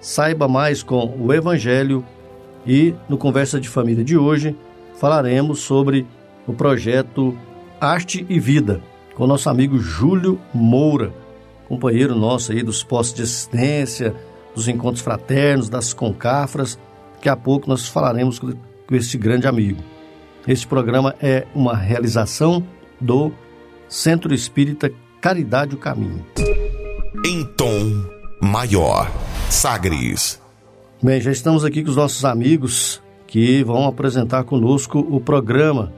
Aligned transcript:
saiba 0.00 0.48
mais 0.48 0.82
com 0.82 1.14
o 1.18 1.32
Evangelho 1.32 2.04
e 2.66 2.94
no 3.08 3.18
Conversa 3.18 3.60
de 3.60 3.68
Família 3.68 4.04
de 4.04 4.16
hoje 4.16 4.56
falaremos 4.98 5.60
sobre 5.60 6.06
o 6.46 6.52
projeto 6.52 7.36
Arte 7.80 8.26
e 8.28 8.38
Vida, 8.38 8.82
com 9.14 9.26
nosso 9.26 9.48
amigo 9.48 9.78
Júlio 9.78 10.38
Moura, 10.52 11.12
companheiro 11.68 12.14
nosso 12.14 12.52
aí 12.52 12.62
dos 12.62 12.82
postos 12.82 13.16
de 13.16 13.22
assistência, 13.22 14.14
dos 14.54 14.68
encontros 14.68 15.02
fraternos, 15.02 15.68
das 15.68 15.94
concafras. 15.94 16.78
Daqui 17.14 17.28
a 17.28 17.36
pouco 17.36 17.68
nós 17.68 17.88
falaremos 17.88 18.38
com, 18.38 18.52
este 18.90 19.16
grande 19.16 19.46
amigo. 19.46 19.82
Este 20.46 20.66
programa 20.66 21.14
é 21.20 21.46
uma 21.54 21.76
realização 21.76 22.64
do 23.00 23.32
Centro 23.88 24.34
Espírita 24.34 24.90
Caridade 25.20 25.74
o 25.74 25.78
Caminho. 25.78 26.26
Em 27.24 27.44
tom 27.44 28.04
maior, 28.42 29.10
Sagres. 29.50 30.40
Bem, 31.02 31.20
já 31.20 31.32
estamos 31.32 31.64
aqui 31.64 31.82
com 31.82 31.90
os 31.90 31.96
nossos 31.96 32.24
amigos 32.24 33.02
que 33.26 33.64
vão 33.64 33.86
apresentar 33.86 34.44
conosco 34.44 35.00
o 35.00 35.20
programa 35.20 35.92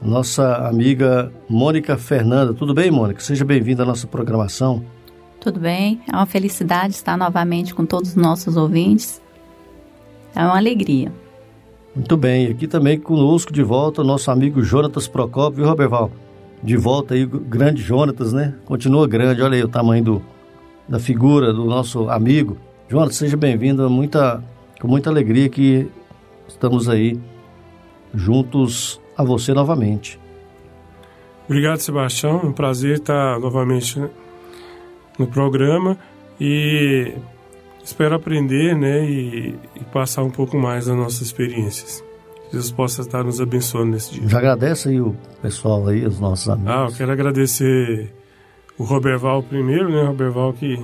nossa 0.00 0.66
amiga 0.66 1.30
Mônica 1.48 1.98
Fernanda. 1.98 2.54
Tudo 2.54 2.72
bem, 2.72 2.90
Mônica? 2.90 3.20
Seja 3.20 3.44
bem-vinda 3.44 3.82
à 3.82 3.86
nossa 3.86 4.06
programação. 4.06 4.82
Tudo 5.40 5.60
bem, 5.60 6.00
é 6.10 6.16
uma 6.16 6.26
felicidade 6.26 6.94
estar 6.94 7.16
novamente 7.16 7.74
com 7.74 7.84
todos 7.84 8.10
os 8.10 8.16
nossos 8.16 8.56
ouvintes. 8.56 9.20
É 10.34 10.42
uma 10.42 10.56
alegria. 10.56 11.12
Muito 11.94 12.16
bem, 12.16 12.46
aqui 12.46 12.66
também 12.66 12.98
conosco 12.98 13.52
de 13.52 13.62
volta 13.62 14.02
o 14.02 14.04
nosso 14.04 14.30
amigo 14.30 14.62
Jonatas 14.62 15.06
Procópio, 15.06 15.58
viu, 15.58 15.66
Roberval? 15.66 16.10
De 16.62 16.76
volta 16.76 17.14
aí, 17.14 17.26
grande 17.26 17.82
Jonatas, 17.82 18.32
né? 18.32 18.54
Continua 18.64 19.06
grande, 19.06 19.42
olha 19.42 19.56
aí 19.56 19.62
o 19.62 19.68
tamanho 19.68 20.04
do, 20.04 20.22
da 20.88 20.98
figura 20.98 21.52
do 21.52 21.64
nosso 21.64 22.08
amigo. 22.08 22.56
Jonatas, 22.88 23.16
seja 23.16 23.36
bem-vindo, 23.36 23.88
muita, 23.90 24.42
com 24.80 24.88
muita 24.88 25.10
alegria 25.10 25.46
que 25.50 25.90
estamos 26.48 26.88
aí 26.88 27.20
juntos 28.14 28.98
a 29.14 29.22
você 29.22 29.52
novamente. 29.52 30.18
Obrigado, 31.44 31.80
Sebastião. 31.80 32.40
É 32.42 32.46
um 32.46 32.52
prazer 32.52 32.96
estar 32.96 33.38
novamente 33.38 34.02
no 35.18 35.26
programa 35.26 35.98
e 36.40 37.12
espero 37.84 38.14
aprender 38.14 38.74
né, 38.74 39.04
e, 39.04 39.54
e 39.76 39.84
passar 39.92 40.22
um 40.22 40.30
pouco 40.30 40.56
mais 40.56 40.86
das 40.86 40.96
nossas 40.96 41.20
experiências. 41.20 42.02
Jesus 42.50 42.72
possa 42.72 43.02
estar 43.02 43.22
nos 43.22 43.38
abençoando 43.38 43.92
nesse 43.92 44.14
dia. 44.14 44.28
Já 44.28 44.38
agradece 44.38 44.88
aí 44.88 45.00
o 45.00 45.14
pessoal 45.42 45.86
aí, 45.88 46.06
os 46.06 46.18
nossos 46.18 46.48
amigos. 46.48 46.72
Ah, 46.72 46.86
eu 46.88 46.96
quero 46.96 47.12
agradecer 47.12 48.14
o 48.78 48.84
Roberval 48.84 49.42
primeiro, 49.42 49.90
né? 49.90 50.04
Roberval 50.04 50.54
que, 50.54 50.82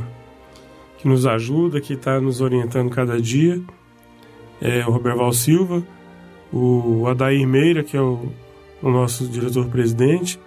que 1.04 1.08
nos 1.08 1.26
ajuda, 1.26 1.82
que 1.82 1.92
está 1.92 2.18
nos 2.18 2.40
orientando 2.40 2.88
cada 2.88 3.20
dia. 3.20 3.60
É, 4.58 4.86
o 4.86 4.90
Roberval 4.90 5.34
Silva, 5.34 5.82
o 6.50 7.06
Adair 7.06 7.46
Meira, 7.46 7.84
que 7.84 7.94
é 7.94 8.00
o, 8.00 8.32
o 8.80 8.90
nosso 8.90 9.28
diretor-presidente, 9.28 10.40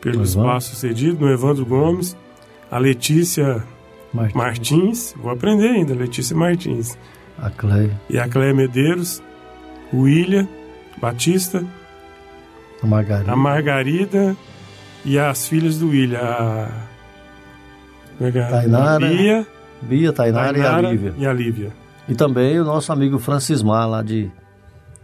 pelo 0.00 0.22
Evandro. 0.22 0.30
espaço 0.30 0.74
cedido, 0.74 1.26
no 1.26 1.30
Evandro 1.30 1.66
Gomes, 1.66 2.16
a 2.70 2.78
Letícia 2.78 3.62
Martins. 4.10 4.34
Martins, 4.34 5.14
vou 5.18 5.30
aprender 5.30 5.68
ainda, 5.68 5.94
Letícia 5.94 6.34
Martins. 6.34 6.96
A 7.38 7.50
Cleia. 7.50 8.00
E 8.08 8.18
a 8.18 8.26
Cleia 8.26 8.54
Medeiros, 8.54 9.22
o 9.92 10.00
William 10.02 10.48
Batista, 10.98 11.62
a 12.82 12.86
Margarida. 12.86 13.30
a 13.30 13.36
Margarida 13.36 14.34
e 15.04 15.18
as 15.18 15.46
filhas 15.46 15.78
do 15.78 15.88
William, 15.88 16.20
a, 16.20 16.91
é? 18.26 18.30
Tainara, 18.30 19.06
a 19.06 19.08
Bia, 19.08 19.46
Bia 19.82 20.12
Tainara, 20.12 20.52
Tainara, 20.52 20.82
e 20.82 20.86
a 20.86 20.90
Lívia. 20.90 21.14
E 21.18 21.26
a 21.26 21.32
Lívia. 21.32 21.70
E 22.08 22.14
também 22.14 22.58
o 22.60 22.64
nosso 22.64 22.92
amigo 22.92 23.18
Francismar, 23.18 23.88
lá 23.88 24.02
de 24.02 24.30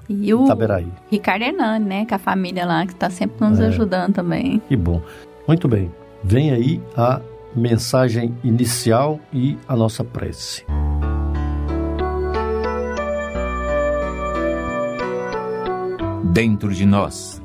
e 0.09 0.33
o 0.33 0.45
Itaberaí. 0.45 0.89
Ricardo 1.11 1.43
Hernani, 1.43 1.85
né? 1.85 2.07
Com 2.07 2.15
a 2.15 2.19
família 2.19 2.65
lá, 2.65 2.87
que 2.87 2.93
está 2.93 3.11
sempre 3.11 3.47
nos 3.47 3.61
é. 3.61 3.67
ajudando 3.67 4.15
também. 4.15 4.63
Que 4.67 4.77
bom. 4.77 5.03
Muito 5.47 5.69
bem. 5.69 5.93
Vem 6.25 6.51
aí 6.51 6.81
a 6.97 7.21
mensagem 7.55 8.35
inicial 8.43 9.21
e 9.33 9.59
a 9.69 9.77
nossa 9.77 10.03
prece. 10.03 10.65
Dentro 16.33 16.73
de 16.73 16.87
nós, 16.87 17.43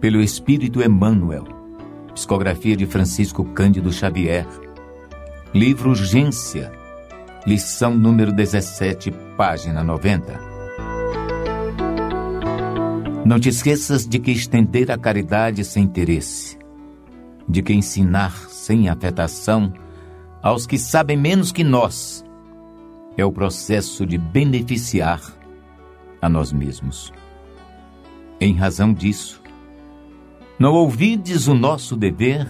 pelo 0.00 0.20
Espírito 0.20 0.82
Emmanuel, 0.82 1.44
psicografia 2.14 2.76
de 2.76 2.86
Francisco 2.86 3.44
Cândido 3.44 3.92
Xavier, 3.92 4.46
livro 5.54 5.90
Urgência, 5.90 6.72
lição 7.46 7.94
número 7.94 8.32
17, 8.32 9.10
página 9.36 9.82
90. 9.82 10.40
Não 13.24 13.38
te 13.38 13.48
esqueças 13.48 14.06
de 14.06 14.18
que 14.18 14.30
estender 14.30 14.90
a 14.90 14.98
caridade 14.98 15.64
sem 15.64 15.84
interesse, 15.84 16.58
de 17.48 17.62
que 17.62 17.72
ensinar 17.72 18.32
sem 18.48 18.88
afetação 18.88 19.72
aos 20.42 20.66
que 20.66 20.78
sabem 20.78 21.16
menos 21.16 21.52
que 21.52 21.64
nós, 21.64 22.24
é 23.16 23.24
o 23.24 23.32
processo 23.32 24.06
de 24.06 24.18
beneficiar 24.18 25.20
a 26.20 26.28
nós 26.28 26.52
mesmos. 26.52 27.12
Em 28.40 28.54
razão 28.54 28.92
disso, 28.92 29.41
não 30.62 30.74
ouvides 30.74 31.48
o 31.48 31.54
nosso 31.54 31.96
dever 31.96 32.46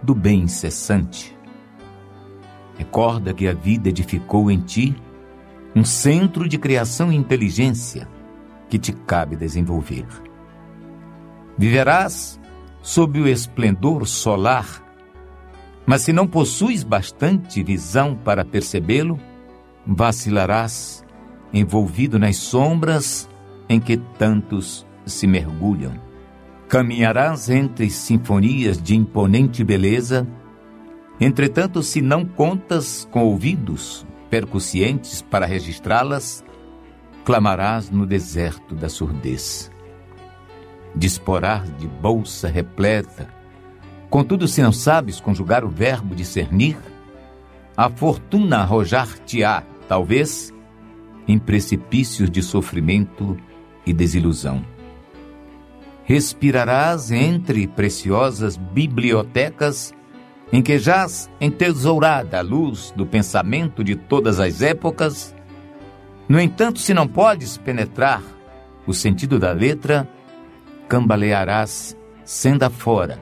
do 0.00 0.14
bem 0.14 0.42
incessante. 0.42 1.36
Recorda 2.78 3.34
que 3.34 3.48
a 3.48 3.52
vida 3.52 3.88
edificou 3.88 4.52
em 4.52 4.60
ti 4.60 4.94
um 5.74 5.84
centro 5.84 6.48
de 6.48 6.58
criação 6.58 7.10
e 7.10 7.16
inteligência 7.16 8.08
que 8.70 8.78
te 8.78 8.92
cabe 8.92 9.34
desenvolver. 9.34 10.06
Viverás 11.58 12.40
sob 12.82 13.20
o 13.20 13.26
esplendor 13.26 14.06
solar, 14.06 14.80
mas 15.84 16.02
se 16.02 16.12
não 16.12 16.28
possuis 16.28 16.84
bastante 16.84 17.64
visão 17.64 18.14
para 18.14 18.44
percebê-lo, 18.44 19.18
vacilarás 19.84 21.04
envolvido 21.52 22.16
nas 22.16 22.36
sombras 22.36 23.28
em 23.68 23.80
que 23.80 23.96
tantos 23.96 24.86
se 25.04 25.26
mergulham. 25.26 26.05
Caminharás 26.68 27.48
entre 27.48 27.88
sinfonias 27.88 28.82
de 28.82 28.96
imponente 28.96 29.62
beleza, 29.62 30.26
entretanto, 31.20 31.80
se 31.80 32.02
não 32.02 32.24
contas 32.24 33.06
com 33.12 33.24
ouvidos 33.24 34.04
percussientes 34.28 35.22
para 35.22 35.46
registrá-las, 35.46 36.44
clamarás 37.24 37.88
no 37.88 38.04
deserto 38.04 38.74
da 38.74 38.88
surdez. 38.88 39.70
Disporás 40.94 41.72
de 41.76 41.86
bolsa 41.86 42.48
repleta, 42.48 43.28
contudo, 44.10 44.48
se 44.48 44.60
não 44.60 44.72
sabes 44.72 45.20
conjugar 45.20 45.64
o 45.64 45.68
verbo 45.68 46.16
discernir, 46.16 46.76
a 47.76 47.88
fortuna 47.88 48.58
arrojar-te-á, 48.58 49.62
talvez, 49.88 50.52
em 51.28 51.38
precipícios 51.38 52.28
de 52.28 52.42
sofrimento 52.42 53.36
e 53.86 53.92
desilusão. 53.92 54.75
Respirarás 56.06 57.10
entre 57.10 57.66
preciosas 57.66 58.56
bibliotecas 58.56 59.92
em 60.52 60.62
que 60.62 60.78
jaz 60.78 61.28
entesourada 61.40 62.38
a 62.38 62.42
luz 62.42 62.92
do 62.96 63.04
pensamento 63.04 63.82
de 63.82 63.96
todas 63.96 64.38
as 64.38 64.62
épocas. 64.62 65.34
No 66.28 66.40
entanto, 66.40 66.78
se 66.78 66.94
não 66.94 67.08
podes 67.08 67.58
penetrar 67.58 68.22
o 68.86 68.94
sentido 68.94 69.36
da 69.36 69.50
letra, 69.50 70.08
cambalearás 70.88 71.96
sendo 72.24 72.62
afora, 72.62 73.20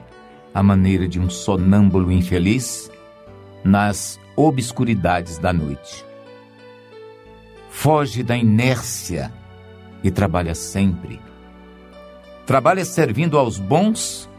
à 0.53 0.61
maneira 0.61 1.07
de 1.07 1.19
um 1.19 1.27
sonâmbulo 1.27 2.11
infeliz, 2.11 2.91
nas 3.63 4.19
obscuridades 4.35 5.39
da 5.39 5.51
noite. 5.51 6.05
Foge 7.69 8.21
da 8.21 8.37
inércia 8.37 9.33
e 10.03 10.11
trabalha 10.11 10.53
sempre. 10.53 11.19
Trabalha 12.45 12.85
servindo 12.85 13.37
aos 13.37 13.57
bons 13.57 14.29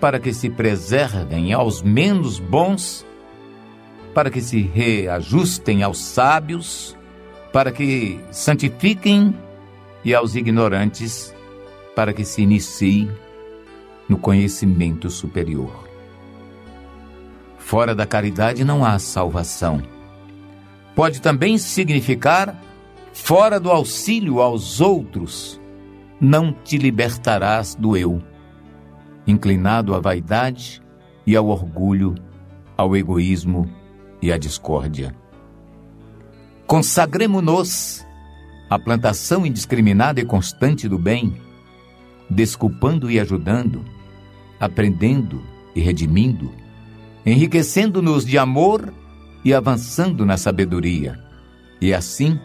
para 0.00 0.18
que 0.18 0.32
se 0.32 0.48
preservem 0.48 1.52
aos 1.52 1.82
menos 1.82 2.38
bons, 2.38 3.06
para 4.14 4.30
que 4.30 4.40
se 4.40 4.62
reajustem 4.62 5.82
aos 5.82 5.98
sábios, 5.98 6.96
para 7.52 7.70
que 7.70 8.18
santifiquem 8.30 9.36
e 10.02 10.14
aos 10.14 10.34
ignorantes, 10.34 11.34
para 11.94 12.12
que 12.14 12.24
se 12.24 12.42
iniciem 12.42 13.10
no 14.08 14.16
conhecimento 14.16 15.10
superior. 15.10 15.88
Fora 17.58 17.94
da 17.94 18.06
caridade 18.06 18.64
não 18.64 18.84
há 18.84 18.98
salvação. 18.98 19.82
Pode 20.94 21.20
também 21.20 21.58
significar 21.58 22.60
fora 23.12 23.60
do 23.60 23.70
auxílio 23.70 24.40
aos 24.40 24.80
outros, 24.80 25.59
não 26.20 26.52
te 26.52 26.76
libertarás 26.76 27.74
do 27.74 27.96
eu 27.96 28.22
inclinado 29.26 29.94
à 29.94 30.00
vaidade 30.00 30.82
e 31.26 31.36
ao 31.36 31.46
orgulho, 31.46 32.14
ao 32.76 32.96
egoísmo 32.96 33.70
e 34.20 34.32
à 34.32 34.38
discórdia. 34.38 35.14
Consagremo-nos 36.66 38.06
à 38.68 38.78
plantação 38.78 39.44
indiscriminada 39.44 40.20
e 40.20 40.24
constante 40.24 40.88
do 40.88 40.98
bem, 40.98 41.34
desculpando 42.28 43.10
e 43.10 43.18
ajudando, 43.18 43.84
aprendendo 44.58 45.42
e 45.74 45.80
redimindo, 45.80 46.52
enriquecendo-nos 47.24 48.24
de 48.24 48.38
amor 48.38 48.92
e 49.44 49.52
avançando 49.52 50.24
na 50.24 50.36
sabedoria, 50.36 51.18
e 51.80 51.92
assim 51.92 52.38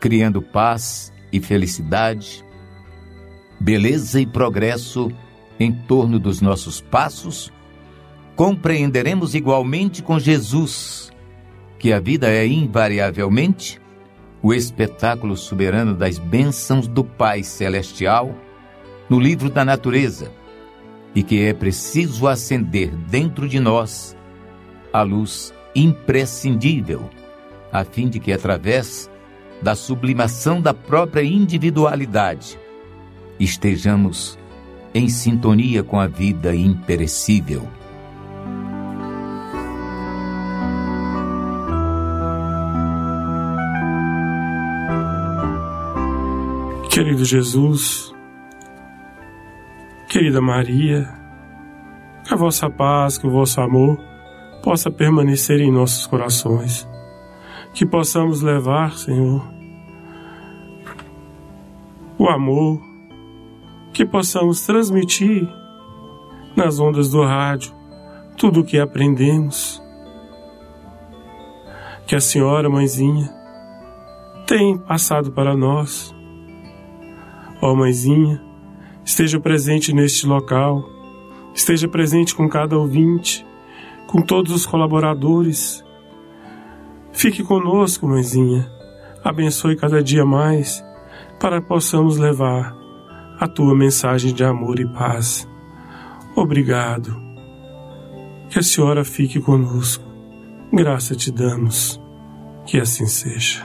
criando 0.00 0.42
paz 0.42 1.12
e 1.32 1.40
felicidade, 1.40 2.44
beleza 3.60 4.20
e 4.20 4.26
progresso 4.26 5.10
em 5.58 5.72
torno 5.72 6.18
dos 6.18 6.40
nossos 6.40 6.80
passos, 6.80 7.52
compreenderemos 8.34 9.34
igualmente 9.34 10.02
com 10.02 10.18
Jesus 10.18 11.10
que 11.78 11.92
a 11.92 12.00
vida 12.00 12.28
é 12.28 12.46
invariavelmente 12.46 13.80
o 14.42 14.52
espetáculo 14.52 15.36
soberano 15.36 15.94
das 15.94 16.18
bênçãos 16.18 16.86
do 16.86 17.02
Pai 17.02 17.42
Celestial 17.42 18.34
no 19.08 19.18
livro 19.18 19.50
da 19.50 19.64
natureza 19.64 20.30
e 21.14 21.22
que 21.22 21.42
é 21.42 21.54
preciso 21.54 22.28
acender 22.28 22.90
dentro 23.08 23.48
de 23.48 23.58
nós 23.58 24.16
a 24.92 25.02
luz 25.02 25.52
imprescindível, 25.74 27.08
a 27.72 27.84
fim 27.84 28.08
de 28.08 28.20
que, 28.20 28.32
através 28.32 29.10
da 29.62 29.74
sublimação 29.74 30.60
da 30.60 30.74
própria 30.74 31.22
individualidade, 31.22 32.58
estejamos 33.38 34.38
em 34.94 35.08
sintonia 35.08 35.82
com 35.82 36.00
a 36.00 36.06
vida 36.06 36.54
imperecível. 36.54 37.68
Querido 46.90 47.26
Jesus, 47.26 48.14
querida 50.08 50.40
Maria, 50.40 51.06
que 52.24 52.32
a 52.32 52.36
vossa 52.36 52.70
paz, 52.70 53.18
que 53.18 53.26
o 53.26 53.30
vosso 53.30 53.60
amor 53.60 53.98
possa 54.62 54.90
permanecer 54.90 55.60
em 55.60 55.70
nossos 55.70 56.06
corações, 56.06 56.88
que 57.74 57.84
possamos 57.84 58.40
levar, 58.40 58.92
Senhor, 58.96 59.46
o 62.18 62.26
amor, 62.30 62.80
que 63.96 64.04
possamos 64.04 64.60
transmitir 64.60 65.48
nas 66.54 66.78
ondas 66.78 67.08
do 67.08 67.22
rádio 67.24 67.74
tudo 68.36 68.60
o 68.60 68.64
que 68.64 68.78
aprendemos. 68.78 69.82
Que 72.06 72.14
a 72.14 72.20
senhora, 72.20 72.68
mãezinha, 72.68 73.34
tem 74.46 74.76
passado 74.76 75.32
para 75.32 75.56
nós. 75.56 76.14
Ó 77.62 77.74
mãezinha, 77.74 78.44
esteja 79.02 79.40
presente 79.40 79.94
neste 79.94 80.26
local, 80.26 80.84
esteja 81.54 81.88
presente 81.88 82.34
com 82.34 82.46
cada 82.50 82.76
ouvinte, 82.76 83.46
com 84.08 84.20
todos 84.20 84.52
os 84.52 84.66
colaboradores. 84.66 85.82
Fique 87.12 87.42
conosco, 87.42 88.06
mãezinha, 88.06 88.70
abençoe 89.24 89.74
cada 89.74 90.02
dia 90.02 90.26
mais 90.26 90.84
para 91.40 91.62
que 91.62 91.66
possamos 91.66 92.18
levar 92.18 92.85
a 93.38 93.46
tua 93.46 93.74
mensagem 93.74 94.32
de 94.32 94.42
amor 94.42 94.80
e 94.80 94.86
paz. 94.86 95.46
Obrigado. 96.34 97.20
Que 98.48 98.58
a 98.58 98.62
Senhora 98.62 99.04
fique 99.04 99.40
conosco. 99.40 100.04
Graça 100.72 101.14
te 101.14 101.30
damos. 101.30 102.00
Que 102.64 102.78
assim 102.78 103.06
seja. 103.06 103.64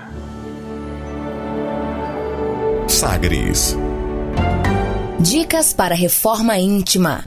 Sagres. 2.88 3.77
Dicas 5.19 5.73
para 5.73 5.95
reforma 5.95 6.57
íntima. 6.57 7.23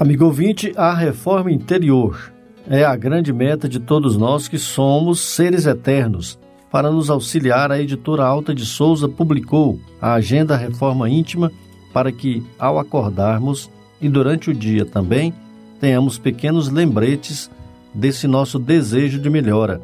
Amigo 0.00 0.26
ouvinte, 0.26 0.72
a 0.76 0.94
reforma 0.94 1.50
interior 1.50 2.32
é 2.68 2.84
a 2.84 2.94
grande 2.94 3.32
meta 3.32 3.68
de 3.68 3.80
todos 3.80 4.16
nós 4.16 4.46
que 4.46 4.58
somos 4.58 5.20
seres 5.20 5.66
eternos 5.66 6.38
para 6.70 6.90
nos 6.90 7.08
auxiliar, 7.08 7.72
a 7.72 7.80
editora 7.80 8.24
Alta 8.24 8.54
de 8.54 8.66
Souza 8.66 9.08
publicou 9.08 9.78
a 10.00 10.14
Agenda 10.14 10.56
Reforma 10.56 11.08
Íntima 11.08 11.50
para 11.92 12.12
que, 12.12 12.42
ao 12.58 12.78
acordarmos 12.78 13.70
e 14.00 14.08
durante 14.08 14.50
o 14.50 14.54
dia 14.54 14.84
também, 14.84 15.32
tenhamos 15.80 16.18
pequenos 16.18 16.68
lembretes 16.68 17.50
desse 17.94 18.26
nosso 18.26 18.58
desejo 18.58 19.18
de 19.18 19.30
melhora. 19.30 19.80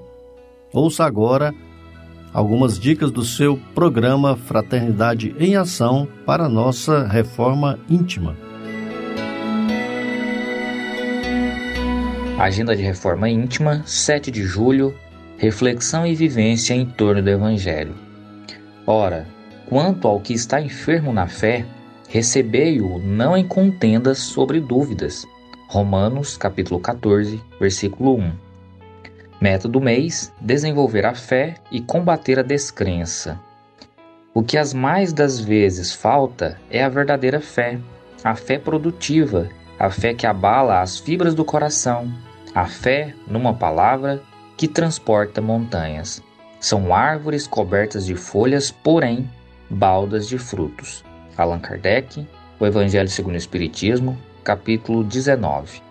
Ouça 0.73 1.05
agora 1.05 1.55
algumas 2.33 2.79
dicas 2.79 3.11
do 3.11 3.25
seu 3.25 3.59
programa 3.75 4.37
Fraternidade 4.37 5.35
em 5.39 5.57
Ação 5.57 6.07
para 6.27 6.49
nossa 6.49 7.07
reforma 7.07 7.79
íntima. 7.89 8.37
Agenda 12.39 12.77
de 12.77 12.83
Reforma 12.83 13.29
Íntima, 13.29 13.83
7 13.87 14.31
de 14.31 14.43
julho 14.43 14.93
reflexão 15.45 16.07
e 16.07 16.15
vivência 16.15 16.73
em 16.73 16.87
torno 16.87 17.23
do 17.23 17.29
Evangelho. 17.29 17.95
Ora, 18.87 19.27
quanto 19.69 20.09
ao 20.09 20.19
que 20.19 20.33
está 20.33 20.59
enfermo 20.59 21.13
na 21.13 21.27
fé, 21.27 21.67
recebei-o 22.09 22.99
não 22.99 23.37
em 23.37 23.47
contendas 23.47 24.19
sobre 24.21 24.59
dúvidas. 24.59 25.27
Romanos 25.69 26.39
capítulo 26.39 26.81
14, 26.81 27.43
versículo 27.61 28.17
1. 28.17 28.33
Meta 29.39 29.69
do 29.69 29.83
mês: 29.83 30.33
desenvolver 30.41 31.05
a 31.05 31.15
fé 31.15 31.57
e 31.71 31.79
combater 31.79 32.39
a 32.39 32.43
descrença. 32.43 33.39
O 34.33 34.43
que 34.43 34.57
as 34.57 34.73
mais 34.73 35.13
das 35.13 35.39
vezes 35.39 35.93
falta 35.93 36.59
é 36.71 36.83
a 36.83 36.89
verdadeira 36.89 37.41
fé, 37.41 37.79
a 38.25 38.35
fé 38.35 38.59
produtiva, 38.59 39.51
a 39.79 39.91
fé 39.91 40.15
que 40.15 40.27
abala 40.27 40.81
as 40.81 40.99
fibras 40.99 41.35
do 41.35 41.45
coração, 41.45 42.11
a 42.55 42.65
fé, 42.65 43.15
numa 43.29 43.53
palavra, 43.53 44.23
que 44.57 44.69
transporta 44.69 45.41
montanhas. 45.41 46.23
São 46.61 46.95
árvores 46.95 47.47
cobertas 47.47 48.07
de 48.07 48.15
folhas, 48.15 48.71
porém 48.71 49.29
baldas 49.69 50.29
de 50.29 50.39
frutos. 50.39 51.05
Allan 51.37 51.59
Kardec, 51.59 52.27
O 52.61 52.67
Evangelho 52.67 53.09
segundo 53.09 53.35
o 53.35 53.39
Espiritismo, 53.39 54.17
capítulo 54.45 55.03
19. 55.03 55.83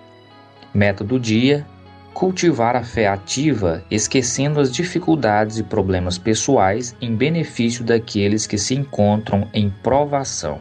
Meta 0.74 1.04
do 1.04 1.20
dia: 1.20 1.66
cultivar 2.14 2.76
a 2.76 2.84
fé 2.84 3.08
ativa, 3.08 3.84
esquecendo 3.92 4.60
as 4.60 4.72
dificuldades 4.72 5.58
e 5.58 5.64
problemas 5.64 6.18
pessoais 6.18 6.96
em 7.02 7.16
benefício 7.16 7.84
daqueles 7.84 8.48
que 8.48 8.58
se 8.58 8.74
encontram 8.76 9.48
em 9.54 9.70
provação. 9.70 10.60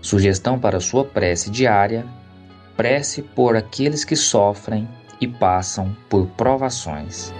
Sugestão 0.00 0.58
para 0.58 0.78
sua 0.78 1.04
prece 1.04 1.50
diária: 1.50 2.06
prece 2.76 3.22
por 3.22 3.56
aqueles 3.56 4.04
que 4.04 4.14
sofrem 4.14 4.88
e 5.20 5.26
passam 5.26 5.94
por 6.08 6.26
provações. 6.28 7.34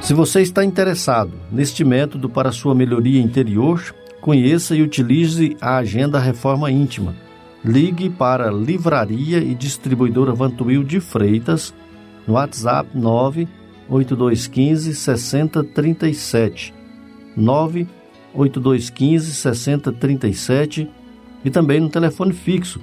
Se 0.00 0.12
você 0.12 0.42
está 0.42 0.64
interessado 0.64 1.32
neste 1.50 1.84
método 1.84 2.28
para 2.28 2.52
sua 2.52 2.74
melhoria 2.74 3.20
interior, 3.20 3.80
Conheça 4.24 4.74
e 4.74 4.80
utilize 4.80 5.54
a 5.60 5.76
Agenda 5.76 6.18
Reforma 6.18 6.70
Íntima. 6.70 7.14
Ligue 7.62 8.08
para 8.08 8.50
Livraria 8.50 9.36
e 9.36 9.54
Distribuidora 9.54 10.32
Vantuil 10.32 10.82
de 10.82 10.98
Freitas 10.98 11.74
no 12.26 12.32
WhatsApp 12.32 12.88
98215 12.94 14.94
6037. 14.94 16.72
98215 17.36 19.34
6037 19.34 20.90
e 21.44 21.50
também 21.50 21.78
no 21.78 21.90
telefone 21.90 22.32
fixo 22.32 22.80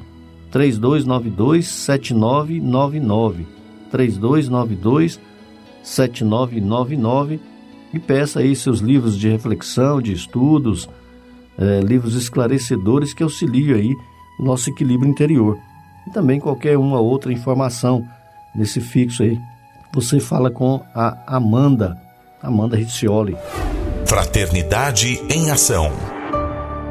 3292 0.52 1.68
7999. 1.68 3.48
3292 3.90 5.20
7999 5.84 7.40
e 7.94 8.00
peça 8.00 8.40
aí 8.40 8.56
seus 8.56 8.80
livros 8.80 9.18
de 9.18 9.30
reflexão, 9.30 10.02
de 10.02 10.14
estudos, 10.14 10.90
é, 11.58 11.80
livros 11.82 12.16
esclarecedores 12.16 13.14
que 13.14 13.24
auxiliam 13.24 13.76
aí 13.76 13.94
o 14.40 14.44
nosso 14.44 14.70
equilíbrio 14.70 15.10
interior. 15.10 15.58
E 16.08 16.12
também 16.12 16.40
qualquer 16.40 16.78
uma 16.78 17.00
outra 17.00 17.32
informação 17.32 18.08
nesse 18.56 18.80
fixo 18.80 19.24
aí. 19.24 19.38
Você 19.94 20.20
fala 20.20 20.50
com 20.50 20.82
a 20.96 21.18
Amanda, 21.28 21.98
Amanda 22.42 22.78
Riccioli. 22.78 23.36
Fraternidade 24.06 25.22
em 25.30 25.52
Ação. 25.52 26.21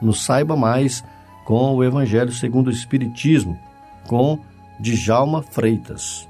no 0.00 0.12
Saiba 0.12 0.56
Mais 0.56 1.04
com 1.44 1.74
o 1.74 1.82
Evangelho 1.82 2.32
segundo 2.32 2.68
o 2.68 2.70
Espiritismo, 2.70 3.58
com 4.06 4.38
Djalma 4.78 5.42
Freitas. 5.42 6.28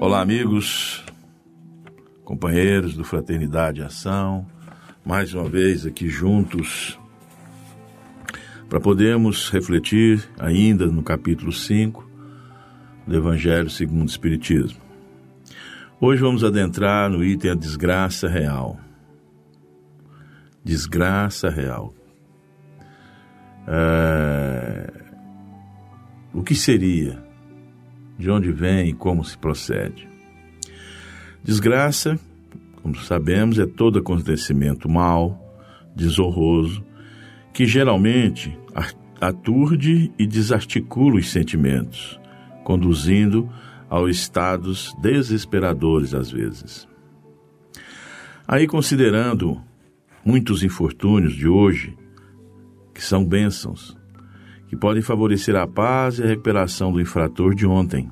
Olá, 0.00 0.20
amigos 0.20 1.04
companheiros 2.24 2.94
do 2.94 3.04
Fraternidade 3.04 3.82
Ação, 3.82 4.46
mais 5.04 5.32
uma 5.34 5.48
vez 5.48 5.86
aqui 5.86 6.08
juntos 6.08 6.98
para 8.68 8.80
podermos 8.80 9.48
refletir 9.50 10.28
ainda 10.38 10.86
no 10.86 11.02
capítulo 11.02 11.52
5 11.52 12.08
do 13.06 13.16
Evangelho 13.16 13.70
segundo 13.70 14.02
o 14.02 14.10
Espiritismo. 14.10 14.85
Hoje 15.98 16.20
vamos 16.20 16.44
adentrar 16.44 17.08
no 17.08 17.24
item 17.24 17.52
a 17.52 17.54
desgraça 17.54 18.28
real. 18.28 18.78
Desgraça 20.62 21.48
real. 21.48 21.94
É... 23.66 24.92
O 26.34 26.42
que 26.42 26.54
seria? 26.54 27.24
De 28.18 28.30
onde 28.30 28.52
vem 28.52 28.90
e 28.90 28.92
como 28.92 29.24
se 29.24 29.38
procede? 29.38 30.06
Desgraça, 31.42 32.20
como 32.82 32.94
sabemos, 32.96 33.58
é 33.58 33.64
todo 33.64 33.98
acontecimento 33.98 34.90
mal, 34.90 35.42
desonroso, 35.94 36.84
que 37.54 37.64
geralmente 37.64 38.54
aturde 39.18 40.12
e 40.18 40.26
desarticula 40.26 41.16
os 41.16 41.30
sentimentos, 41.30 42.20
conduzindo 42.64 43.48
a 43.48 43.65
estados 44.08 44.94
desesperadores 45.00 46.14
às 46.14 46.30
vezes. 46.30 46.88
Aí, 48.46 48.66
considerando 48.66 49.60
muitos 50.24 50.62
infortúnios 50.62 51.34
de 51.34 51.48
hoje, 51.48 51.96
que 52.94 53.02
são 53.02 53.24
bênçãos, 53.24 53.96
que 54.68 54.76
podem 54.76 55.02
favorecer 55.02 55.54
a 55.56 55.66
paz 55.66 56.18
e 56.18 56.22
a 56.22 56.26
recuperação 56.26 56.92
do 56.92 57.00
infrator 57.00 57.54
de 57.54 57.66
ontem, 57.66 58.10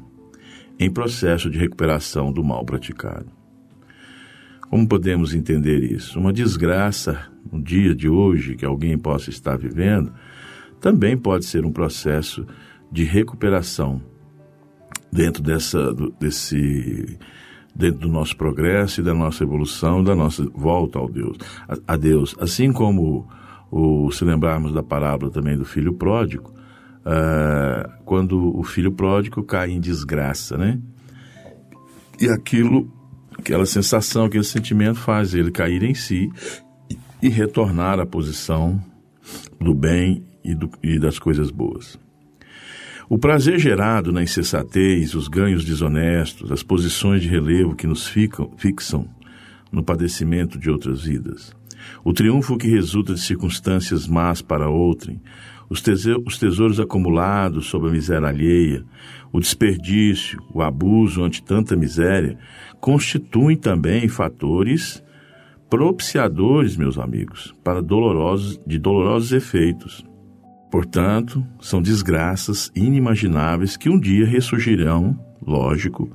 em 0.78 0.90
processo 0.90 1.49
de 1.50 1.59
recuperação 1.59 2.33
do 2.33 2.43
mal 2.43 2.64
praticado. 2.64 3.31
Como 4.69 4.88
podemos 4.88 5.35
entender 5.35 5.85
isso? 5.85 6.19
Uma 6.19 6.33
desgraça 6.33 7.31
no 7.50 7.62
dia 7.62 7.95
de 7.95 8.09
hoje 8.09 8.57
que 8.57 8.64
alguém 8.64 8.99
possa 8.99 9.31
estar 9.31 9.57
vivendo 9.57 10.12
também 10.81 11.16
pode 11.16 11.45
ser 11.45 11.64
um 11.64 11.73
processo 11.73 12.47
de 12.90 13.04
recuperação 13.04 14.02
dentro 15.14 15.40
dessa 15.40 15.94
desse 16.18 17.16
dentro 17.75 18.00
do 18.00 18.09
nosso 18.09 18.37
progresso 18.37 19.00
e 19.00 19.04
da 19.04 19.14
nossa 19.14 19.42
evolução, 19.42 20.02
da 20.02 20.14
nossa 20.14 20.44
volta 20.54 20.99
ao 20.99 21.09
Deus, 21.09 21.37
a, 21.68 21.94
a 21.94 21.97
Deus, 21.97 22.37
assim 22.38 22.73
como 22.73 23.26
o, 23.71 24.11
se 24.12 24.25
lembrarmos 24.25 24.73
da 24.73 24.83
parábola 24.83 25.30
também 25.30 25.56
do 25.56 25.64
filho 25.64 25.94
pródigo, 25.94 26.52
uh, 27.00 27.90
quando 28.04 28.56
o 28.56 28.62
filho 28.62 28.92
pródigo 28.92 29.42
cai 29.42 29.71
em 29.71 29.80
desgraça, 29.80 30.56
né? 30.56 30.78
E 32.21 32.28
aquilo, 32.28 32.88
aquela 33.37 33.66
sensação, 33.66 34.26
aquele 34.26 34.44
sentimento 34.44 35.00
faz 35.00 35.35
ele 35.35 35.50
cair 35.50 35.83
em 35.83 35.94
si 35.94 36.30
e 37.21 37.28
retornar 37.28 37.99
à 37.99 38.06
posição 38.06 38.80
do 39.61 39.75
bem 39.75 40.25
e, 40.44 40.54
do, 40.54 40.71
e 40.80 40.99
das 41.00 41.18
coisas 41.18 41.50
boas. 41.50 41.99
O 43.09 43.19
prazer 43.19 43.59
gerado 43.59 44.13
na 44.13 44.23
insensatez, 44.23 45.15
os 45.15 45.29
ganhos 45.29 45.65
desonestos, 45.65 46.51
as 46.51 46.63
posições 46.63 47.23
de 47.23 47.29
relevo 47.29 47.77
que 47.77 47.87
nos 47.87 48.07
ficam, 48.07 48.51
fixam 48.57 49.07
no 49.71 49.83
padecimento 49.83 50.59
de 50.59 50.71
outras 50.71 51.03
vidas. 51.03 51.55
O 52.03 52.15
triunfo 52.15 52.57
que 52.57 52.67
resulta 52.67 53.13
de 53.13 53.21
circunstâncias 53.21 54.09
más 54.09 54.41
para 54.41 54.71
outrem, 54.71 55.21
os, 55.69 55.83
os 56.25 56.39
tesouros 56.39 56.81
acumulados 56.81 57.67
sob 57.67 57.89
a 57.89 57.91
miséria 57.91 58.29
alheia, 58.29 58.85
o 59.31 59.39
desperdício, 59.39 60.41
o 60.53 60.63
abuso 60.63 61.23
ante 61.23 61.43
tanta 61.43 61.77
miséria, 61.77 62.39
constituem 62.81 63.57
também 63.57 64.09
fatores 64.09 65.03
propiciadores, 65.69 66.77
meus 66.77 66.99
amigos, 66.99 67.55
para 67.65 67.83
dolorosos, 67.83 68.61
de 68.67 68.79
dolorosos 68.79 69.33
efeitos. 69.33 70.05
Portanto, 70.75 71.47
são 71.61 71.81
desgraças 71.81 72.69
inimagináveis 72.75 73.76
que 73.76 73.88
um 73.88 73.97
dia 73.97 74.26
ressurgirão, 74.26 75.16
lógico, 75.40 76.11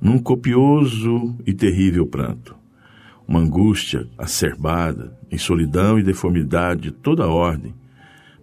num 0.00 0.18
copioso 0.18 1.36
e 1.46 1.52
terrível 1.52 2.06
pranto. 2.06 2.56
Uma 3.26 3.40
angústia 3.40 4.08
acerbada, 4.16 5.14
em 5.30 5.36
solidão 5.36 5.98
e 5.98 6.02
deformidade 6.02 6.84
de 6.84 6.90
toda 6.90 7.28
ordem, 7.28 7.74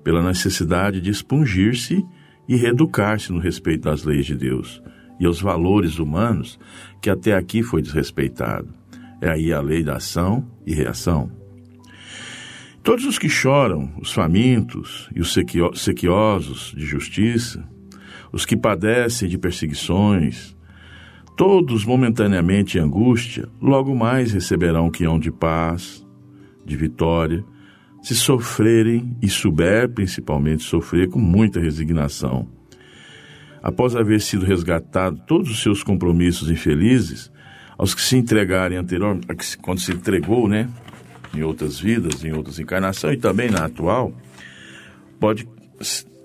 pela 0.04 0.22
necessidade 0.22 1.02
de 1.02 1.10
expungir-se 1.10 2.06
e 2.48 2.56
reeducar-se 2.56 3.34
no 3.34 3.40
respeito 3.40 3.86
das 3.86 4.04
leis 4.04 4.28
de 4.28 4.36
Deus 4.36 4.84
e 5.20 5.26
aos 5.26 5.42
valores 5.42 5.98
humanos 5.98 6.60
que 7.02 7.10
até 7.10 7.34
aqui 7.34 7.64
foi 7.64 7.82
desrespeitado. 7.82 8.70
É 9.20 9.32
aí 9.32 9.52
a 9.52 9.62
lei 9.62 9.84
da 9.84 9.96
ação 9.96 10.46
e 10.64 10.76
reação. 10.76 11.44
Todos 12.86 13.04
os 13.06 13.18
que 13.18 13.28
choram, 13.28 13.92
os 14.00 14.14
famintos 14.14 15.10
e 15.16 15.20
os 15.20 15.34
sequiosos 15.34 16.72
de 16.78 16.86
justiça, 16.86 17.68
os 18.32 18.46
que 18.46 18.56
padecem 18.56 19.28
de 19.28 19.40
perseguições, 19.40 20.56
todos 21.36 21.84
momentaneamente 21.84 22.78
em 22.78 22.82
angústia, 22.82 23.50
logo 23.60 23.96
mais 23.96 24.32
receberão 24.34 24.92
quião 24.92 25.18
de 25.18 25.32
paz, 25.32 26.06
de 26.64 26.78
vitória, 26.78 27.44
se 28.04 28.14
sofrerem 28.14 29.18
e 29.20 29.28
souber 29.28 29.92
principalmente 29.92 30.62
sofrer 30.62 31.10
com 31.10 31.18
muita 31.18 31.60
resignação. 31.60 32.48
Após 33.64 33.96
haver 33.96 34.22
sido 34.22 34.46
resgatado 34.46 35.20
todos 35.26 35.50
os 35.50 35.60
seus 35.64 35.82
compromissos 35.82 36.52
infelizes, 36.52 37.32
aos 37.80 37.96
que 37.96 38.02
se 38.02 38.16
entregarem 38.16 38.78
anteriormente, 38.78 39.58
quando 39.58 39.80
se 39.80 39.92
entregou, 39.92 40.48
né, 40.48 40.70
em 41.38 41.44
outras 41.44 41.80
vidas, 41.80 42.24
em 42.24 42.34
outras 42.34 42.60
encarnações 42.60 43.18
e 43.18 43.20
também 43.20 43.50
na 43.50 43.66
atual, 43.66 44.14
pode 45.20 45.48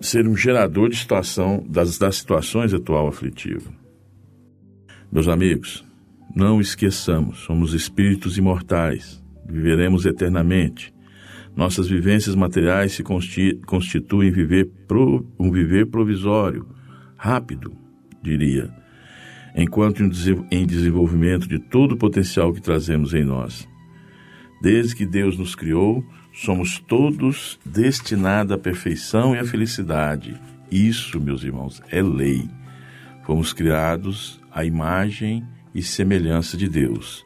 ser 0.01 0.27
um 0.27 0.37
gerador 0.37 0.89
de 0.89 0.97
situação 0.97 1.65
das, 1.69 1.99
das 1.99 2.17
situações 2.17 2.73
atual 2.73 3.09
aflitiva. 3.09 3.71
Meus 5.13 5.29
amigos, 5.29 5.85
não 6.35 6.61
esqueçamos, 6.61 7.41
somos 7.41 7.75
espíritos 7.75 8.39
imortais, 8.39 9.23
viveremos 9.47 10.07
eternamente 10.07 10.93
nossas 11.57 11.89
vivências 11.89 12.35
materiais 12.35 12.93
se 12.93 13.03
constituem 13.03 14.31
viver 14.31 14.71
pro, 14.87 15.27
um 15.39 15.51
viver 15.51 15.87
provisório, 15.87 16.67
rápido, 17.17 17.73
diria. 18.23 18.71
enquanto 19.55 20.03
em 20.51 20.65
desenvolvimento 20.65 21.49
de 21.49 21.59
todo 21.59 21.93
o 21.93 21.99
potencial 21.99 22.53
que 22.53 22.63
trazemos 22.63 23.13
em 23.13 23.25
nós. 23.25 23.69
Desde 24.61 24.95
que 24.95 25.07
Deus 25.07 25.39
nos 25.39 25.55
criou, 25.55 26.05
somos 26.33 26.79
todos 26.79 27.59
destinados 27.65 28.53
à 28.53 28.59
perfeição 28.59 29.35
e 29.35 29.39
à 29.39 29.45
felicidade. 29.45 30.39
Isso, 30.71 31.21
meus 31.21 31.43
irmãos, 31.43 31.83
é 31.89 32.03
lei. 32.03 32.49
Fomos 33.25 33.53
criados 33.53 34.41
à 34.53 34.65
imagem 34.65 35.47
e 35.75 35.83
semelhança 35.83 36.57
de 36.57 36.69
Deus. 36.69 37.25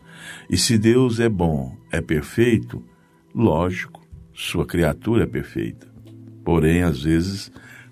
E 0.49 0.57
se 0.57 0.79
Deus 0.79 1.19
é 1.19 1.29
bom, 1.29 1.77
é 1.91 2.01
perfeito, 2.01 2.83
lógico, 3.35 4.07
sua 4.33 4.67
criatura 4.67 5.25
é 5.25 5.27
perfeita. 5.27 5.87
Porém, 6.45 6.83
às 6.83 7.03
vezes, 7.03 7.51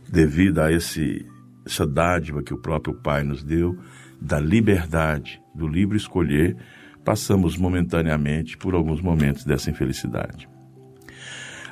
devido 0.09 0.61
a 0.61 0.71
esse, 0.71 1.27
essa 1.65 1.87
dádiva 1.87 2.43
que 2.43 2.55
o 2.55 2.59
próprio 2.59 2.95
Pai 2.95 3.23
nos 3.23 3.43
deu, 3.43 3.79
da 4.21 4.39
liberdade, 4.39 5.41
do 5.55 5.67
livre 5.67 5.97
escolher, 5.97 6.57
passamos 7.05 7.57
momentaneamente 7.57 8.57
por 8.57 8.75
alguns 8.75 9.01
momentos 9.01 9.45
dessa 9.45 9.71
infelicidade. 9.71 10.49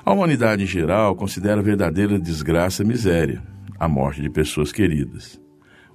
A 0.05 0.13
humanidade 0.13 0.63
em 0.63 0.67
geral 0.67 1.15
considera 1.15 1.63
verdadeira 1.63 2.19
desgraça 2.19 2.83
miséria, 2.83 3.43
a 3.79 3.89
morte 3.89 4.23
de 4.23 4.31
pessoas 4.31 4.73
queridas. 4.73 5.41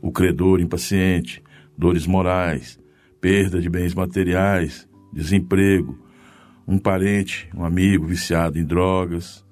O 0.01 0.12
credor 0.12 0.62
impaciente, 0.62 1.44
dores 1.77 2.06
morais, 2.06 2.80
perda 3.20 3.60
de 3.60 3.70
bens 3.70 3.94
materiais, 3.94 4.88
desemprego, 5.12 6.00
um 6.68 6.77
parente, 6.77 7.50
um 7.56 7.63
amigo 7.63 8.06
viciado 8.06 8.60
em 8.60 8.63
drogas, 8.63 9.46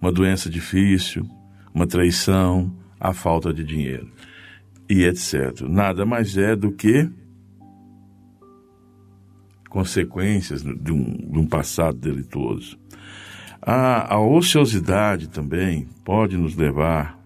uma 0.00 0.12
doença 0.12 0.50
difícil, 0.50 1.28
uma 1.74 1.86
traição, 1.86 2.74
a 2.98 3.12
falta 3.12 3.52
de 3.52 3.64
dinheiro 3.64 4.10
e 4.88 5.04
etc. 5.04 5.60
Nada 5.68 6.04
mais 6.04 6.36
é 6.36 6.56
do 6.56 6.72
que 6.72 7.08
consequências 9.70 10.62
de 10.62 10.92
um, 10.92 11.04
de 11.04 11.38
um 11.38 11.46
passado 11.46 11.96
delituoso. 11.96 12.76
A, 13.62 14.14
a, 14.14 14.20
ociosidade 14.20 15.28
também 15.28 15.88
pode 16.04 16.36
nos 16.36 16.56
levar 16.56 17.18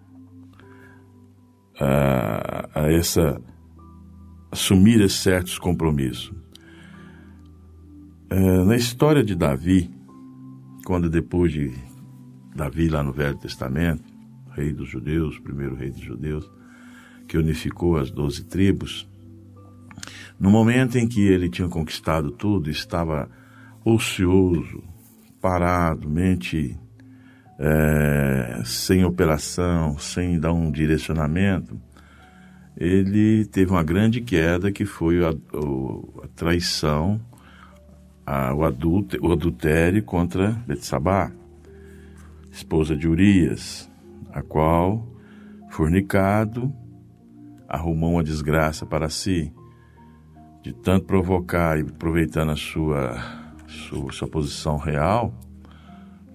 a, 1.80 2.68
a 2.74 2.92
essa 2.92 3.40
assumir 4.52 5.08
certos 5.08 5.58
compromissos. 5.58 6.32
É, 8.30 8.64
na 8.64 8.76
história 8.76 9.24
de 9.24 9.34
Davi, 9.34 9.90
quando 10.84 11.08
depois 11.08 11.50
de 11.52 11.72
Davi 12.54 12.88
lá 12.88 13.02
no 13.02 13.12
Velho 13.12 13.38
Testamento, 13.38 14.04
rei 14.52 14.72
dos 14.72 14.88
judeus, 14.88 15.38
primeiro 15.38 15.74
rei 15.74 15.90
dos 15.90 16.02
judeus, 16.02 16.48
que 17.26 17.38
unificou 17.38 17.96
as 17.96 18.10
doze 18.10 18.44
tribos, 18.44 19.08
no 20.38 20.50
momento 20.50 20.98
em 20.98 21.06
que 21.06 21.26
ele 21.26 21.48
tinha 21.48 21.68
conquistado 21.68 22.30
tudo, 22.30 22.70
estava 22.70 23.30
ocioso, 23.84 24.82
parado, 25.40 26.08
mente 26.08 26.78
é, 27.58 28.62
sem 28.64 29.04
operação, 29.04 29.98
sem 29.98 30.38
dar 30.38 30.52
um 30.52 30.70
direcionamento, 30.70 31.80
ele 32.76 33.44
teve 33.44 33.70
uma 33.70 33.84
grande 33.84 34.20
queda 34.20 34.72
que 34.72 34.84
foi 34.84 35.24
a, 35.24 35.30
a 35.30 36.28
traição, 36.34 37.20
a, 38.26 38.52
o, 38.52 38.60
o 38.60 39.32
adultério 39.32 40.02
contra 40.02 40.50
Betsabá, 40.66 41.30
esposa 42.50 42.96
de 42.96 43.06
Urias, 43.06 43.88
a 44.32 44.42
qual, 44.42 45.06
fornicado, 45.70 46.72
arrumou 47.68 48.14
uma 48.14 48.24
desgraça 48.24 48.84
para 48.84 49.08
si, 49.08 49.52
de 50.64 50.73
tanto 50.73 51.04
provocar 51.04 51.78
e 51.78 51.83
aproveitando 51.83 52.50
a 52.50 52.56
sua, 52.56 53.23
sua, 53.66 54.11
sua 54.11 54.26
posição 54.26 54.78
real, 54.78 55.38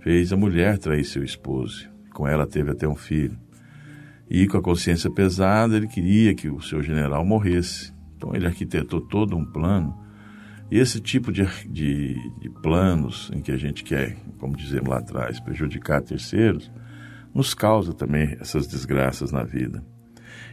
fez 0.01 0.31
a 0.31 0.37
mulher 0.37 0.77
trair 0.77 1.03
seu 1.03 1.23
esposo. 1.23 1.89
Com 2.13 2.27
ela 2.27 2.45
teve 2.45 2.69
até 2.69 2.87
um 2.87 2.95
filho. 2.95 3.35
E 4.29 4.47
com 4.47 4.57
a 4.57 4.61
consciência 4.61 5.09
pesada, 5.09 5.75
ele 5.75 5.87
queria 5.87 6.35
que 6.35 6.47
o 6.47 6.61
seu 6.61 6.83
general 6.83 7.25
morresse. 7.25 7.91
Então 8.15 8.35
ele 8.35 8.45
arquitetou 8.45 9.01
todo 9.01 9.35
um 9.35 9.43
plano. 9.43 9.97
E 10.69 10.77
esse 10.77 11.01
tipo 11.01 11.31
de, 11.31 11.43
de, 11.67 12.13
de 12.39 12.49
planos 12.61 13.31
em 13.33 13.41
que 13.41 13.51
a 13.51 13.57
gente 13.57 13.83
quer, 13.83 14.15
como 14.37 14.55
dizemos 14.55 14.89
lá 14.89 14.99
atrás, 14.99 15.39
prejudicar 15.39 16.03
terceiros, 16.03 16.71
nos 17.33 17.55
causa 17.55 17.93
também 17.93 18.37
essas 18.39 18.67
desgraças 18.67 19.31
na 19.31 19.43
vida. 19.43 19.83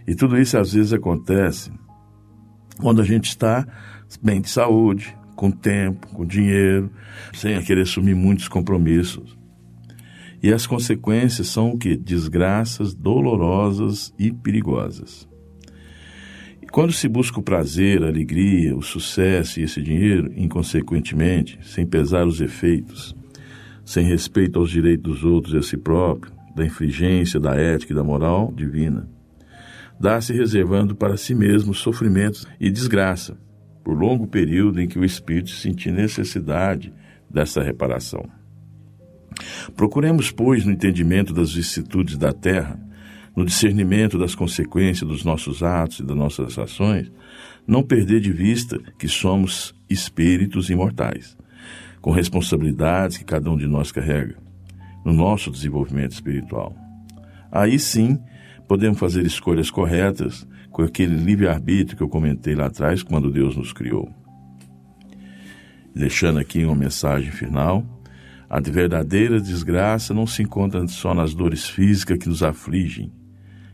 E 0.07 0.15
tudo 0.15 0.39
isso 0.39 0.57
às 0.57 0.73
vezes 0.73 0.95
acontece 0.95 1.71
quando 2.81 3.01
a 3.01 3.05
gente 3.05 3.29
está 3.29 3.67
bem 4.23 4.41
de 4.41 4.49
saúde, 4.49 5.17
com 5.35 5.51
tempo, 5.51 6.07
com 6.09 6.25
dinheiro, 6.25 6.91
sem 7.35 7.61
querer 7.62 7.83
assumir 7.83 8.15
muitos 8.15 8.49
compromissos. 8.49 9.37
E 10.43 10.53
as 10.53 10.67
consequências 10.67 11.49
são 11.49 11.71
o 11.71 11.79
que? 11.79 11.97
Desgraças 11.97 12.95
dolorosas 12.95 14.12
e 14.19 14.33
perigosas. 14.33 15.29
E 16.62 16.67
quando 16.67 16.93
se 16.93 17.09
busca 17.09 17.39
o 17.39 17.43
prazer, 17.43 18.03
a 18.03 18.09
alegria, 18.09 18.77
o 18.77 18.83
sucesso 18.83 19.61
e 19.61 19.62
esse 19.62 19.81
dinheiro, 19.83 20.33
inconsequentemente, 20.37 21.59
sem 21.62 21.87
pesar 21.87 22.27
os 22.27 22.41
efeitos, 22.41 23.15
sem 23.85 24.05
respeito 24.05 24.59
aos 24.59 24.71
direitos 24.71 25.21
dos 25.21 25.25
outros 25.25 25.55
e 25.55 25.59
a 25.59 25.62
si 25.62 25.77
próprio, 25.77 26.33
da 26.55 26.65
infringência 26.65 27.39
da 27.39 27.55
ética 27.55 27.93
e 27.93 27.97
da 27.97 28.03
moral 28.03 28.53
divina, 28.55 29.09
dá-se 30.01 30.33
reservando 30.33 30.95
para 30.95 31.17
si 31.17 31.35
mesmo 31.35 31.75
sofrimentos 31.75 32.47
e 32.61 32.71
desgraça, 32.71 33.39
por 33.85 33.97
longo 33.97 34.27
período 34.27 34.81
em 34.81 34.89
que 34.89 34.99
o 34.99 35.05
espírito 35.05 35.51
sentir 35.51 35.93
necessidade 35.93 36.93
dessa 37.31 37.63
reparação. 37.63 38.29
Procuremos, 39.77 40.31
pois, 40.31 40.65
no 40.65 40.73
entendimento 40.73 41.33
das 41.33 41.53
vicissitudes 41.53 42.17
da 42.17 42.33
terra, 42.33 42.81
no 43.37 43.45
discernimento 43.45 44.19
das 44.19 44.35
consequências 44.35 45.09
dos 45.09 45.23
nossos 45.23 45.63
atos 45.63 46.01
e 46.01 46.03
das 46.03 46.17
nossas 46.17 46.59
ações, 46.59 47.13
não 47.67 47.83
perder 47.83 48.21
de 48.21 48.33
vista 48.33 48.79
que 48.99 49.09
somos 49.09 49.75
espíritos 49.91 50.71
imortais, 50.71 51.37
com 52.01 52.11
responsabilidades 52.11 53.19
que 53.19 53.25
cada 53.25 53.51
um 53.51 53.57
de 53.57 53.67
nós 53.67 53.93
carrega 53.93 54.37
no 55.05 55.13
nosso 55.13 55.51
desenvolvimento 55.51 56.13
espiritual. 56.13 56.75
Aí 57.53 57.79
sim, 57.79 58.19
podemos 58.66 58.98
fazer 58.98 59.24
escolhas 59.24 59.70
corretas 59.70 60.46
com 60.70 60.83
aquele 60.83 61.16
livre-arbítrio 61.16 61.96
que 61.96 62.02
eu 62.02 62.09
comentei 62.09 62.55
lá 62.55 62.66
atrás, 62.66 63.02
quando 63.02 63.31
Deus 63.31 63.57
nos 63.57 63.72
criou. 63.72 64.09
Deixando 65.94 66.38
aqui 66.38 66.64
uma 66.64 66.74
mensagem 66.74 67.31
final 67.31 67.85
a 68.48 68.61
verdadeira 68.61 69.40
desgraça 69.40 70.14
não 70.14 70.26
se 70.26 70.42
encontra 70.42 70.87
só 70.87 71.12
nas 71.12 71.35
dores 71.35 71.68
físicas 71.68 72.18
que 72.18 72.29
nos 72.29 72.42
afligem, 72.44 73.12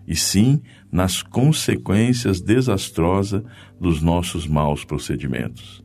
e 0.09 0.17
sim 0.17 0.63
nas 0.91 1.23
consequências 1.23 2.41
desastrosas 2.41 3.43
dos 3.79 4.01
nossos 4.01 4.47
maus 4.47 4.83
procedimentos. 4.85 5.85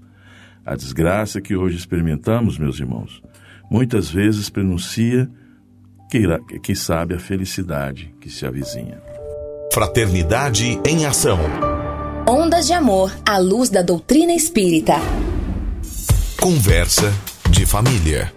A 0.65 0.75
desgraça 0.75 1.41
que 1.41 1.55
hoje 1.55 1.77
experimentamos, 1.77 2.57
meus 2.57 2.79
irmãos, 2.79 3.21
muitas 3.69 4.09
vezes 4.09 4.49
pronuncia 4.49 5.29
que, 6.09 6.59
que 6.59 6.75
sabe 6.75 7.15
a 7.15 7.19
felicidade 7.19 8.13
que 8.19 8.29
se 8.29 8.45
avizinha. 8.45 9.01
Fraternidade 9.73 10.79
em 10.85 11.05
ação. 11.05 11.39
Ondas 12.27 12.67
de 12.67 12.73
amor 12.73 13.11
à 13.25 13.37
luz 13.37 13.69
da 13.69 13.81
doutrina 13.81 14.33
espírita. 14.33 14.95
Conversa 16.41 17.13
de 17.49 17.65
família. 17.65 18.33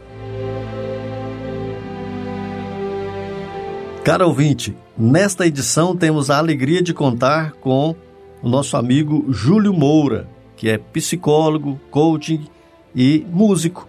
Cara 4.05 4.27
ouvinte, 4.27 4.77
nesta 4.97 5.47
edição 5.47 5.95
temos 5.95 6.31
a 6.31 6.39
alegria 6.39 6.83
de 6.83 6.93
contar 6.93 7.53
com 7.53 7.95
o 8.43 8.49
nosso 8.49 8.77
amigo 8.77 9.27
Júlio 9.29 9.73
Moura, 9.73 10.29
que 10.57 10.69
é 10.69 10.79
psicólogo, 10.79 11.79
coaching 11.91 12.47
e 12.95 13.25
músico. 13.31 13.87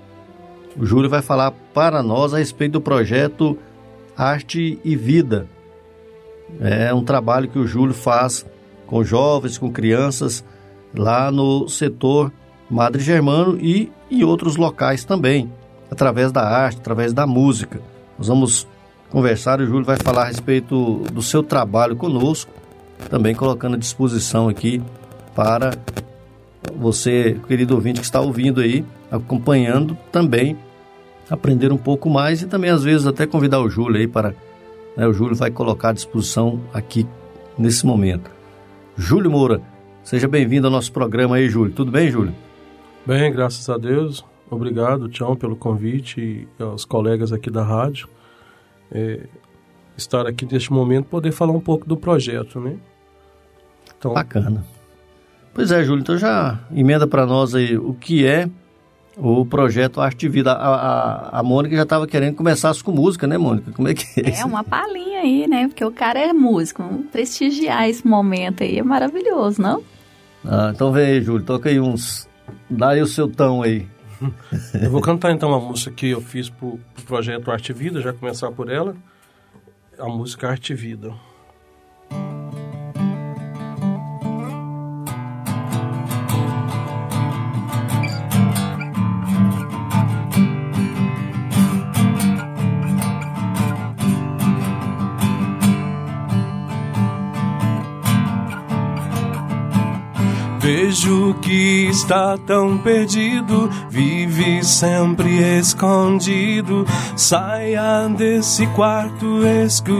O 0.77 0.85
Júlio 0.85 1.09
vai 1.09 1.21
falar 1.21 1.51
para 1.73 2.03
nós 2.03 2.33
a 2.33 2.37
respeito 2.37 2.73
do 2.73 2.81
projeto 2.81 3.57
Arte 4.15 4.79
e 4.83 4.95
Vida. 4.95 5.47
É 6.59 6.93
um 6.93 7.03
trabalho 7.03 7.47
que 7.47 7.59
o 7.59 7.65
Júlio 7.65 7.93
faz 7.93 8.45
com 8.85 9.03
jovens, 9.03 9.57
com 9.57 9.71
crianças, 9.71 10.43
lá 10.93 11.31
no 11.31 11.69
setor 11.69 12.31
Madre 12.69 13.01
Germano 13.01 13.57
e 13.59 13.91
em 14.09 14.23
outros 14.23 14.57
locais 14.57 15.05
também, 15.05 15.51
através 15.89 16.31
da 16.31 16.41
arte, 16.41 16.79
através 16.79 17.13
da 17.13 17.25
música. 17.25 17.81
Nós 18.17 18.27
vamos 18.27 18.67
conversar 19.09 19.59
e 19.59 19.63
o 19.63 19.67
Júlio 19.67 19.85
vai 19.85 19.97
falar 19.97 20.23
a 20.23 20.27
respeito 20.27 21.03
do 21.11 21.21
seu 21.21 21.41
trabalho 21.41 21.95
conosco, 21.95 22.51
também 23.09 23.33
colocando 23.33 23.75
à 23.75 23.79
disposição 23.79 24.47
aqui 24.47 24.81
para 25.35 25.71
você, 26.75 27.39
querido 27.47 27.75
ouvinte 27.75 27.99
que 27.99 28.05
está 28.05 28.21
ouvindo 28.21 28.61
aí, 28.61 28.85
acompanhando 29.09 29.97
também, 30.11 30.57
aprender 31.31 31.71
um 31.71 31.77
pouco 31.77 32.11
mais 32.11 32.43
e 32.43 32.47
também 32.47 32.69
às 32.69 32.83
vezes 32.83 33.07
até 33.07 33.25
convidar 33.25 33.59
o 33.59 33.69
Júlio 33.69 33.97
aí 33.99 34.07
para. 34.07 34.35
Né, 34.95 35.07
o 35.07 35.13
Júlio 35.13 35.35
vai 35.35 35.49
colocar 35.49 35.89
à 35.89 35.93
disposição 35.93 36.61
aqui 36.71 37.07
nesse 37.57 37.85
momento. 37.85 38.29
Júlio 38.95 39.31
Moura, 39.31 39.61
Seja 40.03 40.27
bem-vindo 40.27 40.67
ao 40.67 40.71
nosso 40.71 40.91
programa 40.91 41.35
aí, 41.35 41.47
Júlio. 41.47 41.73
Tudo 41.73 41.91
bem, 41.91 42.09
Júlio? 42.09 42.33
Bem, 43.05 43.31
graças 43.31 43.69
a 43.69 43.77
Deus. 43.77 44.25
Obrigado, 44.49 45.07
Tião, 45.07 45.35
pelo 45.35 45.55
convite 45.55 46.19
e 46.59 46.63
aos 46.63 46.83
colegas 46.83 47.31
aqui 47.31 47.49
da 47.51 47.63
rádio. 47.63 48.09
É, 48.91 49.27
estar 49.95 50.25
aqui 50.25 50.45
neste 50.51 50.73
momento, 50.73 51.05
poder 51.05 51.31
falar 51.31 51.53
um 51.53 51.59
pouco 51.59 51.87
do 51.87 51.95
projeto, 51.95 52.59
né? 52.59 52.77
Então... 53.97 54.13
Bacana. 54.13 54.65
Pois 55.53 55.71
é, 55.71 55.83
Júlio, 55.83 56.01
então 56.01 56.17
já 56.17 56.59
emenda 56.73 57.05
para 57.05 57.25
nós 57.25 57.53
aí 57.53 57.77
o 57.77 57.93
que 57.93 58.25
é 58.25 58.49
o 59.21 59.45
projeto 59.45 60.01
Arte 60.01 60.27
Vida. 60.27 60.51
A, 60.51 60.75
a, 60.75 61.39
a 61.39 61.43
Mônica 61.43 61.75
já 61.75 61.83
estava 61.83 62.07
querendo 62.07 62.35
começar 62.35 62.73
com 62.83 62.91
música, 62.91 63.27
né, 63.27 63.37
Mônica? 63.37 63.71
Como 63.71 63.87
é 63.87 63.93
que 63.93 64.19
é? 64.19 64.39
É, 64.39 64.45
uma 64.45 64.63
palhinha 64.63 65.19
aí, 65.19 65.47
né? 65.47 65.67
Porque 65.67 65.85
o 65.85 65.91
cara 65.91 66.19
é 66.19 66.33
músico. 66.33 66.81
Vamos 66.81 67.05
prestigiar 67.11 67.87
esse 67.87 68.05
momento 68.05 68.63
aí. 68.63 68.79
É 68.79 68.83
maravilhoso, 68.83 69.61
não? 69.61 69.83
Ah, 70.43 70.71
então 70.73 70.91
vem 70.91 71.05
aí, 71.05 71.21
Júlio. 71.21 71.45
Toca 71.45 71.69
aí 71.69 71.79
uns. 71.79 72.27
Dá 72.67 72.89
aí 72.89 73.01
o 73.01 73.05
seu 73.07 73.27
tão 73.27 73.61
aí. 73.61 73.87
Eu 74.81 74.89
vou 74.89 75.01
cantar 75.01 75.31
então 75.31 75.49
uma 75.49 75.59
música 75.59 75.91
que 75.91 76.09
eu 76.09 76.21
fiz 76.21 76.47
para 76.47 76.67
o 76.67 76.79
pro 76.93 77.03
projeto 77.05 77.49
Arte 77.49 77.73
Vida, 77.73 78.01
já 78.01 78.13
começar 78.13 78.51
por 78.51 78.69
ela. 78.69 78.95
A 79.97 80.07
música 80.07 80.47
Arte 80.47 80.73
Vida. 80.73 81.11
Vejo 100.73 101.33
que 101.41 101.89
está 101.89 102.37
tão 102.37 102.77
perdido, 102.77 103.69
vive 103.89 104.63
sempre 104.63 105.59
escondido. 105.59 106.85
Saia 107.13 108.07
desse 108.07 108.65
quarto 108.67 109.45
escuro. 109.45 109.91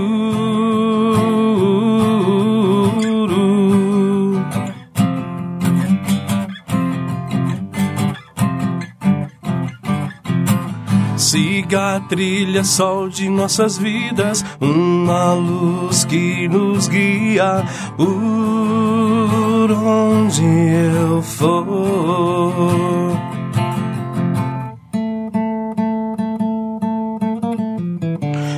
Siga 11.18 11.98
a 11.98 12.00
trilha 12.00 12.64
sol 12.64 13.10
de 13.10 13.28
nossas 13.28 13.78
vidas, 13.78 14.46
uma 14.62 15.34
luz 15.34 16.06
que 16.06 16.48
nos 16.48 16.88
guia. 16.88 17.66
Uh, 18.00 19.11
por 19.62 19.72
onde 19.72 20.44
eu 20.44 21.22
for. 21.22 21.66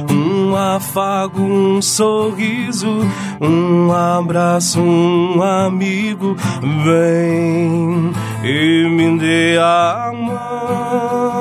Um 0.10 0.56
afago, 0.56 1.42
um 1.42 1.82
sorriso, 1.82 3.02
um 3.42 3.92
abraço, 3.92 4.80
um 4.80 5.44
amigo, 5.44 6.38
vem 6.86 8.13
e 8.46 8.88
me 8.88 9.20
dê 9.20 9.58
a 9.60 10.10
mão. 10.13 11.33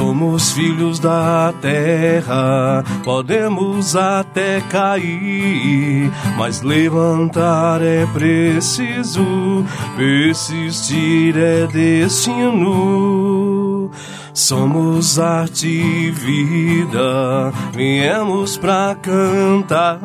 Somos 0.00 0.52
filhos 0.52 0.98
da 0.98 1.52
terra, 1.60 2.82
podemos 3.04 3.94
até 3.94 4.62
cair, 4.62 6.10
mas 6.38 6.62
levantar 6.62 7.82
é 7.82 8.06
preciso, 8.06 9.62
persistir 9.98 11.36
é 11.36 11.66
destino. 11.66 13.10
Somos 14.32 15.18
arte 15.18 15.68
e 15.68 16.10
vida, 16.10 17.52
viemos 17.74 18.56
pra 18.56 18.96
cantar. 19.02 20.00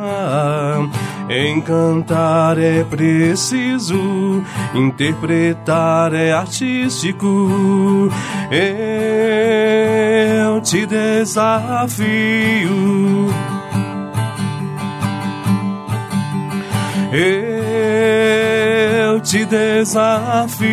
Encantar 1.27 2.59
é 2.59 2.83
preciso, 2.83 4.43
interpretar 4.75 6.13
é 6.13 6.31
artístico. 6.31 8.11
Eu 8.51 10.61
te 10.61 10.85
desafio. 10.85 12.05
Eu 17.11 19.19
te 19.21 19.45
desafio. 19.45 20.69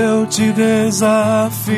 Eu 0.00 0.26
te 0.26 0.52
desafio. 0.52 1.74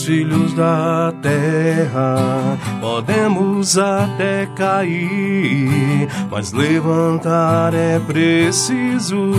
Filhos 0.00 0.52
da 0.54 1.12
terra, 1.20 2.58
podemos 2.80 3.76
até 3.76 4.46
cair, 4.56 6.08
mas 6.30 6.52
levantar 6.52 7.74
é 7.74 7.98
preciso, 7.98 9.32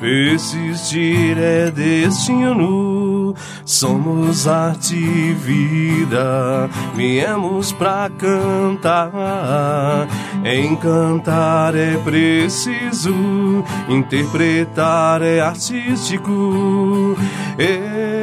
persistir 0.00 1.36
é 1.38 1.70
destino. 1.70 3.34
Somos 3.64 4.46
arte 4.46 4.94
e 4.94 5.32
vida, 5.32 6.68
viemos 6.94 7.72
pra 7.72 8.10
cantar. 8.18 10.06
Encantar 10.44 11.74
é 11.74 11.96
preciso, 11.98 13.64
interpretar 13.88 15.22
é 15.22 15.40
artístico. 15.40 17.16
Eu 17.58 18.13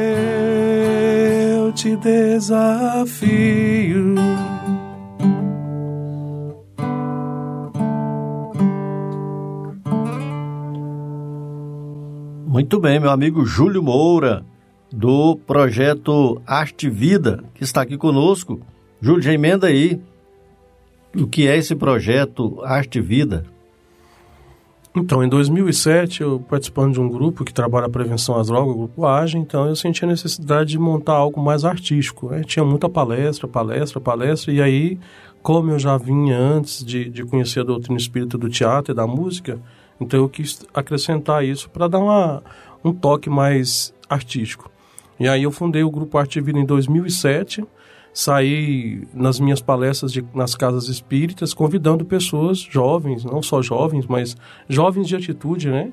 te 1.82 1.96
desafio. 1.96 3.24
Muito 12.46 12.78
bem, 12.78 13.00
meu 13.00 13.10
amigo 13.10 13.44
Júlio 13.44 13.82
Moura, 13.82 14.44
do 14.92 15.34
projeto 15.34 16.40
Arte 16.46 16.88
Vida, 16.88 17.42
que 17.52 17.64
está 17.64 17.82
aqui 17.82 17.98
conosco. 17.98 18.60
Júlio, 19.00 19.20
já 19.20 19.32
emenda 19.32 19.66
aí. 19.66 20.00
O 21.16 21.26
que 21.26 21.48
é 21.48 21.56
esse 21.56 21.74
projeto 21.74 22.62
Arte 22.62 23.00
Vida? 23.00 23.44
Então, 24.94 25.24
em 25.24 25.28
2007, 25.28 26.20
eu 26.20 26.38
participando 26.38 26.92
de 26.92 27.00
um 27.00 27.08
grupo 27.08 27.44
que 27.44 27.52
trabalha 27.52 27.86
a 27.86 27.90
prevenção 27.90 28.38
às 28.38 28.48
drogas, 28.48 28.74
o 28.74 28.78
Grupo 28.78 29.06
AGE, 29.06 29.38
então 29.38 29.66
eu 29.66 29.74
senti 29.74 30.04
a 30.04 30.08
necessidade 30.08 30.70
de 30.70 30.78
montar 30.78 31.14
algo 31.14 31.40
mais 31.40 31.64
artístico. 31.64 32.28
Né? 32.28 32.42
Tinha 32.44 32.62
muita 32.62 32.90
palestra, 32.90 33.48
palestra, 33.48 33.98
palestra, 33.98 34.52
e 34.52 34.60
aí, 34.60 34.98
como 35.42 35.70
eu 35.70 35.78
já 35.78 35.96
vinha 35.96 36.38
antes 36.38 36.84
de, 36.84 37.08
de 37.08 37.24
conhecer 37.24 37.60
a 37.60 37.64
doutrina 37.64 37.98
espírita 37.98 38.36
do 38.36 38.50
teatro 38.50 38.92
e 38.92 38.94
da 38.94 39.06
música, 39.06 39.58
então 39.98 40.20
eu 40.20 40.28
quis 40.28 40.62
acrescentar 40.74 41.42
isso 41.42 41.70
para 41.70 41.88
dar 41.88 41.98
uma, 41.98 42.42
um 42.84 42.92
toque 42.92 43.30
mais 43.30 43.94
artístico. 44.10 44.70
E 45.18 45.26
aí 45.26 45.44
eu 45.44 45.50
fundei 45.50 45.82
o 45.82 45.90
Grupo 45.90 46.18
Arte 46.18 46.38
Vida 46.38 46.58
em 46.58 46.66
2007, 46.66 47.64
saí 48.12 49.06
nas 49.14 49.40
minhas 49.40 49.60
palestras 49.60 50.12
de, 50.12 50.24
nas 50.34 50.54
casas 50.54 50.88
espíritas 50.88 51.54
convidando 51.54 52.04
pessoas 52.04 52.58
jovens, 52.58 53.24
não 53.24 53.42
só 53.42 53.62
jovens, 53.62 54.06
mas 54.06 54.36
jovens 54.68 55.08
de 55.08 55.16
atitude, 55.16 55.70
né? 55.70 55.92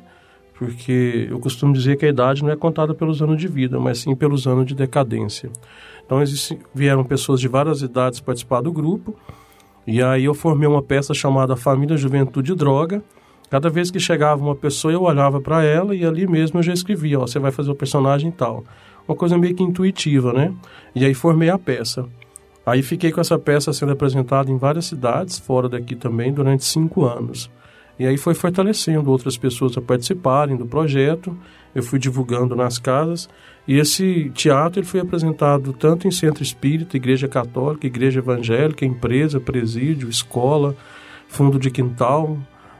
Porque 0.54 1.28
eu 1.30 1.40
costumo 1.40 1.72
dizer 1.72 1.98
que 1.98 2.06
a 2.06 2.10
idade 2.10 2.44
não 2.44 2.52
é 2.52 2.56
contada 2.56 2.94
pelos 2.94 3.22
anos 3.22 3.38
de 3.38 3.48
vida, 3.48 3.80
mas 3.80 4.00
sim 4.00 4.14
pelos 4.14 4.46
anos 4.46 4.66
de 4.66 4.76
decadência. 4.76 5.50
Então 6.06 6.22
existe, 6.22 6.60
vieram 6.76 7.04
pessoas 7.06 7.40
de 7.40 7.48
várias 7.48 7.82
idades 7.82 8.20
participar 8.20 8.60
do 8.60 8.72
grupo, 8.72 9.16
e 9.88 10.04
aí 10.04 10.26
eu 10.26 10.34
formei 10.34 10.68
uma 10.68 10.84
peça 10.84 11.14
chamada 11.14 11.56
Família, 11.56 11.96
Juventude 11.96 12.54
Droga. 12.54 13.02
Cada 13.50 13.70
vez 13.70 13.90
que 13.90 14.00
chegava 14.00 14.44
uma 14.44 14.56
pessoa, 14.56 14.94
eu 14.94 15.02
olhava 15.02 15.40
para 15.40 15.64
ela 15.64 15.96
e 15.96 16.06
ali 16.06 16.28
mesmo 16.28 16.60
eu 16.60 16.64
já 16.64 16.74
escrevia, 16.74 17.20
ó, 17.20 17.26
você 17.26 17.40
vai 17.40 17.52
fazer 17.52 17.72
o 17.72 17.76
personagem 17.76 18.30
tal 18.30 18.64
uma 19.10 19.16
coisa 19.16 19.38
meio 19.40 19.56
que 19.56 19.64
intuitiva, 19.64 20.32
né? 20.32 20.54
E 20.94 21.04
aí 21.04 21.16
formei 21.16 21.50
a 21.50 21.58
peça. 21.58 22.06
Aí 22.64 22.84
fiquei 22.84 23.12
com 23.12 23.20
essa 23.20 23.40
peça 23.40 23.74
sendo 23.74 23.92
apresentada 23.92 24.52
em 24.52 24.58
várias 24.58 24.86
cidades, 24.86 25.40
fora 25.40 25.68
daqui 25.68 25.96
também, 25.96 26.32
durante 26.32 26.64
cinco 26.64 27.04
anos. 27.04 27.50
E 27.98 28.06
aí 28.06 28.18
foi 28.18 28.36
fortalecendo 28.36 29.10
outras 29.10 29.36
pessoas 29.36 29.76
a 29.76 29.82
participarem 29.82 30.56
do 30.56 30.68
projeto. 30.68 31.36
Eu 31.74 31.82
fui 31.82 31.98
divulgando 31.98 32.56
nas 32.56 32.78
casas. 32.78 33.28
E 33.68 33.80
esse 33.80 34.30
teatro 34.36 34.80
ele 34.80 34.88
foi 34.88 35.00
apresentado 35.00 35.74
tanto 35.74 36.08
em 36.08 36.12
centro 36.12 36.44
espírita, 36.44 36.96
igreja 36.96 37.28
católica, 37.28 37.88
igreja 37.88 38.20
evangélica, 38.20 38.86
empresa, 38.86 39.40
presídio, 39.40 40.08
escola, 40.08 40.76
fundo 41.28 41.58
de 41.58 41.72
quintal, 41.72 42.38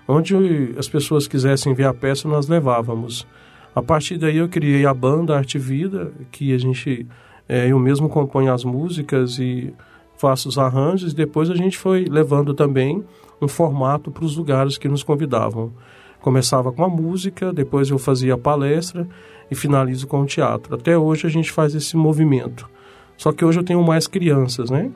onde 0.08 0.76
as 0.78 0.88
pessoas 0.88 1.28
quisessem 1.28 1.74
ver 1.74 1.86
a 1.86 1.94
peça 1.94 2.28
nós 2.28 2.48
levávamos. 2.48 3.28
A 3.76 3.82
partir 3.82 4.18
daí 4.18 4.38
eu 4.38 4.50
criei 4.50 4.86
a 4.86 4.94
banda 4.94 5.38
Arte 5.38 5.58
Vida, 5.58 6.12
que 6.32 6.54
a 6.54 6.58
gente 6.58 7.08
é, 7.48 7.68
eu 7.68 7.80
mesmo 7.80 8.08
componho 8.08 8.54
as 8.54 8.64
músicas 8.64 9.40
e 9.40 9.74
faço 10.18 10.48
os 10.50 10.58
arranjos. 10.58 11.14
Depois 11.14 11.50
a 11.50 11.56
gente 11.56 11.78
foi 11.78 12.06
levando 12.06 12.54
também 12.54 13.04
um 13.42 13.48
formato 13.48 14.12
para 14.12 14.24
os 14.24 14.38
lugares 14.38 14.78
que 14.78 14.88
nos 14.88 15.02
convidavam. 15.02 15.72
Começava 16.22 16.72
com 16.72 16.84
a 16.84 16.90
música, 16.90 17.54
depois 17.54 17.90
eu 17.90 17.98
fazia 17.98 18.34
a 18.34 18.38
palestra 18.38 19.08
e 19.50 19.56
finalizo 19.56 20.06
com 20.06 20.22
o 20.22 20.26
teatro. 20.26 20.76
Até 20.76 20.98
hoje 20.98 21.26
a 21.26 21.30
gente 21.30 21.52
faz 21.52 21.74
esse 21.74 21.96
movimento. 21.96 22.70
Só 23.18 23.32
que 23.32 23.44
hoje 23.44 23.60
eu 23.60 23.64
tenho 23.64 23.82
mais 23.82 24.06
crianças, 24.06 24.70
né? 24.70 24.92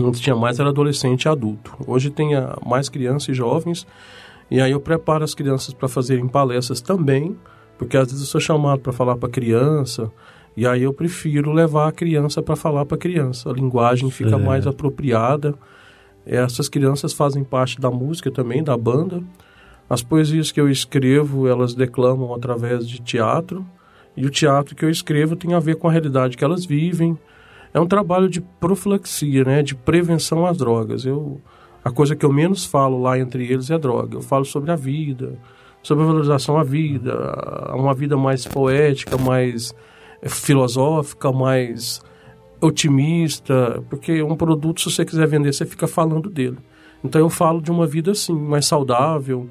Antes 0.00 0.20
tinha 0.20 0.34
mais 0.34 0.58
era 0.58 0.70
adolescente 0.70 1.24
e 1.24 1.28
adulto. 1.28 1.76
Hoje 1.86 2.10
tem 2.10 2.30
mais 2.64 2.88
crianças 2.88 3.28
e 3.28 3.34
jovens. 3.34 3.86
E 4.50 4.60
aí 4.60 4.72
eu 4.72 4.80
preparo 4.80 5.22
as 5.22 5.34
crianças 5.34 5.74
para 5.74 5.88
fazerem 5.88 6.26
palestras 6.26 6.80
também, 6.80 7.36
porque 7.78 7.96
às 7.96 8.08
vezes 8.08 8.20
eu 8.20 8.26
sou 8.26 8.40
chamado 8.40 8.80
para 8.80 8.92
falar 8.92 9.16
para 9.16 9.28
criança, 9.28 10.10
e 10.56 10.66
aí 10.66 10.82
eu 10.82 10.92
prefiro 10.92 11.52
levar 11.52 11.88
a 11.88 11.92
criança 11.92 12.42
para 12.42 12.56
falar 12.56 12.84
para 12.84 12.98
criança. 12.98 13.48
A 13.48 13.52
linguagem 13.52 14.10
fica 14.10 14.36
mais 14.36 14.66
apropriada. 14.66 15.54
Essas 16.26 16.68
crianças 16.68 17.12
fazem 17.12 17.44
parte 17.44 17.80
da 17.80 17.90
música 17.92 18.28
também, 18.28 18.64
da 18.64 18.76
banda. 18.76 19.22
As 19.88 20.02
poesias 20.02 20.50
que 20.50 20.60
eu 20.60 20.68
escrevo, 20.68 21.46
elas 21.46 21.74
declamam 21.74 22.34
através 22.34 22.88
de 22.88 23.00
teatro, 23.00 23.64
e 24.16 24.26
o 24.26 24.30
teatro 24.30 24.74
que 24.74 24.84
eu 24.84 24.90
escrevo 24.90 25.36
tem 25.36 25.54
a 25.54 25.60
ver 25.60 25.76
com 25.76 25.86
a 25.86 25.92
realidade 25.92 26.36
que 26.36 26.42
elas 26.42 26.66
vivem. 26.66 27.16
É 27.72 27.78
um 27.78 27.86
trabalho 27.86 28.28
de 28.28 28.40
profilaxia, 28.40 29.44
né, 29.44 29.62
de 29.62 29.76
prevenção 29.76 30.44
às 30.44 30.58
drogas. 30.58 31.04
Eu, 31.04 31.40
a 31.84 31.90
coisa 31.92 32.16
que 32.16 32.26
eu 32.26 32.32
menos 32.32 32.64
falo 32.64 33.00
lá 33.00 33.16
entre 33.16 33.46
eles 33.46 33.70
é 33.70 33.78
droga. 33.78 34.16
Eu 34.16 34.22
falo 34.22 34.44
sobre 34.44 34.72
a 34.72 34.76
vida, 34.76 35.38
sobre 35.88 36.04
a 36.04 36.06
valorização 36.06 36.58
à 36.58 36.62
vida, 36.62 37.16
uma 37.74 37.94
vida 37.94 38.14
mais 38.14 38.44
poética, 38.44 39.16
mais 39.16 39.74
filosófica, 40.22 41.32
mais 41.32 42.02
otimista, 42.60 43.82
porque 43.88 44.22
um 44.22 44.36
produto, 44.36 44.82
se 44.82 44.90
você 44.90 45.02
quiser 45.02 45.26
vender, 45.26 45.50
você 45.50 45.64
fica 45.64 45.86
falando 45.86 46.28
dele. 46.28 46.58
Então 47.02 47.18
eu 47.18 47.30
falo 47.30 47.62
de 47.62 47.70
uma 47.70 47.86
vida 47.86 48.10
assim, 48.10 48.34
mais 48.34 48.66
saudável. 48.66 49.48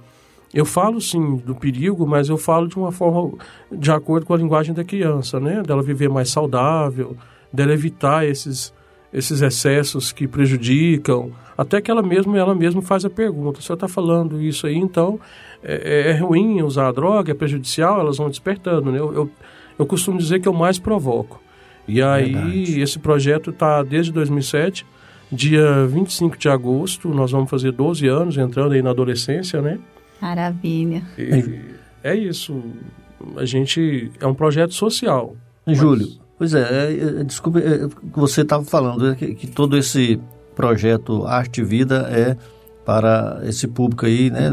Eu 0.54 0.64
falo 0.64 1.02
sim 1.02 1.38
do 1.38 1.56
perigo, 1.56 2.06
mas 2.06 2.30
eu 2.30 2.38
falo 2.38 2.68
de 2.68 2.78
uma 2.78 2.92
forma 2.92 3.36
de 3.72 3.90
acordo 3.90 4.28
com 4.28 4.36
a 4.36 4.38
linguagem 4.38 4.76
da 4.76 4.84
criança, 4.84 5.40
né? 5.40 5.64
Dela 5.64 5.82
viver 5.82 6.08
mais 6.08 6.30
saudável, 6.30 7.18
dela 7.52 7.74
evitar 7.74 8.28
esses 8.28 8.72
esses 9.12 9.42
excessos 9.42 10.12
que 10.12 10.28
prejudicam, 10.28 11.32
até 11.58 11.82
que 11.82 11.90
ela 11.90 12.04
mesma 12.04 12.38
ela 12.38 12.54
mesma 12.54 12.82
faz 12.84 13.04
a 13.06 13.10
pergunta: 13.10 13.60
o 13.60 13.64
senhor 13.64 13.76
está 13.76 13.88
falando 13.88 14.40
isso 14.40 14.68
aí, 14.68 14.76
então 14.76 15.20
é, 15.64 16.10
é, 16.10 16.12
é, 16.12 16.18
ruim 16.18 16.62
usar 16.62 16.88
a 16.88 16.92
droga, 16.92 17.32
é 17.32 17.36
prejudicial? 17.36 18.00
Elas 18.00 18.18
vão 18.18 18.30
despertando, 18.30 18.92
né? 18.92 19.00
Eu, 19.00 19.14
eu, 19.14 19.32
eu 19.80 19.86
costumo 19.86 20.18
dizer 20.18 20.40
que 20.40 20.48
eu 20.48 20.54
mais 20.54 20.80
provoco. 20.80 21.42
E 21.88 22.02
aí, 22.02 22.34
Verdade. 22.34 22.82
esse 22.82 23.00
projeto 23.00 23.50
está 23.52 23.82
desde 23.82 24.12
2007, 24.12 24.86
dia 25.32 25.86
25 25.88 26.38
de 26.38 26.50
agosto, 26.50 27.10
nós 27.10 27.32
vamos 27.32 27.50
fazer 27.50 27.72
12 27.72 28.08
anos, 28.08 28.38
entrando 28.38 28.74
aí 28.74 28.82
na 28.82 28.90
adolescência, 28.90 29.62
né? 29.62 29.80
Maravilha. 30.22 31.04
E 31.18 31.60
é 32.04 32.16
isso. 32.16 32.62
A 33.36 33.46
gente. 33.46 34.12
É 34.20 34.28
um 34.28 34.34
projeto 34.34 34.74
social. 34.74 35.36
Júlio, 35.66 36.08
mas... 36.08 36.20
pois 36.38 36.54
é, 36.54 36.62
é, 36.62 37.20
é 37.22 37.24
desculpe, 37.24 37.60
é, 37.60 37.88
você 38.14 38.42
estava 38.42 38.64
falando 38.64 39.16
que, 39.16 39.36
que, 39.36 39.48
todo 39.48 39.78
esse 39.78 40.18
projeto 40.56 41.26
Arte 41.26 41.60
e 41.60 41.64
Vida 41.64 42.08
é 42.10 42.38
para 42.88 43.42
esse 43.44 43.68
público 43.68 44.06
aí, 44.06 44.30
né? 44.32 44.50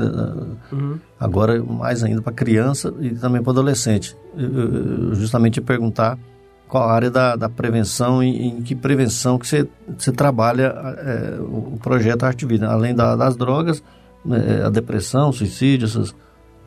Uhum. 0.73 0.99
Agora 1.20 1.62
mais 1.62 2.03
ainda 2.03 2.20
para 2.20 2.33
criança 2.33 2.92
e 3.01 3.11
também 3.11 3.40
para 3.40 3.53
adolescente. 3.53 4.16
Eu, 4.37 4.53
eu, 4.53 5.14
justamente 5.14 5.61
perguntar 5.61 6.18
qual 6.66 6.83
a 6.83 6.92
área 6.92 7.12
da, 7.12 7.37
da 7.37 7.49
prevenção 7.49 8.25
e 8.25 8.49
em 8.49 8.61
que 8.61 8.75
prevenção 8.75 9.38
que 9.38 9.47
você, 9.47 9.68
você 9.97 10.11
trabalha 10.11 10.75
é, 10.99 11.38
o 11.38 11.79
projeto 11.81 12.25
Arte 12.25 12.44
Vida, 12.44 12.68
além 12.68 12.92
da, 12.92 13.14
das 13.14 13.37
drogas, 13.37 13.85
é, 14.29 14.64
a 14.64 14.68
depressão, 14.68 15.31
suicídio, 15.31 15.85
essas... 15.85 16.12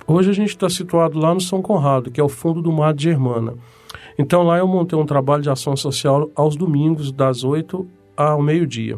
Hoje 0.08 0.30
a 0.30 0.34
gente 0.34 0.52
está 0.52 0.70
situado 0.70 1.20
lá 1.20 1.34
no 1.34 1.42
São 1.42 1.62
Conrado, 1.62 2.10
que 2.10 2.22
é 2.22 2.24
o 2.24 2.30
fundo 2.30 2.62
do 2.62 2.72
mar 2.72 2.94
de 2.94 3.04
Germana. 3.04 3.56
Então 4.18 4.42
lá 4.42 4.58
eu 4.58 4.68
montei 4.70 4.98
um 4.98 5.06
trabalho 5.06 5.44
de 5.44 5.50
ação 5.50 5.76
social 5.76 6.32
aos 6.34 6.56
domingos, 6.56 7.12
das 7.12 7.44
8 7.44 7.86
ao 8.16 8.42
meio-dia. 8.42 8.98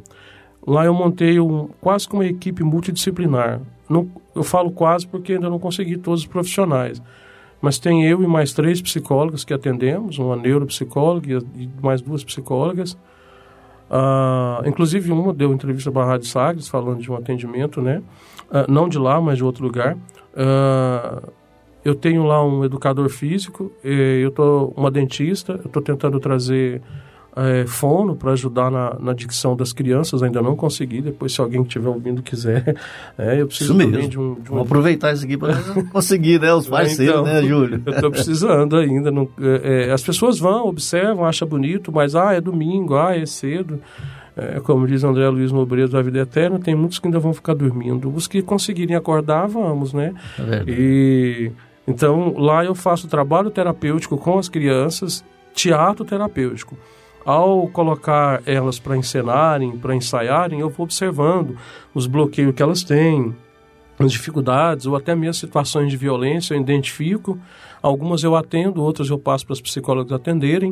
Lá 0.66 0.86
eu 0.86 0.94
montei 0.94 1.40
um, 1.40 1.70
quase 1.82 2.08
que 2.08 2.14
uma 2.14 2.26
equipe 2.26 2.64
multidisciplinar. 2.64 3.62
Não, 3.90 4.10
eu 4.36 4.44
falo 4.44 4.72
quase 4.72 5.08
porque 5.08 5.34
ainda 5.34 5.50
não 5.50 5.60
consegui 5.60 5.98
todos 5.98 6.22
os 6.22 6.28
profissionais 6.28 7.02
mas 7.62 7.78
tem 7.78 8.06
eu 8.06 8.24
e 8.24 8.28
mais 8.28 8.54
três 8.54 8.82
psicólogas 8.82 9.44
que 9.44 9.54
atendemos, 9.54 10.18
uma 10.18 10.36
neuropsicóloga 10.36 11.44
e 11.56 11.70
mais 11.82 12.02
duas 12.02 12.24
psicólogas. 12.24 12.94
Uh, 13.90 14.68
inclusive 14.68 15.12
uma 15.12 15.34
deu 15.34 15.52
entrevista 15.52 15.92
para 15.92 16.04
a 16.04 16.06
Rádio 16.06 16.28
Sagres 16.28 16.68
falando 16.68 17.02
de 17.02 17.12
um 17.12 17.16
atendimento, 17.16 17.82
né? 17.82 18.02
Uh, 18.50 18.72
não 18.72 18.88
de 18.88 19.00
lá, 19.00 19.20
mas 19.20 19.38
de 19.38 19.44
outro 19.44 19.64
lugar. 19.64 19.96
Uh, 19.96 21.32
eu 21.84 21.96
tenho 21.96 22.24
lá 22.24 22.44
um 22.44 22.64
educador 22.64 23.10
físico, 23.10 23.72
eu 23.84 24.30
tô 24.32 24.74
uma 24.76 24.92
dentista, 24.92 25.54
eu 25.54 25.66
estou 25.66 25.82
tentando 25.82 26.20
trazer 26.20 26.82
é, 27.40 27.66
fono 27.66 28.16
para 28.16 28.34
ajudar 28.34 28.70
na, 28.70 28.98
na 29.00 29.14
dicção 29.14 29.56
das 29.56 29.72
crianças, 29.72 30.22
ainda 30.22 30.42
não 30.42 30.56
consegui. 30.56 31.02
Depois, 31.02 31.34
se 31.34 31.40
alguém 31.40 31.62
estiver 31.62 31.88
ouvindo 31.88 32.22
quiser, 32.22 32.76
é, 33.18 33.42
eu 33.42 33.48
preciso 33.48 33.74
mesmo. 33.74 34.10
De 34.10 34.20
um, 34.20 34.34
de 34.34 34.42
um... 34.42 34.44
Vamos 34.44 34.66
aproveitar 34.66 35.14
isso 35.14 35.24
aqui 35.24 35.38
para 35.38 35.56
conseguir, 35.92 36.40
né? 36.40 36.54
Os 36.54 36.68
parceiros, 36.68 37.22
então, 37.22 37.24
né, 37.24 37.42
Júlio? 37.42 37.82
Eu 37.86 37.94
estou 37.94 38.12
precisando 38.12 38.76
ainda. 38.76 39.10
Não, 39.10 39.30
é, 39.40 39.88
é, 39.88 39.92
as 39.92 40.04
pessoas 40.04 40.38
vão, 40.38 40.68
observam, 40.68 41.26
acham 41.26 41.48
bonito, 41.48 41.92
mas 41.92 42.16
ah, 42.16 42.34
é 42.34 42.42
domingo, 42.42 42.96
ah, 42.96 43.16
é 43.16 43.26
cedo. 43.26 43.80
É, 44.36 44.60
como 44.60 44.86
diz 44.86 45.04
André 45.04 45.28
Luiz 45.30 45.52
Nobreiro 45.52 45.90
da 45.90 46.02
Vida 46.02 46.20
Eterna, 46.20 46.60
tem 46.60 46.76
muitos 46.76 47.00
que 47.00 47.08
ainda 47.08 47.20
vão 47.20 47.34
ficar 47.34 47.54
dormindo. 47.54 48.14
Os 48.14 48.28
que 48.28 48.42
conseguirem 48.42 48.96
acordar, 48.96 49.48
vamos, 49.48 49.94
né? 49.94 50.14
É 50.38 50.64
e 50.68 51.52
então 51.88 52.36
lá 52.38 52.64
eu 52.64 52.76
faço 52.76 53.08
trabalho 53.08 53.50
terapêutico 53.50 54.18
com 54.18 54.38
as 54.38 54.48
crianças, 54.48 55.24
teatro 55.54 56.06
terapêutico 56.06 56.78
ao 57.26 57.68
colocar 57.68 58.42
elas 58.46 58.80
para 58.80 58.98
encenarem, 58.98 59.78
para 59.78 59.96
ensaiarem, 59.96 60.60
eu 60.60 60.70
vou 60.70 60.86
observando 60.86 61.58
os 61.94 62.08
bloqueios 62.08 62.54
que 62.54 62.64
elas 62.64 62.84
têm, 62.84 63.36
as 64.00 64.12
dificuldades 64.12 64.86
ou 64.86 64.96
até 64.96 65.14
mesmo 65.14 65.34
situações 65.34 65.92
de 65.92 65.98
violência, 65.98 66.54
eu 66.54 66.62
identifico. 66.62 67.38
Algumas 67.82 68.24
eu 68.24 68.36
atendo, 68.36 68.82
outras 68.82 69.10
eu 69.10 69.20
passo 69.20 69.46
para 69.46 69.54
os 69.54 69.62
psicólogos 69.62 70.12
atenderem. 70.14 70.72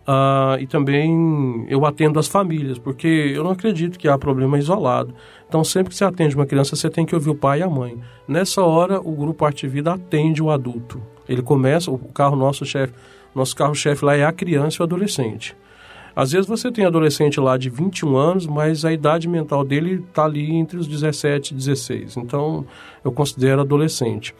Uh, 0.00 0.58
e 0.58 0.66
também 0.66 1.66
eu 1.68 1.84
atendo 1.84 2.18
as 2.18 2.26
famílias, 2.26 2.78
porque 2.78 3.06
eu 3.06 3.44
não 3.44 3.50
acredito 3.50 3.98
que 3.98 4.08
há 4.08 4.16
problema 4.16 4.58
isolado. 4.58 5.14
Então, 5.46 5.62
sempre 5.62 5.90
que 5.90 5.96
você 5.96 6.04
atende 6.04 6.34
uma 6.34 6.46
criança, 6.46 6.74
você 6.74 6.88
tem 6.88 7.04
que 7.04 7.14
ouvir 7.14 7.30
o 7.30 7.34
pai 7.34 7.60
e 7.60 7.62
a 7.62 7.68
mãe. 7.68 8.00
Nessa 8.26 8.62
hora, 8.62 8.98
o 8.98 9.12
grupo 9.12 9.44
Arte 9.44 9.68
Vida 9.68 9.92
atende 9.92 10.42
o 10.42 10.50
adulto. 10.50 11.02
Ele 11.28 11.42
começa, 11.42 11.90
o 11.90 11.98
carro 11.98 12.34
nosso 12.34 12.64
chefe, 12.64 12.94
nosso 13.34 13.54
carro-chefe 13.54 14.04
lá 14.04 14.16
é 14.16 14.24
a 14.24 14.32
criança 14.32 14.78
e 14.78 14.80
o 14.80 14.84
adolescente. 14.84 15.54
Às 16.20 16.32
vezes 16.32 16.46
você 16.46 16.70
tem 16.70 16.84
adolescente 16.84 17.40
lá 17.40 17.56
de 17.56 17.70
21 17.70 18.14
anos, 18.14 18.46
mas 18.46 18.84
a 18.84 18.92
idade 18.92 19.26
mental 19.26 19.64
dele 19.64 20.04
está 20.06 20.26
ali 20.26 20.54
entre 20.54 20.76
os 20.76 20.86
17 20.86 21.54
e 21.54 21.56
16. 21.56 22.18
Então, 22.18 22.66
eu 23.02 23.10
considero 23.10 23.62
adolescente. 23.62 24.34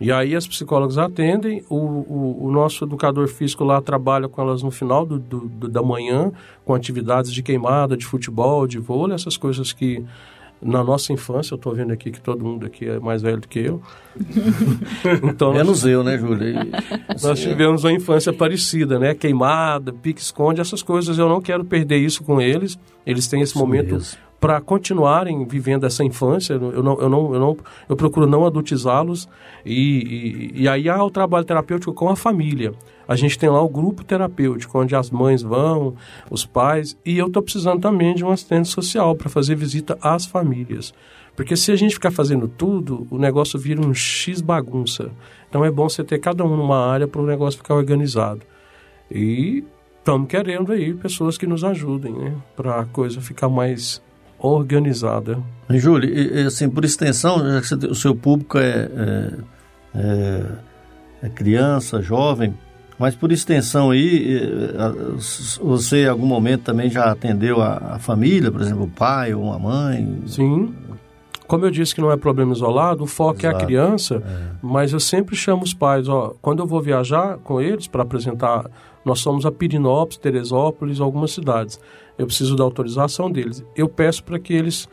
E 0.00 0.10
aí 0.10 0.34
as 0.34 0.44
psicólogas 0.44 0.98
atendem, 0.98 1.62
o, 1.70 1.76
o, 1.76 2.46
o, 2.46 2.50
nosso 2.50 2.84
educador 2.84 3.28
físico 3.28 3.62
lá 3.62 3.80
trabalha 3.80 4.28
com 4.28 4.42
elas 4.42 4.60
no 4.64 4.72
final 4.72 5.06
do, 5.06 5.20
do, 5.20 5.68
da 5.68 5.80
manhã, 5.84 6.32
com 6.64 6.74
atividades 6.74 7.32
de 7.32 7.44
queimada, 7.44 7.96
de 7.96 8.04
futebol, 8.04 8.66
de 8.66 8.80
vôlei, 8.80 9.14
essas 9.14 9.36
coisas 9.36 9.72
que 9.72 10.04
na 10.62 10.84
nossa 10.84 11.12
infância, 11.12 11.54
eu 11.54 11.56
estou 11.56 11.74
vendo 11.74 11.92
aqui 11.92 12.10
que 12.10 12.20
todo 12.20 12.44
mundo 12.44 12.66
aqui 12.66 12.86
é 12.86 12.98
mais 12.98 13.22
velho 13.22 13.40
do 13.40 13.48
que 13.48 13.60
eu. 13.60 13.82
então, 15.22 15.52
Menos 15.52 15.84
eu, 15.86 16.04
né, 16.04 16.18
Júlio? 16.18 16.54
nós 17.22 17.40
tivemos 17.40 17.84
uma 17.84 17.92
infância 17.92 18.32
parecida, 18.32 18.98
né? 18.98 19.14
Queimada, 19.14 19.92
pique-esconde, 19.92 20.60
essas 20.60 20.82
coisas. 20.82 21.18
Eu 21.18 21.28
não 21.28 21.40
quero 21.40 21.64
perder 21.64 21.98
isso 21.98 22.22
com 22.22 22.40
eles. 22.40 22.78
Eles 23.06 23.26
têm 23.26 23.40
esse 23.40 23.52
isso 23.52 23.58
momento 23.58 23.94
mesmo. 23.94 24.29
Para 24.40 24.60
continuarem 24.60 25.44
vivendo 25.44 25.84
essa 25.84 26.02
infância. 26.02 26.54
Eu 26.54 26.82
não, 26.82 26.98
eu 26.98 27.08
não, 27.08 27.34
eu 27.34 27.40
não, 27.40 27.56
eu 27.88 27.94
procuro 27.94 28.26
não 28.26 28.46
adultizá-los 28.46 29.28
e, 29.64 30.52
e, 30.54 30.62
e, 30.62 30.68
aí 30.68 30.88
há 30.88 31.04
o 31.04 31.10
trabalho 31.10 31.44
terapêutico 31.44 31.92
com 31.92 32.08
a 32.08 32.16
família. 32.16 32.72
A 33.06 33.16
gente 33.16 33.38
tem 33.38 33.50
lá 33.50 33.60
o 33.60 33.68
grupo 33.68 34.02
terapêutico, 34.02 34.78
onde 34.78 34.96
as 34.96 35.10
mães 35.10 35.42
vão, 35.42 35.94
os 36.30 36.46
pais, 36.46 36.96
e 37.04 37.18
eu 37.18 37.26
estou 37.26 37.42
precisando 37.42 37.80
também 37.80 38.14
de 38.14 38.24
um 38.24 38.30
assistente 38.30 38.68
social 38.68 39.14
para 39.14 39.28
fazer 39.28 39.56
visita 39.56 39.98
às 40.00 40.24
famílias. 40.24 40.94
Porque 41.36 41.56
se 41.56 41.70
a 41.72 41.76
gente 41.76 41.94
ficar 41.94 42.10
fazendo 42.10 42.48
tudo, 42.48 43.06
o 43.10 43.18
negócio 43.18 43.58
vira 43.58 43.80
um 43.80 43.92
X 43.92 44.40
bagunça. 44.40 45.10
Então 45.48 45.64
é 45.64 45.70
bom 45.70 45.88
você 45.88 46.04
ter 46.04 46.18
cada 46.18 46.44
um 46.44 46.56
numa 46.56 46.86
área 46.86 47.06
para 47.06 47.20
o 47.20 47.26
negócio 47.26 47.58
ficar 47.58 47.74
organizado. 47.74 48.40
E 49.10 49.64
estamos 49.98 50.28
querendo 50.28 50.72
aí 50.72 50.94
pessoas 50.94 51.36
que 51.36 51.46
nos 51.46 51.64
ajudem, 51.64 52.12
né? 52.12 52.36
Para 52.54 52.80
a 52.80 52.84
coisa 52.84 53.20
ficar 53.20 53.48
mais 53.48 54.02
organizada. 54.40 55.38
Júlio, 55.68 56.08
e, 56.08 56.46
assim, 56.46 56.68
por 56.68 56.84
extensão, 56.84 57.36
o 57.88 57.94
seu 57.94 58.14
público 58.14 58.58
é, 58.58 58.90
é, 58.96 59.32
é, 59.94 60.42
é 61.22 61.28
criança, 61.28 62.00
jovem, 62.00 62.54
mas 62.98 63.14
por 63.14 63.32
extensão 63.32 63.90
aí, 63.90 64.40
você 65.62 66.04
em 66.04 66.08
algum 66.08 66.26
momento 66.26 66.64
também 66.64 66.90
já 66.90 67.10
atendeu 67.10 67.62
a, 67.62 67.94
a 67.94 67.98
família, 67.98 68.50
por 68.50 68.60
exemplo, 68.60 68.84
o 68.84 68.88
pai 68.88 69.32
ou 69.32 69.44
uma 69.44 69.58
mãe? 69.58 70.22
Sim. 70.26 70.74
Como 71.46 71.64
eu 71.64 71.70
disse 71.70 71.94
que 71.94 72.00
não 72.00 72.12
é 72.12 72.16
problema 72.16 72.52
isolado, 72.52 73.02
o 73.02 73.06
foco 73.06 73.40
Exato. 73.40 73.56
é 73.56 73.62
a 73.62 73.66
criança, 73.66 74.22
é. 74.24 74.56
mas 74.62 74.92
eu 74.92 75.00
sempre 75.00 75.34
chamo 75.34 75.64
os 75.64 75.74
pais, 75.74 76.08
ó, 76.08 76.34
quando 76.40 76.60
eu 76.60 76.66
vou 76.66 76.80
viajar 76.80 77.38
com 77.38 77.60
eles 77.60 77.88
para 77.88 78.02
apresentar, 78.02 78.70
nós 79.04 79.20
somos 79.20 79.46
a 79.46 79.50
Pirinópolis, 79.50 80.18
Teresópolis, 80.18 81.00
algumas 81.00 81.32
cidades. 81.32 81.80
Eu 82.20 82.26
preciso 82.26 82.54
da 82.54 82.62
autorização 82.62 83.30
deles. 83.30 83.64
Eu 83.74 83.88
peço 83.88 84.22
para 84.22 84.38
que 84.38 84.52
eles 84.52 84.86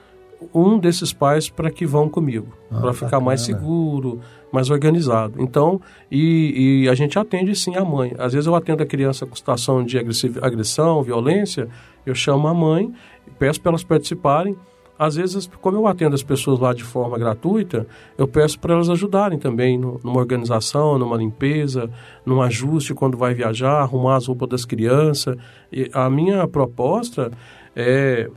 um 0.54 0.78
desses 0.80 1.12
pais 1.12 1.50
para 1.50 1.70
que 1.70 1.86
vão 1.86 2.08
comigo, 2.08 2.48
ah, 2.72 2.80
para 2.80 2.94
ficar 2.94 3.20
mais 3.20 3.42
seguro, 3.42 4.22
mais 4.52 4.70
organizado. 4.70 5.42
Então, 5.42 5.82
e, 6.12 6.84
e, 6.84 6.90
a 6.90 6.96
gente 6.96 7.18
atende 7.18 7.56
sim 7.56 7.76
a 7.76 7.84
mãe. 7.84 8.14
Às 8.18 8.34
vezes 8.34 8.48
eu 8.48 8.56
atendo 8.56 8.84
a 8.84 8.86
criança 8.86 9.26
com 9.26 9.36
situação 9.36 9.84
de 9.84 9.98
agressão, 9.98 11.04
violência, 11.04 11.68
eu 12.06 12.16
chamo 12.16 12.48
a 12.48 12.54
mãe, 12.54 12.94
peço 13.38 13.60
para 13.60 13.72
elas 13.72 13.84
participarem 13.84 14.56
às 14.98 15.16
vezes, 15.16 15.50
como 15.62 15.78
eu 15.78 15.88
atendo 15.88 16.16
as 16.16 16.24
pessoas 16.24 16.60
lá 16.60 16.74
de 16.74 16.84
forma 16.84 17.18
gratuita, 17.18 17.86
eu 18.18 18.28
peço 18.28 18.60
para 18.60 18.74
elas 18.74 18.90
ajudarem 18.90 19.38
também 19.38 19.78
numa 19.78 20.18
organização, 20.18 20.98
numa 20.98 21.18
limpeza, 21.18 21.90
num 22.26 22.42
ajuste 22.42 22.94
quando 22.94 23.18
vai 23.18 23.34
viajar, 23.34 23.82
arrumar 23.82 24.16
as 24.16 24.28
roupas 24.28 24.50
das 24.50 24.66
crianças. 24.66 25.38
E 25.72 25.90
a 25.94 26.10
minha 26.10 26.48
proposta 26.48 27.32
é, 27.76 28.30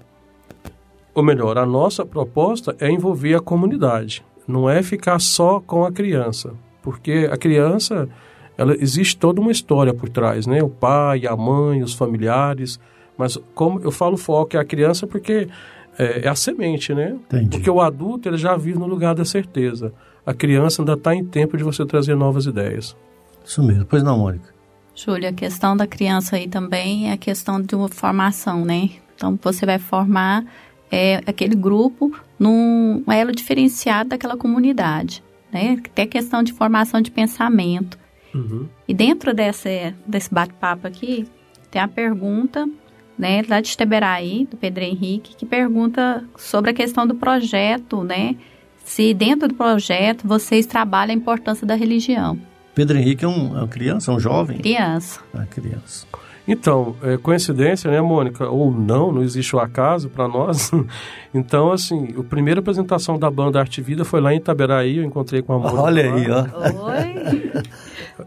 ou 1.15 1.23
melhor, 1.23 1.59
a 1.59 1.67
nossa 1.67 2.05
proposta 2.05 2.77
é 2.79 2.91
envolver 2.91 3.35
a 3.35 3.41
comunidade. 3.41 4.25
Não 4.47 4.69
é 4.69 4.83
ficar 4.83 5.19
só 5.19 5.61
com 5.61 5.85
a 5.85 5.93
criança, 5.93 6.53
porque 6.83 7.29
a 7.31 7.37
criança, 7.37 8.09
ela 8.57 8.75
existe 8.75 9.17
toda 9.17 9.41
uma 9.41 9.51
história 9.51 9.93
por 9.93 10.09
trás, 10.09 10.47
né? 10.47 10.63
O 10.63 10.69
pai, 10.69 11.27
a 11.27 11.37
mãe, 11.37 11.83
os 11.83 11.95
familiares. 11.95 12.79
Mas 13.17 13.39
como 13.55 13.81
eu 13.81 13.91
falo 13.91 14.17
foco 14.17 14.57
é 14.57 14.61
a 14.61 14.65
criança 14.65 15.07
porque 15.07 15.49
é, 16.01 16.23
é 16.25 16.29
a 16.29 16.35
semente, 16.35 16.95
né? 16.95 17.11
Entendi. 17.11 17.51
Porque 17.51 17.71
o 17.71 17.81
adulto 17.81 18.27
ele 18.27 18.39
já 18.39 18.57
vive 18.57 18.79
no 18.79 18.87
lugar 18.87 19.15
da 19.15 19.25
certeza. 19.25 19.93
A 20.25 20.33
criança 20.33 20.81
ainda 20.81 20.95
está 20.95 21.15
em 21.15 21.25
tempo 21.25 21.59
de 21.59 21.63
você 21.63 21.85
trazer 21.85 22.15
novas 22.15 22.47
ideias. 22.47 22.97
Isso 23.45 23.63
mesmo. 23.63 23.85
Pois 23.85 24.03
não, 24.03 24.19
Mônica? 24.19 24.55
Júlia, 24.95 25.29
a 25.29 25.33
questão 25.33 25.77
da 25.77 25.87
criança 25.87 26.37
aí 26.37 26.49
também 26.49 27.11
é 27.11 27.13
a 27.13 27.17
questão 27.19 27.61
de 27.61 27.75
uma 27.75 27.89
formação, 27.89 28.65
né? 28.65 28.91
Então, 29.15 29.39
você 29.43 29.67
vai 29.67 29.79
formar 29.79 30.45
é, 30.91 31.17
aquele 31.27 31.55
grupo 31.55 32.11
num 32.39 33.03
elo 33.07 33.33
diferenciado 33.33 34.11
daquela 34.11 34.37
comunidade, 34.37 35.23
né? 35.53 35.77
Tem 35.95 36.05
a 36.07 36.09
questão 36.09 36.43
de 36.43 36.53
formação 36.53 37.03
de 37.03 37.11
pensamento. 37.11 37.99
Uhum. 38.35 38.67
E 38.89 38.95
dentro 38.95 39.35
desse, 39.35 39.95
desse 40.07 40.33
bate-papo 40.33 40.87
aqui, 40.87 41.27
tem 41.71 41.81
a 41.81 41.89
pergunta 41.89 42.69
né, 43.21 43.43
lá 43.47 43.61
de 43.61 43.69
Esteberaí, 43.69 44.49
do 44.51 44.57
Pedro 44.57 44.83
Henrique, 44.83 45.37
que 45.37 45.45
pergunta 45.45 46.25
sobre 46.39 46.71
a 46.71 46.75
questão 46.75 47.07
do 47.07 47.15
projeto, 47.15 48.03
né? 48.03 48.35
Se 48.83 49.13
dentro 49.13 49.47
do 49.47 49.55
projeto 49.55 50.27
vocês 50.27 50.65
trabalham 50.65 51.13
a 51.13 51.17
importância 51.17 51.67
da 51.67 51.75
religião. 51.75 52.39
Pedro 52.75 52.97
Henrique 52.97 53.23
é, 53.23 53.29
um, 53.29 53.57
é 53.57 53.61
uma 53.61 53.69
criança, 53.69 54.11
é 54.11 54.15
um 54.15 54.19
jovem? 54.19 54.59
Criança. 54.59 55.21
É 55.35 55.45
criança. 55.45 56.07
Então, 56.49 56.97
é 57.03 57.19
coincidência, 57.19 57.91
né, 57.91 58.01
Mônica? 58.01 58.49
Ou 58.49 58.73
não, 58.73 59.13
não 59.13 59.23
existe 59.23 59.55
o 59.55 59.59
acaso 59.59 60.09
para 60.09 60.27
nós. 60.27 60.71
então, 61.35 61.71
assim, 61.71 62.15
a 62.19 62.23
primeira 62.25 62.61
apresentação 62.61 63.19
da 63.19 63.31
banda 63.31 63.61
Arte 63.61 63.83
Vida 63.83 64.03
foi 64.03 64.21
lá 64.21 64.33
em 64.33 64.39
Itaberaí, 64.39 64.97
eu 64.97 65.05
encontrei 65.05 65.43
com 65.43 65.53
a 65.53 65.59
Mônica. 65.59 65.81
Olha 65.81 66.15
aí, 66.15 66.27
ó. 66.31 66.87
Oi. 66.87 67.53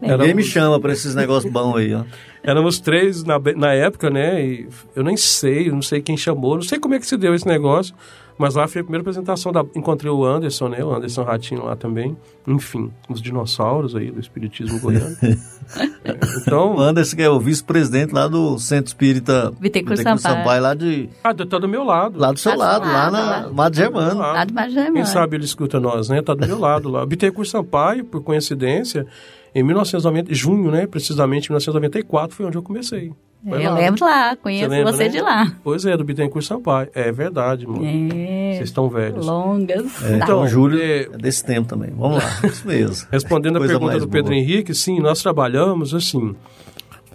Ninguém 0.00 0.34
me 0.34 0.44
chama 0.44 0.78
para 0.78 0.92
esses 0.92 1.16
negócios 1.16 1.52
bons 1.52 1.76
aí, 1.76 1.94
ó. 1.94 2.04
Éramos 2.44 2.78
três 2.78 3.24
na, 3.24 3.40
na 3.56 3.72
época, 3.72 4.10
né? 4.10 4.44
E 4.44 4.68
eu 4.94 5.02
nem 5.02 5.16
sei, 5.16 5.70
não 5.70 5.80
sei 5.80 6.02
quem 6.02 6.16
chamou, 6.16 6.56
não 6.56 6.62
sei 6.62 6.78
como 6.78 6.94
é 6.94 7.00
que 7.00 7.06
se 7.06 7.16
deu 7.16 7.34
esse 7.34 7.48
negócio. 7.48 7.94
Mas 8.36 8.56
lá 8.56 8.66
foi 8.66 8.80
a 8.80 8.84
primeira 8.84 9.02
apresentação 9.02 9.52
da. 9.52 9.64
Encontrei 9.76 10.10
o 10.10 10.24
Anderson, 10.24 10.68
né? 10.68 10.84
O 10.84 10.92
Anderson 10.92 11.22
Ratinho 11.22 11.64
lá 11.64 11.76
também. 11.76 12.16
Enfim, 12.46 12.90
os 13.08 13.22
dinossauros 13.22 13.94
aí 13.94 14.10
do 14.10 14.18
Espiritismo 14.18 14.80
goiano. 14.80 15.16
é, 15.22 16.18
então. 16.42 16.74
O 16.74 16.80
Anderson 16.80 17.16
que 17.16 17.22
é 17.22 17.30
o 17.30 17.38
vice-presidente 17.38 18.12
lá 18.12 18.26
do 18.26 18.58
Centro 18.58 18.88
Espírita 18.88 19.52
Bittencourt 19.60 19.98
Sampaio. 19.98 20.18
Sampaio, 20.18 20.62
lá 20.62 20.74
de. 20.74 21.08
Ah, 21.22 21.32
tá 21.32 21.58
do 21.58 21.68
meu 21.68 21.84
lado. 21.84 22.18
Lá 22.18 22.32
do 22.32 22.38
seu 22.38 22.52
tá 22.52 22.58
lado, 22.58 22.86
lado, 22.86 23.12
lá 23.12 23.42
na 23.42 23.48
Mato 23.50 23.76
Germano. 23.76 24.18
Lá 24.18 24.44
do 24.44 24.52
Mato 24.52 24.70
Germano. 24.70 24.94
Quem 24.94 25.04
sabe 25.04 25.36
ele 25.36 25.44
escuta 25.44 25.78
nós, 25.78 26.08
né? 26.08 26.20
Tá 26.20 26.34
do 26.34 26.44
meu 26.44 26.58
lado 26.58 26.88
lá. 26.88 27.06
Bittencourt 27.06 27.48
Sampaio, 27.48 28.04
por 28.04 28.20
coincidência, 28.20 29.06
em 29.54 29.62
1990, 29.62 30.34
junho, 30.34 30.70
né? 30.70 30.86
Precisamente 30.86 31.46
em 31.46 31.52
1994 31.52 32.34
foi 32.34 32.46
onde 32.46 32.58
eu 32.58 32.62
comecei. 32.62 33.12
Foi 33.46 33.64
eu 33.64 33.70
lá. 33.70 33.78
lembro 33.78 34.04
lá, 34.04 34.36
conheço 34.36 34.70
você, 34.70 34.76
lembra, 34.76 34.92
você 34.92 35.04
né? 35.04 35.08
de 35.10 35.20
lá. 35.20 35.56
Pois 35.62 35.84
é, 35.84 35.96
do 35.96 36.02
Bittencourt 36.02 36.44
Sampaio. 36.44 36.88
É 36.94 37.12
verdade, 37.12 37.66
mano. 37.66 37.84
É. 37.84 38.54
Vocês 38.54 38.70
estão 38.70 38.88
velhos. 38.88 39.24
Longas. 39.24 40.02
É, 40.02 40.16
então, 40.16 40.42
o 40.42 40.48
Júlio 40.48 40.80
é... 40.80 41.02
é 41.02 41.08
desse 41.10 41.44
tempo 41.44 41.68
também. 41.68 41.90
Vamos 41.90 42.18
lá, 42.18 42.40
isso 42.48 42.66
mesmo. 42.66 43.06
Respondendo 43.12 43.58
a 43.58 43.60
pergunta 43.60 43.98
do 43.98 44.08
Pedro 44.08 44.30
boa. 44.30 44.36
Henrique, 44.36 44.74
sim, 44.74 44.98
nós 44.98 45.22
trabalhamos 45.22 45.94
assim. 45.94 46.34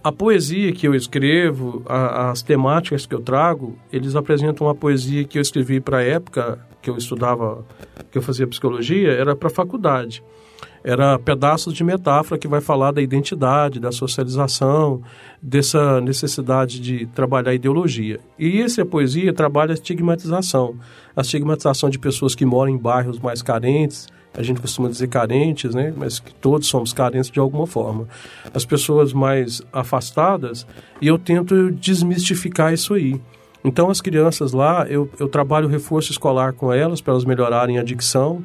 A 0.01 0.11
poesia 0.13 0.71
que 0.71 0.87
eu 0.87 0.95
escrevo, 0.95 1.81
a, 1.85 2.29
as 2.29 2.41
temáticas 2.41 3.05
que 3.05 3.13
eu 3.13 3.19
trago, 3.19 3.77
eles 3.91 4.15
apresentam 4.15 4.67
uma 4.67 4.75
poesia 4.75 5.25
que 5.25 5.37
eu 5.37 5.41
escrevi 5.41 5.81
para 5.81 5.97
a 5.97 6.03
época 6.03 6.59
que 6.81 6.89
eu 6.89 6.95
estudava, 6.95 7.65
que 8.09 8.17
eu 8.17 8.21
fazia 8.21 8.47
psicologia, 8.47 9.11
era 9.11 9.35
para 9.35 9.49
faculdade 9.49 10.23
era 10.83 11.19
pedaços 11.19 11.73
de 11.73 11.83
metáfora 11.83 12.39
que 12.39 12.47
vai 12.47 12.61
falar 12.61 12.91
da 12.91 13.01
identidade, 13.01 13.79
da 13.79 13.91
socialização, 13.91 15.01
dessa 15.41 15.99
necessidade 16.01 16.79
de 16.79 17.05
trabalhar 17.07 17.53
ideologia. 17.53 18.19
E 18.37 18.61
essa 18.61 18.85
poesia 18.85 19.33
trabalha 19.33 19.71
a 19.71 19.73
estigmatização, 19.73 20.75
a 21.15 21.21
estigmatização 21.21 21.89
de 21.89 21.99
pessoas 21.99 22.35
que 22.35 22.45
moram 22.45 22.71
em 22.71 22.77
bairros 22.77 23.19
mais 23.19 23.41
carentes, 23.41 24.07
a 24.33 24.43
gente 24.43 24.61
costuma 24.61 24.87
dizer 24.87 25.07
carentes, 25.07 25.73
né? 25.73 25.93
mas 25.95 26.19
que 26.19 26.33
todos 26.33 26.67
somos 26.67 26.93
carentes 26.93 27.31
de 27.31 27.39
alguma 27.39 27.65
forma. 27.65 28.07
As 28.53 28.63
pessoas 28.63 29.11
mais 29.11 29.61
afastadas, 29.73 30.67
e 31.01 31.07
eu 31.07 31.17
tento 31.17 31.71
desmistificar 31.71 32.73
isso 32.73 32.93
aí. 32.93 33.19
Então, 33.63 33.89
as 33.89 33.99
crianças 33.99 34.53
lá, 34.53 34.85
eu, 34.87 35.09
eu 35.19 35.27
trabalho 35.27 35.67
reforço 35.67 36.11
escolar 36.11 36.53
com 36.53 36.71
elas 36.71 37.01
para 37.01 37.11
elas 37.11 37.25
melhorarem 37.25 37.77
a 37.77 37.83
dicção, 37.83 38.41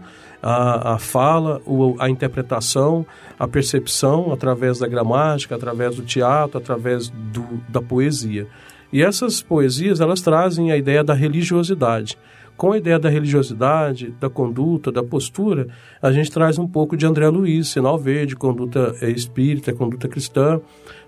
a, 0.47 0.93
a 0.93 0.99
fala, 0.99 1.63
o, 1.65 1.97
a 1.99 2.11
interpretação, 2.11 3.07
a 3.39 3.49
percepção 3.49 4.31
através 4.31 4.79
da 4.79 4.87
gramática, 4.87 5.55
através 5.55 5.97
do 5.97 6.03
teatro, 6.03 6.59
através 6.59 7.09
do, 7.09 7.47
da 7.67 7.81
poesia. 7.81 8.47
E 8.93 9.03
essas 9.03 9.41
poesias, 9.41 10.01
elas 10.01 10.21
trazem 10.21 10.71
a 10.71 10.77
ideia 10.77 11.03
da 11.03 11.15
religiosidade. 11.15 12.19
Com 12.57 12.71
a 12.71 12.79
ideia 12.79 12.99
da 12.99 13.09
religiosidade, 13.09 14.15
da 14.21 14.31
conduta, 14.31 14.93
da 14.93 15.03
postura, 15.03 15.67
a 16.01 16.13
gente 16.13 16.31
traz 16.31 16.57
um 16.57 16.69
pouco 16.69 16.97
de 16.97 17.05
André 17.05 17.29
Luiz, 17.29 17.69
sinal 17.69 17.99
verde, 17.99 18.37
conduta 18.37 18.95
espírita, 19.03 19.73
conduta 19.73 20.09
cristã, 20.09 20.61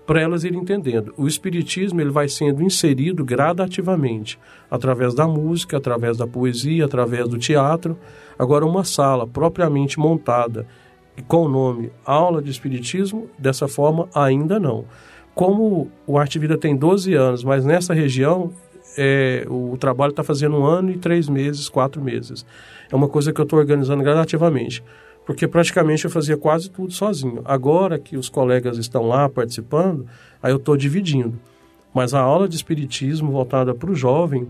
para 0.05 0.21
elas 0.21 0.43
irem 0.43 0.59
entendendo. 0.59 1.13
O 1.17 1.25
espiritismo 1.25 2.01
ele 2.01 2.09
vai 2.09 2.27
sendo 2.27 2.61
inserido 2.61 3.23
gradativamente, 3.23 4.37
através 4.69 5.13
da 5.13 5.25
música, 5.25 5.77
através 5.77 6.17
da 6.17 6.27
poesia, 6.27 6.83
através 6.83 7.29
do 7.29 7.37
teatro. 7.37 7.97
Agora, 8.37 8.65
uma 8.65 8.83
sala 8.83 9.25
propriamente 9.25 9.97
montada 9.97 10.67
com 11.27 11.45
o 11.45 11.49
nome 11.49 11.91
Aula 12.05 12.41
de 12.41 12.51
Espiritismo, 12.51 13.29
dessa 13.39 13.67
forma, 13.67 14.07
ainda 14.13 14.59
não. 14.59 14.85
Como 15.33 15.91
o 16.05 16.17
Arte 16.17 16.39
Vida 16.39 16.57
tem 16.57 16.75
12 16.75 17.13
anos, 17.13 17.43
mas 17.43 17.63
nessa 17.63 17.93
região 17.93 18.51
é, 18.97 19.45
o 19.47 19.77
trabalho 19.77 20.09
está 20.11 20.23
fazendo 20.23 20.57
um 20.57 20.65
ano 20.65 20.91
e 20.91 20.97
três 20.97 21.29
meses, 21.29 21.69
quatro 21.69 22.01
meses. 22.01 22.45
É 22.91 22.95
uma 22.95 23.07
coisa 23.07 23.31
que 23.31 23.39
eu 23.39 23.43
estou 23.43 23.59
organizando 23.59 24.03
gradativamente 24.03 24.83
porque 25.27 25.45
praticamente 25.45 26.05
eu 26.05 26.09
fazia 26.09 26.37
quase 26.37 26.71
tudo 26.71 26.93
sozinho. 26.93 27.41
Agora 27.43 27.99
que 27.99 28.15
os 28.15 28.29
colegas 28.29 28.77
estão 28.77 29.05
lá 29.05 29.27
participando, 29.27 30.07
aí 30.41 30.53
eu 30.53 30.55
estou 30.55 30.77
dividindo. 30.77 31.37
Mas 31.93 32.13
a 32.13 32.21
aula 32.21 32.47
de 32.47 32.55
espiritismo 32.55 33.29
voltada 33.29 33.75
para 33.75 33.91
o 33.91 33.95
jovem, 33.95 34.47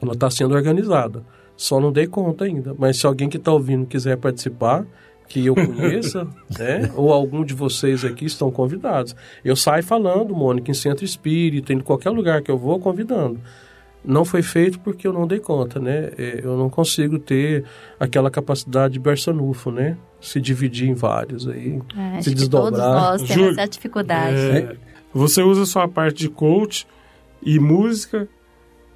ela 0.00 0.14
está 0.14 0.30
sendo 0.30 0.54
organizada. 0.54 1.22
Só 1.54 1.78
não 1.78 1.92
dei 1.92 2.06
conta 2.06 2.46
ainda. 2.46 2.74
Mas 2.78 2.96
se 2.96 3.06
alguém 3.06 3.28
que 3.28 3.36
está 3.36 3.52
ouvindo 3.52 3.84
quiser 3.84 4.16
participar, 4.16 4.86
que 5.28 5.44
eu 5.44 5.54
conheça, 5.54 6.26
né? 6.58 6.90
Ou 6.96 7.12
algum 7.12 7.44
de 7.44 7.52
vocês 7.52 8.02
aqui 8.02 8.24
estão 8.24 8.50
convidados. 8.50 9.14
Eu 9.44 9.56
saio 9.56 9.82
falando, 9.82 10.34
Mônica, 10.34 10.70
em 10.70 10.74
centro 10.74 11.04
espírita, 11.04 11.74
em 11.74 11.80
qualquer 11.80 12.10
lugar 12.10 12.40
que 12.40 12.50
eu 12.50 12.56
vou, 12.56 12.80
convidando. 12.80 13.38
Não 14.08 14.24
foi 14.24 14.42
feito 14.42 14.80
porque 14.80 15.06
eu 15.06 15.12
não 15.12 15.26
dei 15.26 15.38
conta, 15.38 15.78
né? 15.78 16.10
É, 16.16 16.40
eu 16.42 16.56
não 16.56 16.70
consigo 16.70 17.18
ter 17.18 17.64
aquela 18.00 18.30
capacidade 18.30 18.94
de 18.94 18.98
berçanufo, 18.98 19.70
né? 19.70 19.98
Se 20.18 20.40
dividir 20.40 20.88
em 20.88 20.94
vários 20.94 21.46
aí, 21.46 21.78
É, 21.94 22.22
se 22.22 22.34
que 22.34 22.48
todos 22.48 22.70
desdobrar. 22.70 22.90
nós 23.12 23.22
temos 23.22 23.58
essa 23.58 23.68
dificuldade. 23.68 24.36
É, 24.36 24.76
você 25.12 25.42
usa 25.42 25.66
sua 25.66 25.86
parte 25.86 26.20
de 26.20 26.30
coach 26.30 26.86
e 27.42 27.58
música 27.58 28.26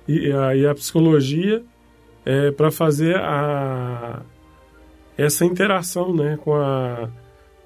e 0.09 0.33
a, 0.33 0.57
e 0.57 0.67
a 0.67 0.75
psicologia 0.75 1.63
para 2.57 2.71
fazer 2.71 3.17
a, 3.17 4.23
essa 5.19 5.45
interação 5.45 6.15
né, 6.15 6.39
com, 6.43 6.55
a, 6.55 7.09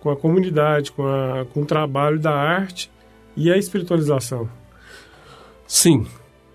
com 0.01 0.11
a 0.11 0.17
comunidade, 0.17 0.91
com, 0.91 1.07
a, 1.07 1.45
com 1.53 1.63
o 1.63 1.65
trabalho 1.67 2.19
da 2.19 2.35
arte 2.35 2.91
e 3.37 3.53
a 3.53 3.57
espiritualização. 3.57 4.49
Sim. 5.67 6.07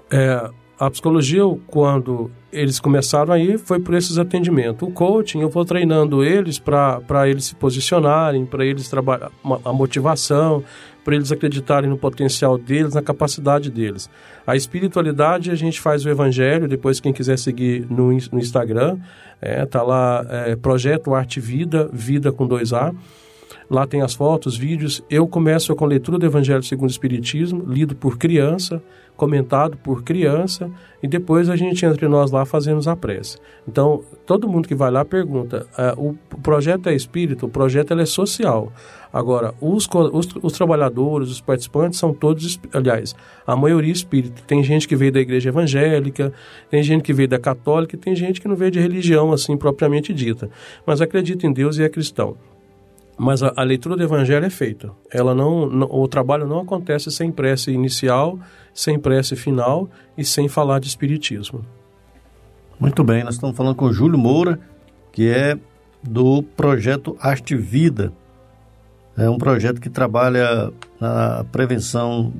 É, 0.10 0.50
a 0.82 0.90
psicologia, 0.90 1.44
quando 1.68 2.32
eles 2.52 2.80
começaram 2.80 3.32
aí, 3.32 3.56
foi 3.56 3.80
por 3.80 3.94
esses 3.94 4.18
atendimentos. 4.18 4.90
O 4.90 4.92
coaching, 4.92 5.42
eu 5.42 5.48
vou 5.48 5.64
treinando 5.64 6.24
eles 6.24 6.58
para 6.58 7.30
eles 7.30 7.46
se 7.46 7.56
posicionarem, 7.56 8.48
para 8.48 8.66
eles 8.66 8.90
trabalhar 8.90 9.30
a 9.64 9.72
motivação, 9.72 10.64
para 11.04 11.14
eles 11.14 11.32
acreditarem 11.32 11.88
no 11.88 12.00
potencial 12.00 12.58
deles, 12.58 12.96
na 12.96 13.02
capacidade 13.04 13.70
deles. 13.70 14.10
A 14.46 14.56
espiritualidade, 14.56 15.52
a 15.52 15.56
gente 15.56 15.80
faz 15.80 16.04
o 16.04 16.10
evangelho, 16.10 16.68
depois 16.68 17.00
quem 17.00 17.14
quiser 17.14 17.38
seguir 17.38 17.86
no, 17.88 18.08
no 18.08 18.40
Instagram, 18.40 18.98
é, 19.40 19.64
tá 19.68 19.84
lá, 19.84 20.26
é, 20.32 20.56
Projeto 20.56 21.14
Arte 21.14 21.40
Vida, 21.40 21.92
Vida 21.94 22.32
com 22.32 22.48
2A. 22.48 22.92
Lá 23.70 23.86
tem 23.86 24.02
as 24.02 24.16
fotos, 24.16 24.58
vídeos. 24.58 25.04
Eu 25.12 25.28
começo 25.28 25.76
com 25.76 25.86
a 25.86 25.88
leitura 25.88 26.18
do 26.18 26.26
Evangelho 26.26 26.64
segundo 26.64 26.90
o 26.90 26.92
Espiritismo, 26.92 27.64
lido 27.68 27.96
por 27.96 28.18
criança, 28.18 28.82
comentado 29.22 29.78
por 29.78 30.04
criança, 30.04 30.72
e 31.04 31.08
depois 31.08 31.48
a 31.48 31.56
gente 31.56 31.86
entre 31.86 32.08
nós 32.08 32.32
lá 32.32 32.44
fazemos 32.44 32.88
a 32.88 32.96
prece. 32.96 33.38
Então, 33.68 34.04
todo 34.26 34.50
mundo 34.50 34.68
que 34.68 34.74
vai 34.74 34.90
lá 34.90 35.06
pergunta: 35.06 35.68
uh, 35.78 36.10
o 36.34 36.38
projeto 36.40 36.90
é 36.90 36.96
espírito, 36.96 37.46
o 37.46 37.50
projeto 37.50 37.94
é 37.94 38.04
social. 38.04 38.74
Agora, 39.14 39.54
os, 39.62 39.88
os, 40.12 40.28
os, 40.42 40.54
trabalhadores, 40.54 41.30
os 41.30 41.40
participantes 41.40 42.00
são 42.00 42.16
todos, 42.16 42.60
aliás, 42.74 43.14
a 43.46 43.56
maioria 43.56 43.92
espírita. 43.92 44.42
Tem 44.48 44.64
gente 44.64 44.88
que 44.88 44.96
veio 44.96 45.12
da 45.12 45.20
igreja 45.20 45.50
evangélica, 45.50 46.34
tem 46.72 46.82
gente 46.82 47.04
que 47.04 47.14
veio 47.14 47.28
da 47.28 47.38
católica, 47.38 47.96
tem 47.96 48.16
gente 48.16 48.42
que 48.42 48.48
não 48.48 48.56
veio 48.56 48.72
de 48.72 48.80
religião 48.80 49.32
assim 49.32 49.56
propriamente 49.56 50.12
dita, 50.12 50.50
mas 50.84 51.00
acredita 51.00 51.46
em 51.46 51.54
Deus 51.54 51.78
e 51.78 51.84
é 51.84 51.90
cristão. 51.90 52.38
Mas 53.22 53.44
a, 53.44 53.54
a, 53.56 53.62
leitura 53.62 53.96
do 53.96 54.02
Evangelho 54.02 54.44
é 54.44 54.50
feita. 54.50 54.90
Ela 55.12 55.36
não, 55.36 55.70
não, 55.70 55.88
o 55.92 56.08
trabalho 56.08 56.48
não 56.48 56.62
acontece 56.62 57.12
sem 57.12 57.32
prece 57.32 57.70
inicial, 57.70 58.40
sem 58.74 58.98
prece 58.98 59.36
final 59.36 59.88
e 60.18 60.26
sem 60.26 60.50
falar 60.50 60.80
de 60.80 60.88
espiritismo. 60.88 61.64
Muito 62.80 63.04
bem, 63.04 63.24
nós 63.24 63.36
estamos 63.36 63.56
falando 63.56 63.76
com 63.76 63.86
o 63.86 63.94
Júlio 63.94 64.18
Moura, 64.18 64.60
que 65.12 65.30
é 65.30 65.56
do 66.02 66.42
projeto 66.42 67.16
Arte 67.22 67.56
Vida. 67.56 68.12
É 69.16 69.30
um 69.30 69.38
projeto 69.38 69.80
que 69.80 69.88
trabalha 69.88 70.74
na 71.00 71.44
prevenção 71.52 72.34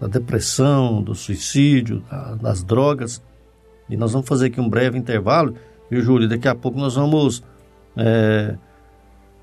da 0.00 0.06
depressão, 0.06 1.02
do 1.02 1.16
suicídio, 1.16 2.00
das 2.40 2.62
drogas. 2.62 3.20
E 3.90 3.96
nós 3.96 4.12
vamos 4.12 4.28
fazer 4.28 4.46
aqui 4.46 4.60
um 4.60 4.68
breve 4.68 4.96
intervalo, 4.96 5.56
viu, 5.90 6.00
Júlio? 6.00 6.28
Daqui 6.28 6.46
a 6.46 6.54
pouco 6.54 6.78
nós 6.78 6.94
vamos 6.94 7.42
é, 7.96 8.56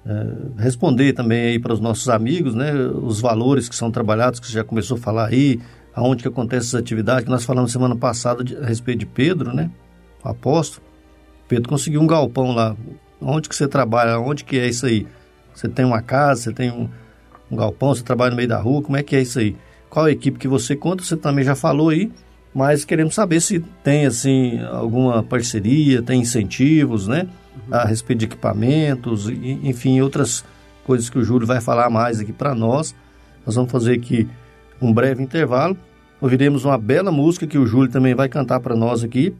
é, 0.06 0.62
responder 0.62 1.14
também 1.14 1.41
aí 1.41 1.60
para 1.60 1.74
os 1.74 1.80
nossos 1.80 2.10
amigos, 2.10 2.56
né? 2.56 2.74
Os 2.74 3.20
valores 3.20 3.68
que 3.68 3.76
são 3.76 3.91
trabalhados, 3.91 4.39
que 4.39 4.47
você 4.47 4.54
já 4.54 4.64
começou 4.64 4.97
a 4.97 5.00
falar 5.00 5.28
aí, 5.28 5.60
aonde 5.93 6.22
que 6.24 6.28
acontecem 6.28 6.68
essas 6.70 6.80
atividades, 6.80 7.26
que 7.26 7.30
nós 7.30 7.43
falamos 7.43 7.72
semana 7.72 7.95
passada 7.95 8.43
de, 8.43 8.56
a 8.58 8.66
respeito 8.66 9.00
de 9.00 9.06
Pedro, 9.06 9.54
né? 9.54 9.70
O 10.24 10.30
apóstolo. 10.30 10.86
Pedro 11.47 11.70
conseguiu 11.70 12.02
um 12.02 12.08
galpão 12.08 12.52
lá. 12.52 12.76
Onde 13.22 13.50
que 13.50 13.56
você 13.56 13.68
trabalha? 13.68 14.20
Onde 14.20 14.43
que 14.43 14.58
é 14.58 14.68
isso 14.68 14.86
aí? 14.86 15.06
Você 15.54 15.68
tem 15.68 15.84
uma 15.84 16.02
casa, 16.02 16.43
você 16.43 16.54
tem 16.54 16.72
um, 16.72 16.88
um 17.52 17.58
galpão, 17.58 17.93
você 17.93 18.04
trabalha 18.04 18.32
no 18.32 18.38
meio 18.38 18.47
da 18.47 18.60
rua, 18.60 18.82
como 18.82 18.95
é 18.95 19.04
que 19.04 19.16
é 19.16 19.22
isso 19.22 19.39
aí? 19.39 19.56
Qual 19.89 20.06
a 20.06 20.12
equipe 20.12 20.38
que 20.38 20.47
você 20.47 20.76
conta? 20.76 21.04
Você 21.04 21.18
também 21.18 21.43
já 21.43 21.56
falou 21.56 21.89
aí, 21.89 22.12
mas 22.54 22.86
queremos 22.86 23.16
saber 23.16 23.41
se 23.41 23.60
tem 23.84 24.06
assim 24.06 24.60
alguma 24.72 25.24
parceria, 25.24 26.02
tem 26.02 26.22
incentivos, 26.22 27.08
né? 27.08 27.28
A 27.72 27.86
respeito 27.86 28.20
de 28.20 28.26
equipamentos, 28.26 29.30
enfim, 29.30 30.01
outras 30.01 30.43
coisas 30.86 31.10
que 31.10 31.18
o 31.18 31.24
Júlio 31.24 31.47
vai 31.47 31.62
falar 31.62 31.89
mais 31.89 32.20
aqui 32.20 32.34
para 32.34 32.55
nós. 32.55 32.95
Nós 33.45 33.55
vamos 33.55 33.72
fazer 33.72 33.93
aqui 33.93 34.28
um 34.82 34.93
breve 34.93 35.22
intervalo. 35.24 35.78
Ouviremos 36.22 36.66
uma 36.66 36.78
bela 36.78 37.12
música 37.12 37.47
que 37.47 37.57
o 37.57 37.66
Júlio 37.66 37.91
também 37.91 38.14
vai 38.14 38.28
cantar 38.28 38.60
para 38.60 38.76
nós 38.76 39.03
aqui, 39.03 39.34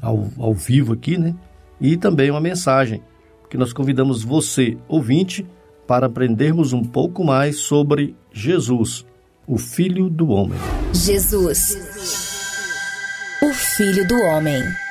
ao, 0.00 0.28
ao 0.38 0.54
vivo 0.54 0.92
aqui, 0.92 1.18
né? 1.18 1.34
E 1.80 1.96
também 1.96 2.30
uma 2.30 2.40
mensagem 2.40 3.02
que 3.50 3.56
nós 3.56 3.72
convidamos 3.72 4.22
você, 4.22 4.76
ouvinte, 4.88 5.46
para 5.86 6.06
aprendermos 6.06 6.72
um 6.72 6.82
pouco 6.82 7.24
mais 7.24 7.58
sobre 7.58 8.16
Jesus, 8.32 9.04
o 9.46 9.58
Filho 9.58 10.08
do 10.08 10.28
Homem. 10.28 10.58
Jesus, 10.92 11.78
o 13.42 13.52
Filho 13.52 14.06
do 14.08 14.16
Homem. 14.16 14.83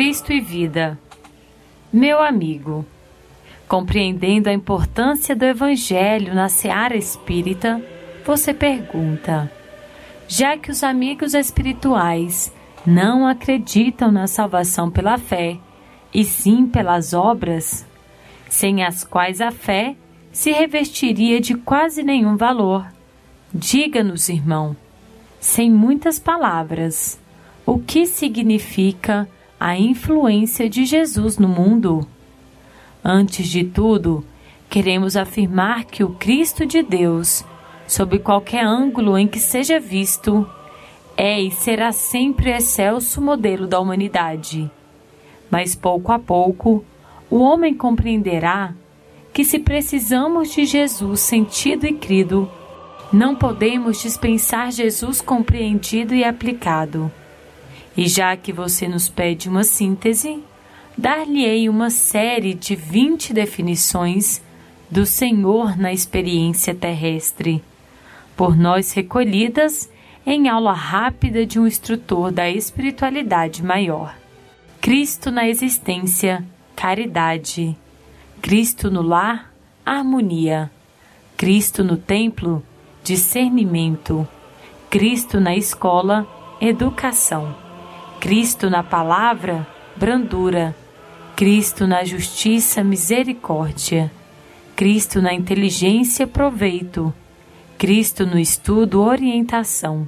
Cristo 0.00 0.32
e 0.32 0.40
vida. 0.40 0.98
Meu 1.92 2.22
amigo, 2.22 2.86
compreendendo 3.68 4.48
a 4.48 4.52
importância 4.54 5.36
do 5.36 5.44
Evangelho 5.44 6.34
na 6.34 6.48
seara 6.48 6.96
espírita, 6.96 7.84
você 8.24 8.54
pergunta: 8.54 9.52
já 10.26 10.56
que 10.56 10.70
os 10.70 10.82
amigos 10.82 11.34
espirituais 11.34 12.50
não 12.86 13.26
acreditam 13.26 14.10
na 14.10 14.26
salvação 14.26 14.90
pela 14.90 15.18
fé, 15.18 15.58
e 16.14 16.24
sim 16.24 16.66
pelas 16.66 17.12
obras, 17.12 17.86
sem 18.48 18.82
as 18.82 19.04
quais 19.04 19.38
a 19.38 19.50
fé 19.50 19.94
se 20.32 20.50
revestiria 20.50 21.42
de 21.42 21.52
quase 21.52 22.02
nenhum 22.02 22.38
valor, 22.38 22.90
diga-nos, 23.52 24.30
irmão, 24.30 24.74
sem 25.38 25.70
muitas 25.70 26.18
palavras, 26.18 27.20
o 27.66 27.78
que 27.78 28.06
significa 28.06 29.28
a 29.60 29.78
influência 29.78 30.70
de 30.70 30.86
Jesus 30.86 31.36
no 31.36 31.46
mundo. 31.46 32.08
Antes 33.04 33.46
de 33.46 33.62
tudo, 33.62 34.24
queremos 34.70 35.18
afirmar 35.18 35.84
que 35.84 36.02
o 36.02 36.14
Cristo 36.14 36.64
de 36.64 36.82
Deus, 36.82 37.44
sob 37.86 38.18
qualquer 38.20 38.64
ângulo 38.64 39.18
em 39.18 39.28
que 39.28 39.38
seja 39.38 39.78
visto, 39.78 40.48
é 41.14 41.38
e 41.38 41.50
será 41.50 41.92
sempre 41.92 42.50
excelso 42.50 43.20
modelo 43.20 43.66
da 43.66 43.78
humanidade. 43.78 44.70
Mas 45.50 45.74
pouco 45.74 46.10
a 46.10 46.18
pouco, 46.18 46.82
o 47.28 47.40
homem 47.40 47.74
compreenderá 47.74 48.72
que 49.30 49.44
se 49.44 49.58
precisamos 49.58 50.54
de 50.54 50.64
Jesus 50.64 51.20
sentido 51.20 51.86
e 51.86 51.92
crido, 51.92 52.50
não 53.12 53.36
podemos 53.36 54.00
dispensar 54.00 54.72
Jesus 54.72 55.20
compreendido 55.20 56.14
e 56.14 56.24
aplicado. 56.24 57.12
E 58.00 58.08
já 58.08 58.34
que 58.34 58.50
você 58.50 58.88
nos 58.88 59.10
pede 59.10 59.46
uma 59.46 59.62
síntese, 59.62 60.42
dar-lhe-ei 60.96 61.68
uma 61.68 61.90
série 61.90 62.54
de 62.54 62.74
20 62.74 63.34
definições 63.34 64.42
do 64.90 65.04
Senhor 65.04 65.76
na 65.76 65.92
experiência 65.92 66.74
terrestre, 66.74 67.62
por 68.34 68.56
nós 68.56 68.94
recolhidas 68.94 69.90
em 70.24 70.48
aula 70.48 70.72
rápida 70.72 71.44
de 71.44 71.60
um 71.60 71.66
instrutor 71.66 72.32
da 72.32 72.48
espiritualidade 72.48 73.62
maior. 73.62 74.16
Cristo 74.80 75.30
na 75.30 75.46
existência, 75.46 76.42
caridade. 76.74 77.76
Cristo 78.40 78.90
no 78.90 79.02
lar, 79.02 79.52
harmonia. 79.84 80.70
Cristo 81.36 81.84
no 81.84 81.98
templo, 81.98 82.64
discernimento. 83.04 84.26
Cristo 84.88 85.38
na 85.38 85.54
escola, 85.54 86.26
educação. 86.62 87.59
Cristo 88.20 88.68
na 88.68 88.82
palavra, 88.82 89.66
brandura. 89.96 90.76
Cristo 91.34 91.86
na 91.86 92.04
justiça, 92.04 92.84
misericórdia. 92.84 94.12
Cristo 94.76 95.22
na 95.22 95.32
inteligência, 95.32 96.26
proveito. 96.26 97.14
Cristo 97.78 98.26
no 98.26 98.38
estudo, 98.38 99.00
orientação. 99.00 100.06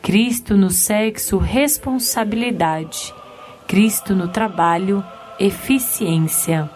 Cristo 0.00 0.56
no 0.56 0.70
sexo, 0.70 1.36
responsabilidade. 1.36 3.12
Cristo 3.68 4.14
no 4.14 4.28
trabalho, 4.28 5.04
eficiência. 5.38 6.70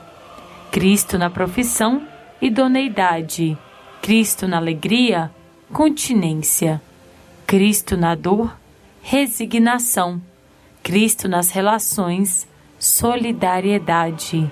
Cristo 0.70 1.16
na 1.16 1.30
profissão, 1.30 2.06
idoneidade. 2.42 3.56
Cristo 4.02 4.46
na 4.46 4.58
alegria, 4.58 5.30
continência. 5.72 6.78
Cristo 7.46 7.96
na 7.96 8.14
dor, 8.14 8.54
resignação. 9.00 10.20
Cristo 10.88 11.28
nas 11.28 11.50
relações, 11.50 12.48
solidariedade. 12.78 14.50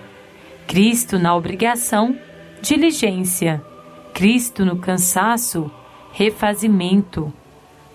Cristo 0.67 1.19
na 1.19 1.35
obrigação, 1.35 2.15
diligência. 2.61 3.65
Cristo 4.13 4.63
no 4.63 4.77
cansaço, 4.77 5.71
refazimento. 6.13 7.33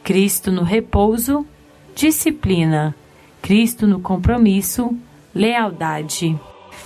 Cristo 0.04 0.52
no 0.52 0.64
repouso, 0.64 1.46
disciplina. 1.94 2.96
Cristo 3.44 3.86
no 3.86 4.00
compromisso, 4.00 4.90
lealdade. 5.36 6.36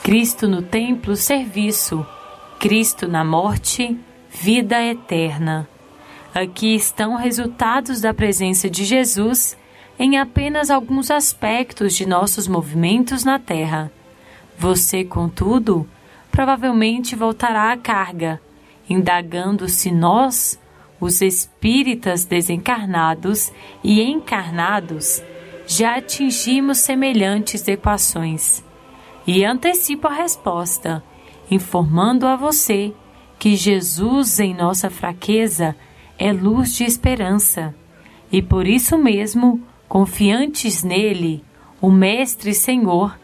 Cristo 0.04 0.50
no 0.50 0.62
templo, 0.62 1.16
serviço. 1.16 2.06
Cristo 2.60 3.08
na 3.08 3.24
morte, 3.24 3.98
vida 4.30 4.84
eterna. 4.84 5.70
Aqui 6.34 6.76
estão 6.76 7.16
resultados 7.16 8.02
da 8.02 8.14
presença 8.14 8.70
de 8.70 8.84
Jesus 8.84 9.58
em 9.98 10.18
apenas 10.18 10.70
alguns 10.70 11.10
aspectos 11.10 11.96
de 11.96 12.06
nossos 12.06 12.48
movimentos 12.48 13.24
na 13.24 13.40
Terra. 13.40 13.92
Você, 14.58 15.04
contudo, 15.04 15.88
provavelmente 16.32 17.16
voltará 17.16 17.72
à 17.72 17.78
carga, 17.78 18.42
indagando 18.90 19.68
se 19.70 19.92
nós, 19.92 20.60
os 21.00 21.22
espíritas 21.22 22.26
desencarnados 22.26 23.52
e 23.84 24.02
encarnados, 24.02 25.22
já 25.68 25.98
atingimos 25.98 26.80
semelhantes 26.80 27.68
equações. 27.68 28.64
E 29.26 29.44
antecipo 29.44 30.08
a 30.08 30.14
resposta, 30.14 31.04
informando 31.50 32.28
a 32.28 32.36
você 32.36 32.94
que 33.40 33.56
Jesus, 33.56 34.40
em 34.40 34.54
nossa 34.54 34.90
fraqueza, 34.90 35.76
é 36.18 36.32
luz 36.32 36.76
de 36.76 36.84
esperança. 36.84 37.74
E 38.32 38.42
por 38.42 38.68
isso 38.68 38.98
mesmo, 38.98 39.62
confiantes 39.88 40.84
nele, 40.84 41.44
o 41.82 41.92
Mestre 41.92 42.54
Senhor, 42.54 43.18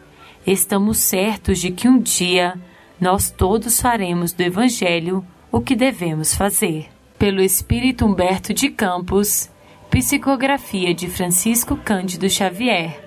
estamos 0.46 0.98
certos 0.98 1.58
de 1.58 1.70
que 1.70 1.88
um 1.88 1.98
dia 1.98 2.54
nós 3.00 3.30
todos 3.30 3.80
faremos 3.80 4.32
do 4.32 4.42
Evangelho 4.42 5.24
o 5.50 5.60
que 5.60 5.74
devemos 5.74 6.34
fazer. 6.34 6.88
Pelo 7.18 7.40
Espírito 7.40 8.04
Humberto 8.04 8.54
de 8.54 8.68
Campos, 8.68 9.50
psicografia 9.90 10.94
de 10.94 11.08
Francisco 11.08 11.76
Cândido 11.76 12.28
Xavier, 12.28 13.00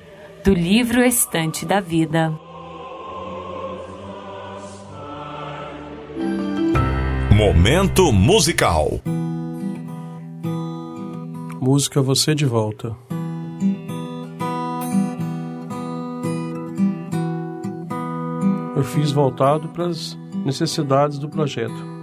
do 0.44 0.54
livro 0.54 1.04
Estante 1.04 1.66
da 1.66 1.80
Vida. 1.80 2.32
Momento 7.36 8.12
musical. 8.14 9.02
Música 11.60 12.02
Você 12.02 12.36
de 12.36 12.46
Volta. 12.46 13.05
Fiz 18.86 19.12
voltado 19.12 19.68
para 19.70 19.88
as 19.88 20.18
necessidades 20.46 21.18
do 21.18 21.28
projeto. 21.28 21.96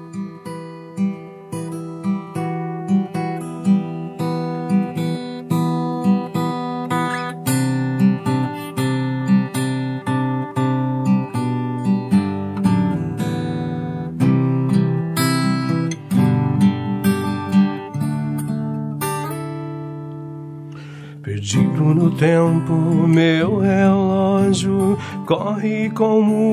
Perdido 21.22 21.95
no 21.95 22.11
tempo, 22.16 22.72
meu 23.07 23.61
relógio 23.61 24.99
corre 25.24 25.89
como 25.91 26.52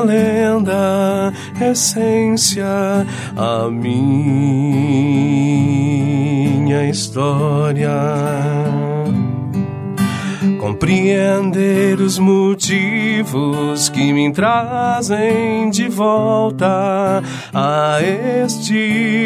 lenda, 0.00 1.32
essência, 1.60 2.64
a 3.36 3.68
minha 3.70 4.48
história. 6.88 7.90
Compreender 10.58 12.00
os 12.00 12.18
motivos 12.18 13.88
que 13.88 14.12
me 14.12 14.32
trazem 14.32 15.70
de 15.70 15.86
volta 15.88 17.22
a 17.52 17.98
este 18.02 19.20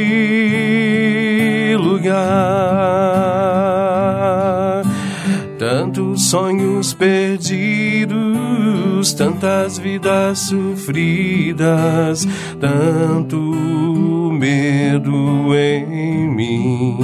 Tantos 5.58 6.28
sonhos 6.28 6.92
perdidos, 6.92 8.14
tantas 9.14 9.78
vidas 9.78 10.40
sofridas, 10.40 12.26
tanto 12.60 13.38
medo 14.32 15.54
em 15.54 16.28
mim. 16.28 16.98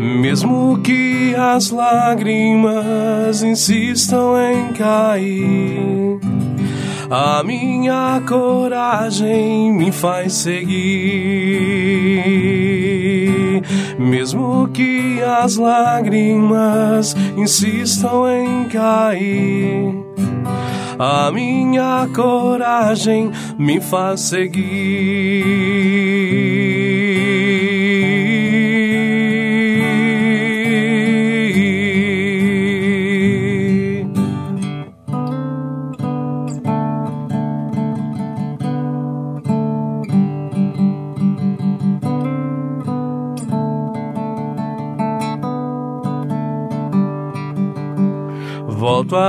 Mesmo 0.00 0.78
que 0.82 1.34
as 1.36 1.70
lágrimas 1.70 3.42
insistam 3.42 4.34
em 4.40 4.72
cair, 4.72 6.18
a 7.10 7.42
minha 7.42 8.22
coragem 8.26 9.72
me 9.72 9.90
faz 9.92 10.32
seguir. 10.32 10.72
Mesmo 13.98 14.68
que 14.68 15.20
as 15.22 15.56
lágrimas 15.56 17.14
insistam 17.36 18.26
em 18.28 18.64
cair, 18.68 19.94
a 20.98 21.30
minha 21.30 22.08
coragem 22.14 23.30
me 23.58 23.80
faz 23.80 24.22
seguir. 24.22 26.25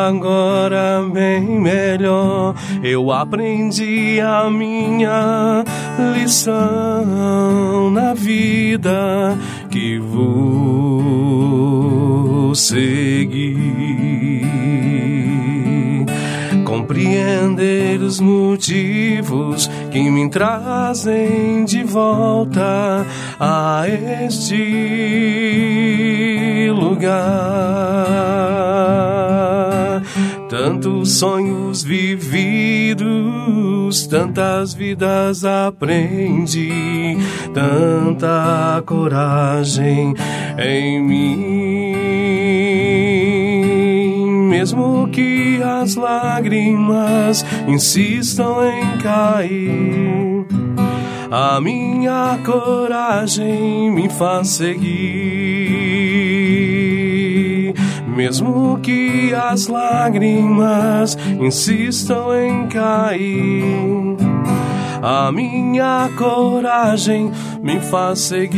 Agora 0.08 1.04
bem 1.12 1.42
melhor. 1.60 2.56
Eu 2.82 3.12
aprendi 3.12 4.20
a 4.22 4.50
minha 4.50 5.64
lição 6.14 7.92
na 7.92 8.14
vida 8.14 9.38
que 9.70 10.00
vou 10.00 11.28
seguir. 12.56 14.48
Compreender 16.64 18.00
os 18.02 18.20
motivos 18.20 19.70
que 19.92 20.10
me 20.10 20.30
trazem 20.30 21.66
de 21.66 21.84
volta 21.84 23.06
a 23.40 23.84
este 23.88 24.88
lugar. 26.72 28.18
Tantos 30.50 31.14
sonhos 31.14 31.84
vividos, 31.84 33.06
tantas 34.08 34.74
vidas 34.74 35.44
aprendi, 35.46 37.18
tanta 37.54 38.82
coragem 38.86 40.14
em 40.58 41.04
mim. 41.04 41.98
Mesmo 44.50 45.08
que 45.12 45.62
as 45.64 45.96
lágrimas 45.96 47.46
insistam 47.68 48.64
em 48.66 48.98
cair, 48.98 50.46
A 51.30 51.60
minha 51.60 52.40
coragem 52.46 53.92
me 53.92 54.10
faz 54.10 54.48
seguir, 54.48 56.07
mesmo 58.18 58.80
que 58.82 59.32
as 59.32 59.68
lágrimas 59.68 61.16
insistam 61.40 62.34
em 62.36 62.68
cair. 62.68 64.18
A 65.04 65.32
minha 65.32 66.10
coragem 66.18 67.32
me 67.62 67.80
faz 67.80 68.22
seguir. 68.22 68.58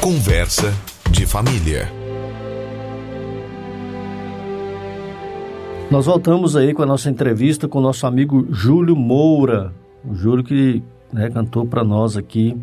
Conversa 0.00 0.72
de 1.10 1.26
família. 1.26 1.88
Nós 5.90 6.06
voltamos 6.06 6.54
aí 6.54 6.72
com 6.72 6.82
a 6.82 6.86
nossa 6.86 7.10
entrevista 7.10 7.66
com 7.66 7.78
o 7.80 7.82
nosso 7.82 8.06
amigo 8.06 8.46
Júlio 8.48 8.94
Moura. 8.94 9.74
O 10.04 10.14
Júlio 10.14 10.44
que 10.44 10.82
né, 11.12 11.28
cantou 11.30 11.66
para 11.66 11.82
nós 11.82 12.16
aqui, 12.16 12.56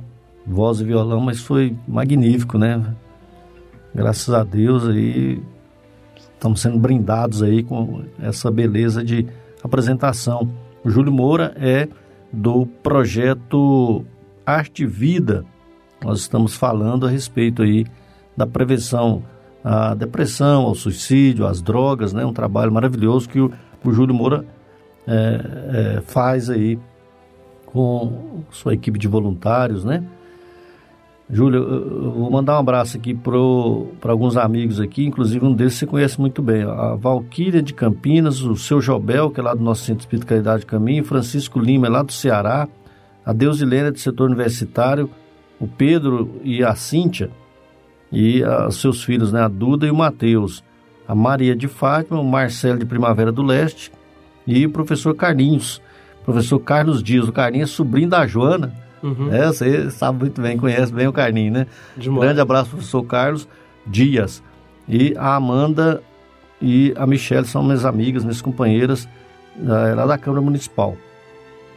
voz 0.47 0.79
e 0.79 0.85
violão, 0.85 1.19
mas 1.19 1.41
foi 1.41 1.75
magnífico, 1.85 2.57
né? 2.57 2.95
Graças 3.93 4.33
a 4.33 4.43
Deus 4.43 4.87
aí 4.87 5.43
estamos 6.15 6.61
sendo 6.61 6.79
brindados 6.79 7.43
aí 7.43 7.63
com 7.63 8.03
essa 8.17 8.49
beleza 8.49 9.03
de 9.03 9.27
apresentação. 9.61 10.49
O 10.85 10.89
Júlio 10.89 11.11
Moura 11.11 11.53
é 11.57 11.89
do 12.31 12.65
projeto 12.65 14.05
Arte 14.45 14.85
Vida. 14.85 15.45
Nós 16.03 16.19
estamos 16.19 16.55
falando 16.55 17.05
a 17.05 17.09
respeito 17.09 17.61
aí 17.61 17.85
da 18.35 18.45
prevenção 18.45 19.23
à 19.63 19.95
depressão, 19.95 20.63
ao 20.63 20.75
suicídio, 20.75 21.47
às 21.47 21.61
drogas, 21.61 22.13
né? 22.13 22.25
Um 22.25 22.33
trabalho 22.33 22.71
maravilhoso 22.71 23.27
que 23.27 23.39
o, 23.39 23.51
o 23.83 23.91
Júlio 23.91 24.13
Moura 24.13 24.45
é, 25.07 25.95
é, 25.97 26.01
faz 26.01 26.49
aí 26.49 26.77
com 27.65 28.43
sua 28.51 28.73
equipe 28.73 28.99
de 28.99 29.07
voluntários, 29.07 29.83
né? 29.83 30.03
Júlio, 31.27 31.63
eu 31.63 32.11
vou 32.11 32.29
mandar 32.29 32.55
um 32.55 32.59
abraço 32.59 32.97
aqui 32.97 33.15
para 33.15 34.11
alguns 34.11 34.37
amigos 34.37 34.79
aqui, 34.79 35.05
inclusive 35.05 35.43
um 35.43 35.53
deles 35.53 35.73
você 35.73 35.87
conhece 35.87 36.21
muito 36.21 36.39
bem, 36.39 36.61
a 36.61 36.93
Valquíria 36.93 37.63
de 37.63 37.73
Campinas, 37.73 38.41
o 38.41 38.55
seu 38.55 38.79
Jobel, 38.79 39.31
que 39.31 39.39
é 39.39 39.43
lá 39.43 39.55
do 39.55 39.63
nosso 39.63 39.83
Centro 39.83 40.01
Espírita 40.01 40.27
Caridade 40.27 40.67
Caminho, 40.67 41.03
Francisco 41.03 41.59
Lima, 41.59 41.87
é 41.87 41.89
lá 41.89 42.03
do 42.03 42.13
Ceará, 42.13 42.67
a 43.25 43.33
Deusilene, 43.33 43.89
do 43.89 43.97
setor 43.97 44.27
universitário, 44.27 45.09
o 45.59 45.67
Pedro 45.67 46.39
e 46.43 46.63
a 46.63 46.75
Cíntia, 46.75 47.29
e 48.11 48.43
os 48.43 48.79
seus 48.79 49.03
filhos, 49.03 49.31
né, 49.31 49.41
a 49.41 49.47
Duda 49.47 49.85
e 49.85 49.91
o 49.91 49.95
Matheus, 49.95 50.63
a 51.07 51.13
Maria 51.13 51.55
de 51.55 51.67
Fátima, 51.67 52.19
o 52.19 52.23
Marcelo 52.23 52.79
de 52.79 52.85
Primavera 52.85 53.31
do 53.31 53.43
Leste 53.43 53.91
e 54.45 54.65
o 54.65 54.69
professor 54.69 55.13
Carlinhos, 55.15 55.81
professor 56.23 56.59
Carlos 56.59 57.03
Dias. 57.03 57.27
O 57.27 57.31
Carlinhos 57.31 57.71
é 57.71 57.73
sobrinho 57.73 58.09
da 58.09 58.25
Joana, 58.25 58.73
Uhum. 59.05 59.31
É, 59.31 59.45
você 59.45 59.91
sabe 59.91 60.19
muito 60.21 60.41
bem, 60.41 60.57
conhece 60.57 60.91
bem 60.91 61.07
o 61.07 61.13
Carninho, 61.13 61.53
né? 61.53 61.67
Demais. 61.95 62.21
Grande 62.21 62.41
abraço 62.41 62.71
professor 62.71 63.03
Carlos 63.03 63.47
Dias. 63.85 64.41
E 64.87 65.13
a 65.15 65.35
Amanda 65.35 66.01
e 66.59 66.91
a 66.97 67.05
Michelle 67.05 67.45
são 67.45 67.61
minhas 67.61 67.85
amigas, 67.85 68.23
minhas 68.23 68.41
companheiras 68.41 69.07
lá 69.59 70.07
da 70.07 70.17
Câmara 70.17 70.41
Municipal. 70.41 70.97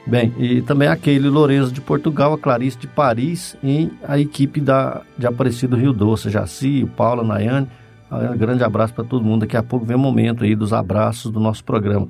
Bem, 0.08 0.34
e 0.38 0.62
também 0.62 0.88
a 0.88 0.96
Keile 0.96 1.28
Lourenço 1.28 1.70
de 1.70 1.82
Portugal, 1.82 2.32
a 2.32 2.38
Clarice 2.38 2.78
de 2.78 2.86
Paris 2.86 3.54
e 3.62 3.92
a 4.02 4.18
equipe 4.18 4.58
da, 4.58 5.02
de 5.18 5.26
Aparecido 5.26 5.76
Rio 5.76 5.92
Doce, 5.92 6.30
Jaci, 6.30 6.82
o 6.82 6.88
Paulo, 6.88 7.20
a 7.20 7.24
Nayane. 7.24 7.68
Um 8.10 8.38
grande 8.38 8.64
abraço 8.64 8.94
para 8.94 9.04
todo 9.04 9.22
mundo. 9.22 9.40
Daqui 9.40 9.54
a 9.54 9.62
pouco 9.62 9.84
vem 9.84 9.96
o 9.96 9.98
momento 9.98 10.44
aí 10.44 10.56
dos 10.56 10.72
abraços 10.72 11.30
do 11.30 11.38
nosso 11.38 11.62
programa. 11.62 12.08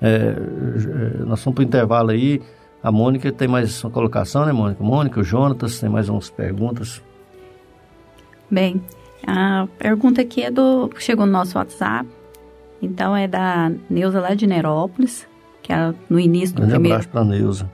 É, 0.00 0.08
é 0.08 1.24
nós 1.24 1.44
vamos 1.44 1.54
para 1.54 1.60
o 1.60 1.64
intervalo 1.64 2.10
aí. 2.10 2.40
A 2.82 2.90
Mônica 2.90 3.30
tem 3.30 3.46
mais 3.46 3.84
uma 3.84 3.90
colocação, 3.90 4.46
né, 4.46 4.52
Mônica? 4.52 4.82
Mônica, 4.82 5.20
o 5.20 5.22
Jonatas, 5.22 5.78
tem 5.78 5.90
mais 5.90 6.08
umas 6.08 6.30
perguntas. 6.30 7.02
Bem, 8.50 8.80
a 9.26 9.68
pergunta 9.78 10.22
aqui 10.22 10.44
é 10.44 10.50
do. 10.50 10.88
chegou 10.98 11.26
no 11.26 11.32
nosso 11.32 11.58
WhatsApp. 11.58 12.08
Então 12.80 13.14
é 13.14 13.28
da 13.28 13.70
Neuza 13.90 14.18
lá 14.18 14.32
de 14.34 14.46
Nerópolis, 14.46 15.28
que 15.68 15.72
ela 15.74 15.94
no 16.08 16.18
início 16.18 16.56
do 16.56 16.62
Grande 16.62 16.72
primeiro. 16.72 16.94
abraço 16.94 17.08
para 17.10 17.24
Neuza. 17.24 17.70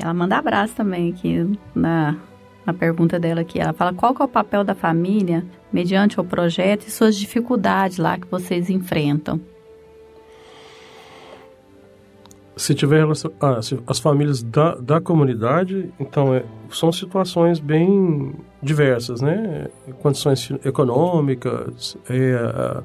Ela 0.00 0.14
manda 0.14 0.38
abraço 0.38 0.76
também 0.76 1.10
aqui 1.10 1.58
na, 1.74 2.16
na 2.64 2.72
pergunta 2.72 3.18
dela 3.18 3.40
aqui. 3.40 3.58
Ela 3.58 3.72
fala 3.72 3.92
qual 3.92 4.14
que 4.14 4.22
é 4.22 4.24
o 4.24 4.28
papel 4.28 4.62
da 4.62 4.76
família 4.76 5.44
mediante 5.72 6.20
o 6.20 6.24
projeto 6.24 6.86
e 6.86 6.90
suas 6.90 7.16
dificuldades 7.16 7.98
lá 7.98 8.16
que 8.16 8.28
vocês 8.30 8.70
enfrentam. 8.70 9.40
se 12.54 12.74
tiver 12.74 12.98
relação, 12.98 13.32
ah, 13.40 13.58
as 13.86 13.98
famílias 13.98 14.40
da, 14.40 14.76
da 14.76 15.00
comunidade, 15.00 15.90
então 15.98 16.32
é, 16.32 16.44
são 16.70 16.92
situações 16.92 17.58
bem 17.58 18.34
diversas, 18.62 19.20
né? 19.20 19.66
Condições 20.00 20.52
econômicas, 20.64 21.96
é, 22.08 22.82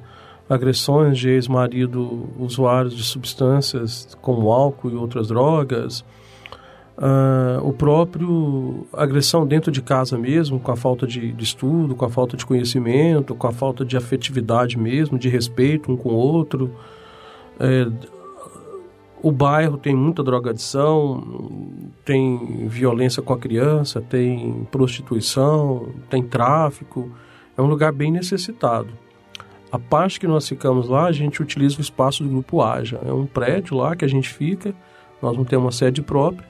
agressões 0.49 1.17
de 1.17 1.29
ex-marido 1.29 2.29
usuários 2.37 2.95
de 2.95 3.03
substâncias 3.03 4.17
como 4.21 4.51
álcool 4.51 4.89
e 4.89 4.95
outras 4.95 5.27
drogas, 5.27 6.05
ah, 6.97 7.59
o 7.61 7.71
próprio 7.73 8.87
agressão 8.93 9.45
dentro 9.45 9.71
de 9.71 9.81
casa 9.81 10.17
mesmo, 10.17 10.59
com 10.59 10.71
a 10.71 10.75
falta 10.75 11.05
de, 11.05 11.31
de 11.31 11.43
estudo, 11.43 11.95
com 11.95 12.05
a 12.05 12.09
falta 12.09 12.35
de 12.35 12.45
conhecimento, 12.45 13.35
com 13.35 13.47
a 13.47 13.51
falta 13.51 13.85
de 13.85 13.95
afetividade 13.95 14.77
mesmo, 14.77 15.19
de 15.19 15.29
respeito 15.29 15.91
um 15.91 15.97
com 15.97 16.09
o 16.09 16.15
outro, 16.15 16.73
é, 17.59 17.87
o 19.21 19.31
bairro 19.31 19.77
tem 19.77 19.95
muita 19.95 20.23
drogadição, 20.23 21.23
tem 22.05 22.67
violência 22.67 23.21
com 23.21 23.33
a 23.33 23.37
criança, 23.37 23.99
tem 23.99 24.67
prostituição, 24.71 25.89
tem 26.09 26.21
tráfico. 26.23 27.11
É 27.57 27.61
um 27.61 27.65
lugar 27.65 27.91
bem 27.91 28.11
necessitado. 28.11 28.89
A 29.71 29.77
parte 29.77 30.19
que 30.19 30.27
nós 30.27 30.47
ficamos 30.47 30.87
lá, 30.87 31.05
a 31.05 31.11
gente 31.11 31.41
utiliza 31.41 31.77
o 31.77 31.81
espaço 31.81 32.23
do 32.23 32.29
Grupo 32.29 32.61
Aja. 32.61 32.99
É 33.05 33.11
um 33.11 33.25
prédio 33.25 33.75
lá 33.75 33.95
que 33.95 34.05
a 34.05 34.07
gente 34.07 34.29
fica, 34.29 34.73
nós 35.21 35.35
não 35.35 35.43
temos 35.43 35.65
uma 35.65 35.71
sede 35.71 36.01
própria 36.01 36.47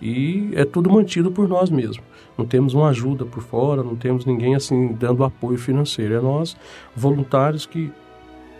e 0.00 0.50
é 0.54 0.64
tudo 0.64 0.90
mantido 0.90 1.30
por 1.30 1.48
nós 1.48 1.70
mesmos. 1.70 2.04
Não 2.36 2.46
temos 2.46 2.74
uma 2.74 2.88
ajuda 2.88 3.24
por 3.24 3.42
fora, 3.42 3.82
não 3.82 3.96
temos 3.96 4.24
ninguém 4.24 4.54
assim 4.54 4.92
dando 4.92 5.24
apoio 5.24 5.58
financeiro. 5.58 6.14
É 6.14 6.20
nós, 6.20 6.56
voluntários, 6.94 7.66
que 7.66 7.90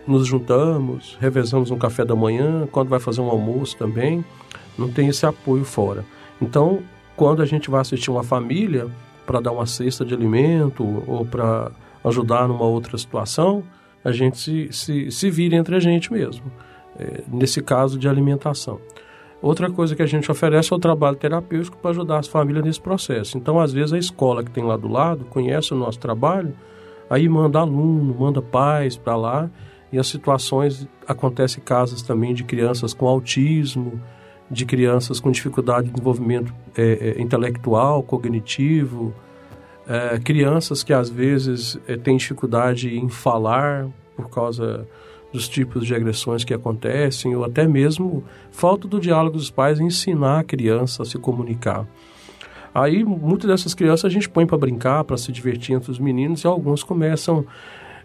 nos 0.07 0.25
juntamos, 0.25 1.17
revezamos 1.19 1.69
um 1.69 1.77
café 1.77 2.05
da 2.05 2.15
manhã, 2.15 2.67
quando 2.71 2.89
vai 2.89 2.99
fazer 2.99 3.21
um 3.21 3.29
almoço 3.29 3.75
também, 3.77 4.23
não 4.77 4.89
tem 4.91 5.07
esse 5.07 5.25
apoio 5.25 5.65
fora. 5.65 6.05
Então, 6.41 6.81
quando 7.15 7.41
a 7.41 7.45
gente 7.45 7.69
vai 7.69 7.81
assistir 7.81 8.09
uma 8.09 8.23
família 8.23 8.87
para 9.25 9.39
dar 9.39 9.51
uma 9.51 9.65
cesta 9.65 10.05
de 10.05 10.13
alimento 10.13 11.03
ou 11.05 11.25
para 11.25 11.71
ajudar 12.03 12.47
numa 12.47 12.65
outra 12.65 12.97
situação, 12.97 13.63
a 14.07 14.11
gente 14.13 14.37
se, 14.37 14.69
se, 14.71 15.11
se 15.11 15.29
vira 15.29 15.57
entre 15.57 15.75
a 15.75 15.79
gente 15.81 16.13
mesmo, 16.13 16.49
é, 16.97 17.23
nesse 17.27 17.61
caso 17.61 17.99
de 17.99 18.07
alimentação. 18.07 18.79
Outra 19.41 19.69
coisa 19.69 19.97
que 19.97 20.01
a 20.01 20.05
gente 20.05 20.31
oferece 20.31 20.71
é 20.71 20.75
o 20.77 20.79
trabalho 20.79 21.17
terapêutico 21.17 21.77
para 21.77 21.91
ajudar 21.91 22.19
as 22.19 22.27
famílias 22.27 22.63
nesse 22.63 22.79
processo. 22.79 23.37
Então, 23.37 23.59
às 23.59 23.73
vezes, 23.73 23.91
a 23.91 23.97
escola 23.97 24.45
que 24.45 24.49
tem 24.49 24.63
lá 24.63 24.77
do 24.77 24.87
lado 24.87 25.25
conhece 25.25 25.73
o 25.73 25.77
nosso 25.77 25.99
trabalho, 25.99 26.53
aí 27.09 27.27
manda 27.27 27.59
aluno, 27.59 28.15
manda 28.17 28.41
pais 28.41 28.95
para 28.95 29.17
lá, 29.17 29.49
e 29.91 29.99
as 29.99 30.07
situações 30.07 30.87
acontecem 31.05 31.61
casos 31.61 32.01
também 32.01 32.33
de 32.33 32.45
crianças 32.45 32.93
com 32.93 33.07
autismo, 33.07 34.01
de 34.49 34.65
crianças 34.65 35.19
com 35.19 35.29
dificuldade 35.29 35.87
de 35.87 35.91
desenvolvimento 35.91 36.53
é, 36.77 37.15
é, 37.17 37.21
intelectual, 37.21 38.01
cognitivo, 38.03 39.13
é, 39.87 40.19
crianças 40.19 40.83
que 40.83 40.93
às 40.93 41.09
vezes 41.09 41.79
é, 41.87 41.95
têm 41.95 42.17
dificuldade 42.17 42.97
em 42.97 43.07
falar 43.07 43.87
por 44.15 44.29
causa 44.29 44.87
dos 45.31 45.47
tipos 45.47 45.85
de 45.85 45.93
agressões 45.93 46.43
que 46.43 46.53
acontecem, 46.53 47.35
ou 47.35 47.43
até 47.43 47.67
mesmo 47.67 48.23
falta 48.51 48.87
do 48.87 48.99
diálogo 48.99 49.37
dos 49.37 49.49
pais 49.49 49.79
em 49.79 49.87
ensinar 49.87 50.39
a 50.39 50.43
criança 50.43 51.03
a 51.03 51.05
se 51.05 51.17
comunicar. 51.17 51.85
Aí, 52.73 53.03
muitas 53.03 53.49
dessas 53.49 53.73
crianças 53.73 54.05
a 54.05 54.09
gente 54.09 54.29
põe 54.29 54.45
para 54.45 54.57
brincar, 54.57 55.03
para 55.03 55.17
se 55.17 55.31
divertir 55.31 55.75
entre 55.75 55.91
os 55.91 55.99
meninos, 55.99 56.43
e 56.43 56.47
alguns 56.47 56.83
começam 56.83 57.45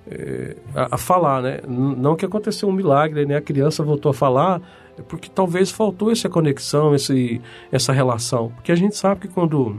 é, 0.06 0.56
a, 0.74 0.94
a, 0.94 0.98
falar, 0.98 1.42
né? 1.42 1.60
Não 1.66 2.16
que 2.16 2.24
aconteceu 2.24 2.68
um 2.68 2.72
milagre, 2.72 3.26
né? 3.26 3.36
A 3.36 3.40
criança 3.40 3.82
voltou 3.82 4.10
a 4.10 4.14
falar, 4.14 4.60
é 4.98 5.02
porque 5.02 5.28
talvez 5.28 5.70
faltou 5.70 6.10
essa 6.10 6.28
conexão, 6.28 6.94
esse, 6.94 7.40
essa 7.70 7.92
relação. 7.92 8.50
Porque 8.50 8.72
a 8.72 8.74
gente 8.76 8.96
sabe 8.96 9.22
que 9.22 9.28
quando 9.28 9.78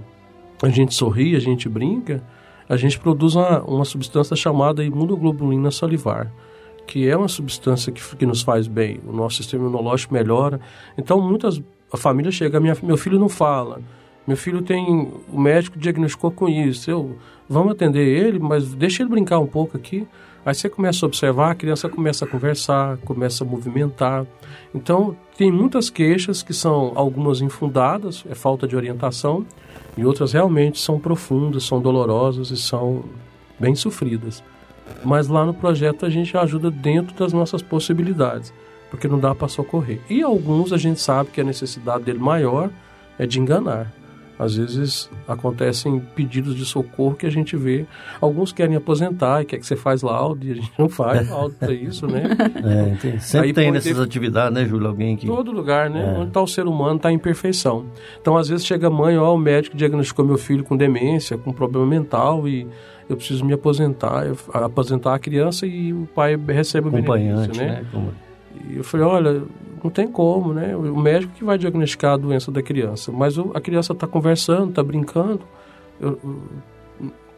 a 0.64 0.70
gente 0.70 0.94
sorri, 0.94 1.36
a 1.36 1.40
gente 1.40 1.70
brinca, 1.70 2.24
a 2.68 2.78
gente 2.78 2.98
produz 3.00 3.36
uma, 3.36 3.62
uma 3.64 3.86
substância 3.86 4.36
chamada 4.36 4.84
imunoglobulina 4.84 5.70
salivar 5.70 6.32
que 6.86 7.08
é 7.08 7.16
uma 7.16 7.30
substância 7.30 7.94
que, 7.94 8.02
que 8.18 8.26
nos 8.26 8.42
faz 8.42 8.68
bem, 8.68 9.00
o 9.08 9.14
nosso 9.14 9.38
sistema 9.38 9.64
imunológico 9.64 10.14
melhora. 10.14 10.60
Então, 10.98 11.22
muitas 11.22 11.62
a 11.92 11.98
família 11.98 12.32
chega, 12.32 12.60
minha, 12.60 12.76
meu 12.82 12.98
filho 12.98 13.20
não 13.20 13.30
fala, 13.30 13.80
meu 14.26 14.36
filho 14.36 14.64
tem, 14.64 15.12
o 15.32 15.40
médico 15.40 15.78
diagnosticou 15.78 16.32
com 16.32 16.50
isso, 16.50 16.90
eu, 16.90 17.16
vamos 17.48 17.74
atender 17.74 18.08
ele, 18.08 18.40
mas 18.40 18.74
deixa 18.74 19.04
ele 19.04 19.10
brincar 19.10 19.38
um 19.40 19.46
pouco 19.46 19.78
aqui. 19.78 20.08
Aí 20.46 20.54
você 20.56 20.68
começa 20.68 21.06
a 21.06 21.08
observar, 21.08 21.52
a 21.52 21.56
criança 21.56 21.88
começa 21.88 22.26
a 22.26 22.28
conversar, 22.28 22.98
começa 22.98 23.44
a 23.44 23.48
movimentar. 23.48 24.26
Então, 24.74 25.16
tem 25.38 25.52
muitas 25.52 25.90
queixas 25.90 26.42
que 26.42 26.54
são 26.54 26.92
algumas 26.96 27.42
infundadas, 27.42 28.26
é 28.30 28.36
falta 28.36 28.68
de 28.68 28.76
orientação, 28.76 29.46
e 29.98 30.06
outras 30.06 30.34
realmente 30.34 30.80
são 30.80 31.00
profundas, 31.00 31.64
são 31.64 31.82
dolorosas 31.82 32.50
e 32.50 32.58
são 32.58 33.04
bem 33.60 33.76
sofridas. 33.76 34.44
Mas 35.04 35.28
lá 35.28 35.46
no 35.46 35.54
projeto 35.54 36.06
a 36.06 36.10
gente 36.10 36.36
ajuda 36.38 36.70
dentro 36.72 37.16
das 37.16 37.32
nossas 37.34 37.62
possibilidades, 37.62 38.54
porque 38.90 39.08
não 39.08 39.20
dá 39.20 39.34
para 39.34 39.48
socorrer. 39.48 40.00
E 40.10 40.22
alguns 40.22 40.74
a 40.74 40.78
gente 40.78 41.00
sabe 41.00 41.30
que 41.32 41.42
a 41.42 41.44
necessidade 41.44 42.04
dele 42.04 42.20
maior 42.20 42.70
é 43.18 43.26
de 43.26 43.40
enganar. 43.40 43.92
Às 44.38 44.56
vezes 44.56 45.10
acontecem 45.28 46.00
pedidos 46.16 46.56
de 46.56 46.66
socorro 46.66 47.16
que 47.16 47.26
a 47.26 47.30
gente 47.30 47.56
vê. 47.56 47.86
Alguns 48.20 48.52
querem 48.52 48.76
aposentar 48.76 49.42
e 49.42 49.46
quer 49.46 49.60
que 49.60 49.66
você 49.66 49.76
faz 49.76 50.02
laudo, 50.02 50.46
e 50.46 50.52
a 50.52 50.56
gente 50.56 50.72
não 50.78 50.90
faz 50.90 51.30
laudo 51.32 51.56
para 51.56 51.72
isso, 51.72 52.08
né? 52.08 52.24
É, 52.64 52.96
tem, 52.96 53.20
sempre 53.20 53.48
Aí 53.48 53.54
tem 53.54 53.72
nessas 53.72 53.96
ter... 53.96 54.02
atividades, 54.02 54.54
né, 54.54 54.66
Júlio? 54.66 54.88
Alguém 54.88 55.16
que. 55.16 55.28
Todo 55.28 55.52
lugar, 55.52 55.90
né? 55.90 56.16
É. 56.16 56.20
Onde 56.20 56.30
está 56.30 56.42
o 56.42 56.48
ser 56.48 56.66
humano, 56.66 56.98
está 56.98 57.12
em 57.12 57.20
perfeição. 57.20 57.86
Então, 58.20 58.36
às 58.36 58.48
vezes 58.48 58.66
chega 58.66 58.88
a 58.88 58.90
mãe, 58.90 59.18
ó, 59.18 59.34
o 59.34 59.38
médico 59.38 59.78
diagnosticou 59.78 60.26
meu 60.26 60.38
filho 60.38 60.64
com 60.64 60.76
demência, 60.76 61.38
com 61.38 61.54
problema 61.54 61.86
mental 61.86 62.48
e 62.48 62.68
eu 63.10 63.18
preciso 63.18 63.46
me 63.46 63.54
aposentar, 63.54 64.26
eu, 64.26 64.38
aposentar 64.54 65.14
a 65.14 65.20
criança 65.20 65.66
e 65.66 65.94
o 65.94 66.08
pai 66.14 66.36
recebe 66.36 66.88
o 66.88 66.92
benefício, 66.92 67.56
né? 67.56 67.68
né? 67.68 67.86
Como... 67.92 68.14
E 68.70 68.78
eu 68.78 68.84
falei, 68.84 69.06
olha, 69.06 69.44
não 69.84 69.92
tem 69.92 70.08
como, 70.08 70.54
né? 70.54 70.76
O 70.76 70.98
médico 70.98 71.34
que 71.34 71.44
vai 71.44 71.58
diagnosticar 71.58 72.14
a 72.14 72.18
doença 72.18 72.52
da 72.52 72.62
criança, 72.62 73.12
mas 73.12 73.38
a 73.38 73.60
criança 73.60 73.94
está 73.94 74.08
conversando, 74.08 74.70
está 74.70 74.82
brincando, 74.82 75.42
eu, 76.00 76.18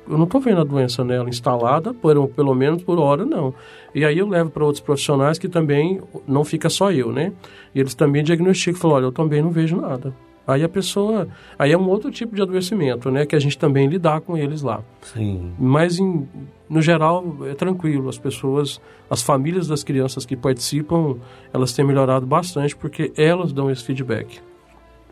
eu 0.07 0.17
não 0.17 0.25
estou 0.25 0.39
vendo 0.39 0.61
a 0.61 0.63
doença 0.63 1.03
nela 1.03 1.27
instalada, 1.27 1.93
por, 1.93 2.27
pelo 2.29 2.53
menos 2.53 2.83
por 2.83 2.99
hora 2.99 3.25
não. 3.25 3.53
E 3.93 4.05
aí 4.05 4.19
eu 4.19 4.27
levo 4.27 4.51
para 4.51 4.63
outros 4.63 4.81
profissionais 4.81 5.39
que 5.39 5.49
também 5.49 6.01
não 6.27 6.43
fica 6.43 6.69
só 6.69 6.91
eu, 6.91 7.11
né? 7.11 7.33
E 7.73 7.79
eles 7.79 7.95
também 7.95 8.23
diagnosticam, 8.23 8.79
falam, 8.79 8.97
olha, 8.97 9.05
eu 9.05 9.11
também 9.11 9.41
não 9.41 9.49
vejo 9.49 9.75
nada. 9.75 10.13
Aí 10.47 10.63
a 10.63 10.69
pessoa, 10.69 11.27
aí 11.57 11.71
é 11.71 11.77
um 11.77 11.89
outro 11.89 12.11
tipo 12.11 12.35
de 12.35 12.41
adoecimento, 12.41 13.09
né, 13.09 13.25
que 13.25 13.35
a 13.35 13.39
gente 13.39 13.57
também 13.57 13.87
lidar 13.87 14.21
com 14.21 14.37
eles 14.37 14.61
lá. 14.61 14.81
Sim. 15.01 15.53
Mas 15.57 15.97
em, 15.97 16.27
no 16.69 16.81
geral 16.81 17.35
é 17.49 17.55
tranquilo, 17.55 18.07
as 18.09 18.17
pessoas, 18.17 18.79
as 19.09 19.23
famílias 19.23 19.67
das 19.67 19.83
crianças 19.83 20.25
que 20.25 20.35
participam, 20.35 21.17
elas 21.51 21.73
têm 21.73 21.83
melhorado 21.83 22.27
bastante 22.27 22.75
porque 22.75 23.11
elas 23.17 23.51
dão 23.51 23.71
esse 23.71 23.83
feedback. 23.83 24.39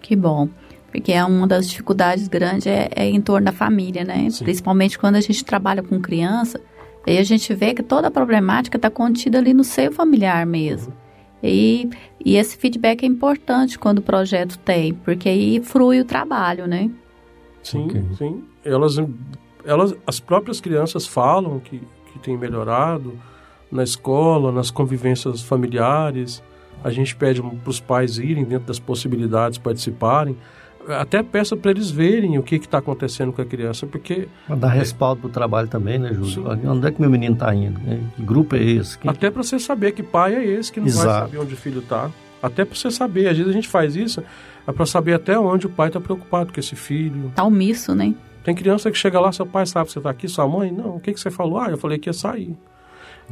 Que 0.01 0.15
bom. 0.15 0.47
Porque 0.91 1.11
é 1.11 1.25
uma 1.25 1.47
das 1.47 1.67
dificuldades 1.67 2.27
grandes 2.27 2.67
é, 2.67 2.87
é 2.95 3.09
em 3.09 3.19
torno 3.19 3.45
da 3.45 3.51
família, 3.51 4.03
né? 4.03 4.29
Sim. 4.29 4.43
Principalmente 4.43 4.99
quando 4.99 5.15
a 5.15 5.21
gente 5.21 5.43
trabalha 5.43 5.81
com 5.81 5.99
criança, 5.99 6.61
aí 7.07 7.17
a 7.17 7.23
gente 7.23 7.51
vê 7.55 7.73
que 7.73 7.81
toda 7.81 8.09
a 8.09 8.11
problemática 8.11 8.77
está 8.77 8.91
contida 8.91 9.39
ali 9.39 9.55
no 9.55 9.63
seio 9.63 9.91
familiar 9.91 10.45
mesmo. 10.45 10.93
E, 11.43 11.89
e 12.23 12.37
esse 12.37 12.55
feedback 12.55 13.03
é 13.03 13.05
importante 13.05 13.77
quando 13.77 13.99
o 13.99 14.01
projeto 14.01 14.57
tem, 14.59 14.93
porque 14.93 15.27
aí 15.27 15.61
frui 15.61 15.99
o 15.99 16.05
trabalho, 16.05 16.65
né? 16.65 16.89
Sim, 17.61 17.85
okay. 17.85 18.03
sim. 18.17 18.43
Elas, 18.63 18.95
elas, 19.65 19.93
as 20.07 20.19
próprias 20.21 20.61
crianças 20.61 21.05
falam 21.05 21.59
que, 21.59 21.81
que 22.11 22.19
tem 22.19 22.37
melhorado 22.37 23.13
na 23.69 23.83
escola, 23.83 24.51
nas 24.51 24.71
convivências 24.71 25.41
familiares. 25.41 26.41
A 26.83 26.89
gente 26.91 27.15
pede 27.15 27.41
para 27.41 27.69
os 27.69 27.79
pais 27.79 28.17
irem 28.17 28.45
dentro 28.45 28.67
das 28.67 28.79
possibilidades, 28.79 29.57
participarem 29.57 30.37
até 30.89 31.23
peço 31.23 31.55
para 31.55 31.71
eles 31.71 31.89
verem 31.89 32.37
o 32.37 32.43
que 32.43 32.55
está 32.55 32.77
acontecendo 32.77 33.31
com 33.31 33.41
a 33.41 33.45
criança, 33.45 33.85
porque... 33.85 34.27
Pra 34.47 34.55
dar 34.55 34.69
respaldo 34.69 35.21
para 35.21 35.27
o 35.27 35.31
trabalho 35.31 35.67
também, 35.67 35.97
né, 35.97 36.13
Júlio? 36.13 36.27
Sim. 36.27 36.67
Onde 36.67 36.87
é 36.87 36.91
que 36.91 36.99
meu 36.99 37.09
menino 37.09 37.33
está 37.33 37.53
indo? 37.53 37.79
Né? 37.79 37.99
Que 38.15 38.21
grupo 38.21 38.55
é 38.55 38.63
esse? 38.63 38.97
Que... 38.97 39.07
Até 39.07 39.29
para 39.29 39.43
você 39.43 39.59
saber 39.59 39.91
que 39.91 40.03
pai 40.03 40.35
é 40.35 40.45
esse 40.45 40.71
que 40.71 40.79
não 40.79 40.87
Exato. 40.87 41.07
vai 41.07 41.19
saber 41.21 41.37
onde 41.39 41.53
o 41.53 41.57
filho 41.57 41.79
está. 41.79 42.09
Até 42.41 42.65
para 42.65 42.75
você 42.75 42.91
saber, 42.91 43.29
às 43.29 43.37
vezes 43.37 43.49
a 43.49 43.53
gente 43.53 43.67
faz 43.67 43.95
isso, 43.95 44.23
é 44.67 44.71
para 44.71 44.85
saber 44.85 45.13
até 45.13 45.37
onde 45.39 45.65
o 45.65 45.69
pai 45.69 45.87
está 45.87 45.99
preocupado 45.99 46.51
com 46.51 46.59
esse 46.59 46.75
filho. 46.75 47.27
Está 47.27 47.43
omisso, 47.43 47.95
né? 47.95 48.13
Tem 48.43 48.53
criança 48.53 48.91
que 48.91 48.97
chega 48.97 49.19
lá, 49.19 49.31
seu 49.31 49.45
pai 49.45 49.65
sabe 49.65 49.85
que 49.85 49.93
você 49.93 49.99
está 49.99 50.09
aqui, 50.09 50.27
sua 50.27 50.47
mãe? 50.47 50.69
Não, 50.69 50.97
o 50.97 50.99
que, 50.99 51.13
que 51.13 51.19
você 51.19 51.31
falou? 51.31 51.59
Ah, 51.59 51.69
eu 51.69 51.77
falei 51.77 51.97
que 51.97 52.09
ia 52.09 52.13
sair. 52.13 52.57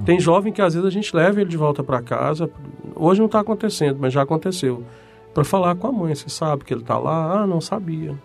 Tem 0.06 0.20
jovem 0.20 0.54
que 0.54 0.62
às 0.62 0.74
vezes 0.74 0.88
a 0.88 0.89
gente 0.89 1.14
leva 1.14 1.41
ele 1.41 1.49
de 1.49 1.58
volta 1.58 1.84
para 1.84 2.02
casa. 2.02 2.49
Hoje 2.95 3.20
não 3.20 3.26
está 3.26 3.41
acontecendo, 3.41 3.97
mas 3.99 4.14
já 4.14 4.22
aconteceu 4.22 4.86
para 5.34 5.43
falar 5.43 5.75
com 5.75 5.88
a 5.88 5.91
mãe. 5.91 6.15
Você 6.15 6.29
sabe 6.29 6.63
que 6.63 6.73
ele 6.73 6.82
está 6.82 6.97
lá? 6.97 7.41
Ah, 7.41 7.47
não 7.47 7.61
sabia. 7.61 8.15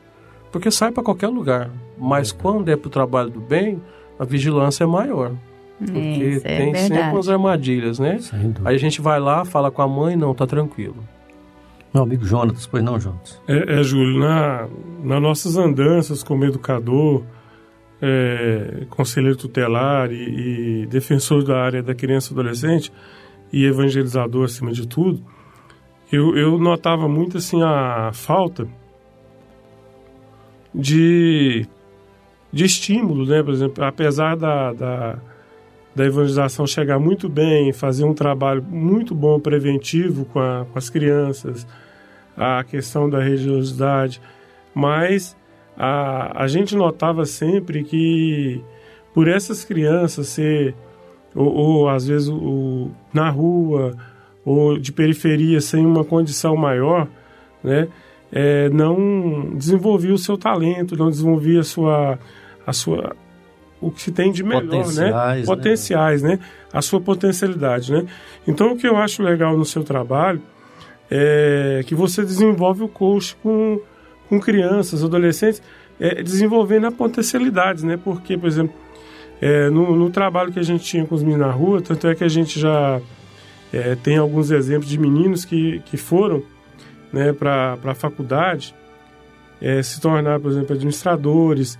Porque 0.50 0.70
sai 0.70 0.92
para 0.92 1.02
qualquer 1.02 1.28
lugar. 1.28 1.70
Mas 1.98 2.32
é. 2.32 2.36
quando 2.40 2.68
é 2.68 2.76
para 2.76 2.88
o 2.88 2.90
trabalho 2.90 3.30
do 3.30 3.40
bem, 3.40 3.82
a 4.18 4.24
vigilância 4.24 4.84
é 4.84 4.86
maior. 4.86 5.32
Porque 5.78 6.40
é 6.44 6.57
tem 6.57 6.74
sempre 6.74 7.11
umas 7.11 7.28
armadilhas, 7.28 7.98
né? 7.98 8.18
Aí 8.64 8.74
a 8.74 8.78
gente 8.78 9.00
vai 9.00 9.20
lá, 9.20 9.44
fala 9.44 9.70
com 9.70 9.82
a 9.82 9.88
mãe, 9.88 10.16
não, 10.16 10.34
tá 10.34 10.46
tranquilo. 10.46 10.96
Meu 11.92 12.02
amigo 12.02 12.24
Jonas, 12.24 12.66
pois 12.66 12.82
não, 12.82 12.98
Jonas? 12.98 13.40
É, 13.46 13.80
é 13.80 13.82
Júlio, 13.82 14.18
na, 14.18 14.68
nas 15.02 15.22
nossas 15.22 15.57
andanças 15.57 16.22
como 16.22 16.44
educador, 16.44 17.22
é, 18.00 18.86
conselheiro 18.90 19.36
tutelar 19.36 20.11
e, 20.12 20.82
e 20.82 20.86
defensor 20.86 21.44
da 21.44 21.59
área 21.59 21.82
da 21.82 21.94
criança 21.94 22.32
e 22.32 22.34
adolescente 22.34 22.92
e 23.52 23.64
evangelizador 23.64 24.44
acima 24.44 24.72
de 24.72 24.86
tudo, 24.86 25.22
eu, 26.11 26.36
eu 26.36 26.59
notava 26.59 27.09
muito 27.09 27.38
assim 27.38 27.62
a 27.62 28.11
falta 28.12 28.68
de, 30.74 31.66
de 32.52 32.64
estímulo, 32.64 33.26
né? 33.26 33.42
Por 33.42 33.52
exemplo, 33.52 33.84
apesar 33.84 34.36
da, 34.36 34.72
da, 34.72 35.18
da 35.94 36.04
evangelização 36.04 36.66
chegar 36.66 36.98
muito 36.98 37.28
bem, 37.28 37.72
fazer 37.72 38.04
um 38.04 38.14
trabalho 38.14 38.62
muito 38.62 39.14
bom 39.14 39.40
preventivo 39.40 40.26
com, 40.26 40.38
a, 40.38 40.66
com 40.70 40.78
as 40.78 40.90
crianças, 40.90 41.66
a 42.36 42.62
questão 42.62 43.09
da 43.09 43.20
religiosidade, 43.20 44.20
mas 44.74 45.36
a, 45.76 46.42
a 46.42 46.46
gente 46.46 46.76
notava 46.76 47.24
sempre 47.24 47.82
que 47.82 48.62
por 49.14 49.26
essas 49.26 49.64
crianças 49.64 50.28
ser 50.28 50.74
ou, 51.34 51.52
ou 51.52 51.88
às 51.88 52.07
vezes 52.07 52.28
o, 52.28 52.90
na 53.12 53.30
rua, 53.30 53.96
ou 54.47 54.78
de 54.78 54.92
periferia 54.92 55.61
sem 55.61 55.84
uma 55.84 56.05
condição 56.05 56.57
maior, 56.57 57.09
né? 57.64 57.88
É, 58.30 58.68
não 58.70 59.51
desenvolvia 59.57 60.14
o 60.14 60.18
seu 60.18 60.38
talento, 60.38 60.97
não 60.97 61.11
desenvolvia 61.11 61.61
a 61.61 61.64
sua, 61.64 62.18
a 62.64 62.72
sua 62.72 63.16
o 63.80 63.90
que 63.90 64.01
se 64.01 64.12
tem 64.12 64.30
de 64.30 64.44
melhor, 64.44 64.62
né? 64.62 64.70
Potenciais, 64.70 65.40
né? 65.40 65.47
Potenciais, 65.47 66.22
né? 66.22 66.38
A 66.72 66.80
sua 66.80 67.01
potencialidade, 67.01 67.92
né? 67.92 68.07
Então, 68.47 68.72
o 68.72 68.76
que 68.76 68.86
eu 68.86 68.97
acho 68.97 69.22
legal 69.22 69.57
no 69.57 69.64
seu 69.64 69.82
trabalho 69.82 70.40
é 71.11 71.82
que 71.86 71.94
você 71.94 72.22
desenvolve 72.22 72.84
o 72.84 72.88
coach 72.88 73.36
com, 73.42 73.80
com 74.28 74.40
crianças, 74.40 75.03
adolescentes, 75.03 75.61
é, 75.99 76.22
desenvolvendo 76.22 76.86
a 76.86 76.92
potencialidade, 76.92 77.84
né? 77.84 77.99
Porque, 78.03 78.36
por 78.38 78.47
exemplo, 78.47 78.74
é, 79.40 79.68
no, 79.70 79.97
no, 79.97 80.11
trabalho 80.11 80.53
que 80.53 80.59
a 80.59 80.62
gente 80.62 80.84
tinha 80.84 81.05
com 81.05 81.14
os 81.14 81.22
meninos 81.22 81.47
na 81.47 81.53
rua, 81.53 81.82
tanto 81.82 82.07
é 82.07 82.14
que 82.14 82.24
a 82.24 82.28
gente 82.28 82.59
já 82.59 83.01
é, 83.77 83.95
tem 83.95 84.16
alguns 84.16 84.51
exemplos 84.51 84.89
de 84.89 84.99
meninos 84.99 85.45
que, 85.45 85.81
que 85.85 85.97
foram 85.97 86.43
né, 87.12 87.33
para 87.33 87.79
a 87.85 87.95
faculdade 87.95 88.74
é, 89.61 89.83
se 89.83 90.01
tornar, 90.01 90.41
por 90.41 90.51
exemplo, 90.51 90.74
administradores. 90.74 91.79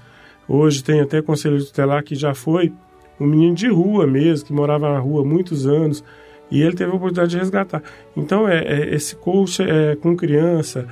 Hoje 0.49 0.83
tem 0.83 1.01
até 1.01 1.21
conselheiro 1.21 1.65
tutelar 1.65 2.03
que 2.03 2.15
já 2.15 2.35
foi 2.35 2.73
um 3.19 3.27
menino 3.27 3.55
de 3.55 3.69
rua 3.69 4.07
mesmo, 4.07 4.47
que 4.47 4.53
morava 4.53 4.93
na 4.93 4.99
rua 4.99 5.23
há 5.23 5.25
muitos 5.25 5.67
anos, 5.67 6.05
e 6.51 6.63
ele 6.63 6.77
teve 6.77 6.93
a 6.93 6.95
oportunidade 6.95 7.31
de 7.31 7.39
resgatar. 7.39 7.83
Então, 8.17 8.49
é, 8.49 8.63
é 8.63 8.95
esse 8.95 9.17
coach 9.17 9.63
é, 9.63 9.97
com 9.97 10.17
criança 10.17 10.87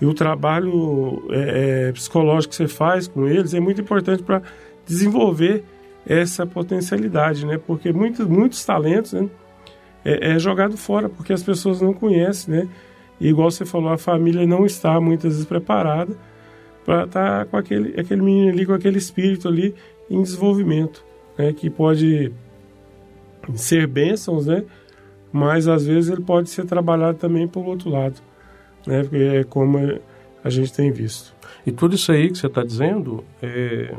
e 0.00 0.06
o 0.06 0.14
trabalho 0.14 1.26
é, 1.30 1.88
é, 1.88 1.92
psicológico 1.92 2.50
que 2.50 2.56
você 2.56 2.68
faz 2.68 3.06
com 3.06 3.26
eles 3.26 3.52
é 3.52 3.60
muito 3.60 3.80
importante 3.80 4.22
para 4.22 4.40
desenvolver 4.86 5.64
essa 6.06 6.46
potencialidade, 6.46 7.44
né? 7.44 7.58
Porque 7.58 7.92
muitos, 7.92 8.26
muitos 8.26 8.64
talentos 8.64 9.12
né, 9.12 9.28
é, 10.04 10.32
é, 10.32 10.38
jogado 10.38 10.76
fora 10.76 11.08
porque 11.08 11.32
as 11.32 11.42
pessoas 11.42 11.80
não 11.80 11.92
conhecem, 11.92 12.54
né? 12.54 12.68
E 13.20 13.28
igual 13.28 13.50
você 13.50 13.66
falou, 13.66 13.90
a 13.90 13.98
família 13.98 14.46
não 14.46 14.64
está 14.64 14.98
muitas 15.00 15.32
vezes 15.32 15.46
preparada 15.46 16.16
para 16.84 17.04
estar 17.04 17.38
tá 17.40 17.44
com 17.44 17.56
aquele, 17.56 18.00
aquele 18.00 18.22
menino 18.22 18.50
ali, 18.50 18.64
com 18.64 18.72
aquele 18.72 18.98
espírito 18.98 19.46
ali 19.46 19.74
em 20.08 20.22
desenvolvimento, 20.22 21.04
né? 21.36 21.52
Que 21.52 21.68
pode 21.68 22.32
ser 23.54 23.86
bênçãos, 23.86 24.46
né? 24.46 24.64
Mas 25.32 25.68
às 25.68 25.86
vezes 25.86 26.10
ele 26.10 26.22
pode 26.22 26.48
ser 26.48 26.64
trabalhado 26.64 27.18
também 27.18 27.46
pelo 27.46 27.66
outro 27.66 27.90
lado, 27.90 28.20
né? 28.86 29.02
Porque 29.02 29.16
é 29.16 29.44
como 29.44 29.78
a 30.42 30.50
gente 30.50 30.72
tem 30.72 30.90
visto. 30.90 31.34
E 31.66 31.70
tudo 31.70 31.94
isso 31.94 32.10
aí 32.10 32.30
que 32.30 32.38
você 32.38 32.46
está 32.46 32.64
dizendo, 32.64 33.22
é... 33.42 33.94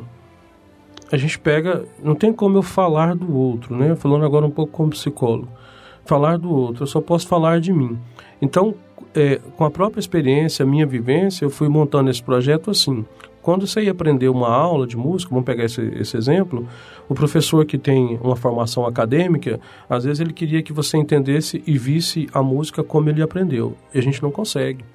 a 1.11 1.17
gente 1.17 1.37
pega, 1.37 1.85
não 2.03 2.15
tem 2.15 2.33
como 2.33 2.57
eu 2.57 2.63
falar 2.63 3.15
do 3.15 3.37
outro, 3.37 3.75
né? 3.77 3.95
Falando 3.95 4.25
agora 4.25 4.47
um 4.47 4.51
pouco 4.51 4.71
como 4.73 4.89
psicólogo 4.89 5.60
falar 6.05 6.37
do 6.37 6.51
outro, 6.51 6.83
eu 6.83 6.87
só 6.87 7.01
posso 7.01 7.27
falar 7.27 7.59
de 7.59 7.71
mim. 7.71 7.97
Então, 8.41 8.73
é, 9.13 9.39
com 9.55 9.65
a 9.65 9.71
própria 9.71 9.99
experiência, 9.99 10.65
minha 10.65 10.85
vivência, 10.85 11.45
eu 11.45 11.49
fui 11.49 11.67
montando 11.67 12.09
esse 12.09 12.21
projeto 12.21 12.71
assim. 12.71 13.05
Quando 13.41 13.65
você 13.65 13.81
ia 13.81 13.91
aprender 13.91 14.29
uma 14.29 14.49
aula 14.49 14.85
de 14.85 14.95
música, 14.95 15.31
vamos 15.31 15.45
pegar 15.45 15.65
esse, 15.65 15.81
esse 15.99 16.15
exemplo, 16.15 16.67
o 17.09 17.15
professor 17.15 17.65
que 17.65 17.77
tem 17.77 18.19
uma 18.21 18.35
formação 18.35 18.85
acadêmica, 18.85 19.59
às 19.89 20.03
vezes 20.03 20.19
ele 20.19 20.31
queria 20.31 20.61
que 20.61 20.71
você 20.71 20.97
entendesse 20.97 21.61
e 21.65 21.77
visse 21.77 22.27
a 22.33 22.43
música 22.43 22.83
como 22.83 23.09
ele 23.09 23.21
aprendeu. 23.21 23.75
E 23.93 23.99
a 23.99 24.01
gente 24.01 24.21
não 24.21 24.29
consegue. 24.29 24.85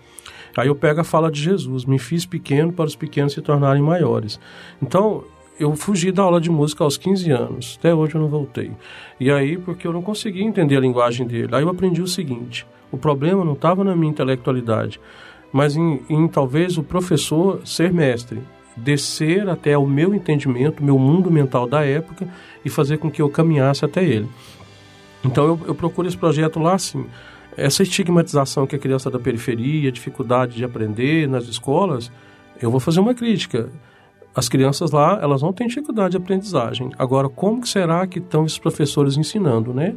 Aí 0.56 0.68
eu 0.68 0.74
pego 0.74 1.00
a 1.00 1.04
fala 1.04 1.30
de 1.30 1.42
Jesus: 1.42 1.84
Me 1.84 1.98
fiz 1.98 2.24
pequeno 2.24 2.72
para 2.72 2.86
os 2.86 2.96
pequenos 2.96 3.32
se 3.32 3.42
tornarem 3.42 3.82
maiores. 3.82 4.40
Então, 4.80 5.24
eu 5.58 5.74
fugi 5.74 6.12
da 6.12 6.22
aula 6.22 6.40
de 6.40 6.50
música 6.50 6.84
aos 6.84 6.96
15 6.96 7.30
anos. 7.30 7.76
Até 7.78 7.94
hoje 7.94 8.14
eu 8.14 8.20
não 8.20 8.28
voltei. 8.28 8.72
E 9.18 9.30
aí, 9.30 9.56
porque 9.56 9.86
eu 9.86 9.92
não 9.92 10.02
conseguia 10.02 10.44
entender 10.44 10.76
a 10.76 10.80
linguagem 10.80 11.26
dele. 11.26 11.54
Aí 11.54 11.62
eu 11.62 11.68
aprendi 11.68 12.02
o 12.02 12.06
seguinte: 12.06 12.66
o 12.90 12.98
problema 12.98 13.44
não 13.44 13.54
estava 13.54 13.82
na 13.82 13.96
minha 13.96 14.10
intelectualidade, 14.10 15.00
mas 15.52 15.76
em, 15.76 16.00
em, 16.08 16.28
talvez 16.28 16.76
o 16.76 16.82
professor 16.82 17.60
ser 17.64 17.92
mestre, 17.92 18.40
descer 18.76 19.48
até 19.48 19.76
o 19.76 19.86
meu 19.86 20.14
entendimento, 20.14 20.84
meu 20.84 20.98
mundo 20.98 21.30
mental 21.30 21.66
da 21.66 21.84
época 21.84 22.28
e 22.64 22.68
fazer 22.68 22.98
com 22.98 23.10
que 23.10 23.22
eu 23.22 23.30
caminhasse 23.30 23.84
até 23.84 24.04
ele. 24.04 24.28
Então 25.24 25.44
eu, 25.44 25.60
eu 25.68 25.74
procuro 25.74 26.06
esse 26.06 26.16
projeto 26.16 26.60
lá 26.60 26.74
assim. 26.74 27.06
Essa 27.56 27.82
estigmatização 27.82 28.66
que 28.66 28.76
a 28.76 28.78
criança 28.78 29.10
da 29.10 29.18
periferia, 29.18 29.90
dificuldade 29.90 30.56
de 30.56 30.64
aprender 30.64 31.26
nas 31.26 31.44
escolas, 31.44 32.12
eu 32.60 32.70
vou 32.70 32.78
fazer 32.78 33.00
uma 33.00 33.14
crítica 33.14 33.70
as 34.36 34.50
crianças 34.50 34.90
lá, 34.90 35.18
elas 35.22 35.40
não 35.40 35.50
têm 35.50 35.66
dificuldade 35.66 36.10
de 36.10 36.18
aprendizagem. 36.18 36.90
Agora, 36.98 37.26
como 37.26 37.62
que 37.62 37.68
será 37.70 38.06
que 38.06 38.18
estão 38.18 38.44
os 38.44 38.58
professores 38.58 39.16
ensinando, 39.16 39.72
né? 39.72 39.94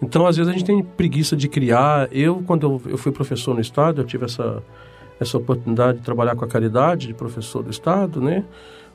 Então, 0.00 0.28
às 0.28 0.36
vezes 0.36 0.48
a 0.48 0.56
gente 0.56 0.64
tem 0.64 0.80
preguiça 0.80 1.36
de 1.36 1.48
criar. 1.48 2.08
Eu, 2.12 2.40
quando 2.46 2.64
eu, 2.64 2.92
eu 2.92 2.96
fui 2.96 3.10
professor 3.10 3.52
no 3.52 3.60
Estado, 3.60 4.00
eu 4.00 4.04
tive 4.04 4.26
essa, 4.26 4.62
essa 5.18 5.36
oportunidade 5.36 5.98
de 5.98 6.04
trabalhar 6.04 6.36
com 6.36 6.44
a 6.44 6.48
caridade 6.48 7.08
de 7.08 7.14
professor 7.14 7.64
do 7.64 7.70
Estado, 7.70 8.20
né? 8.20 8.44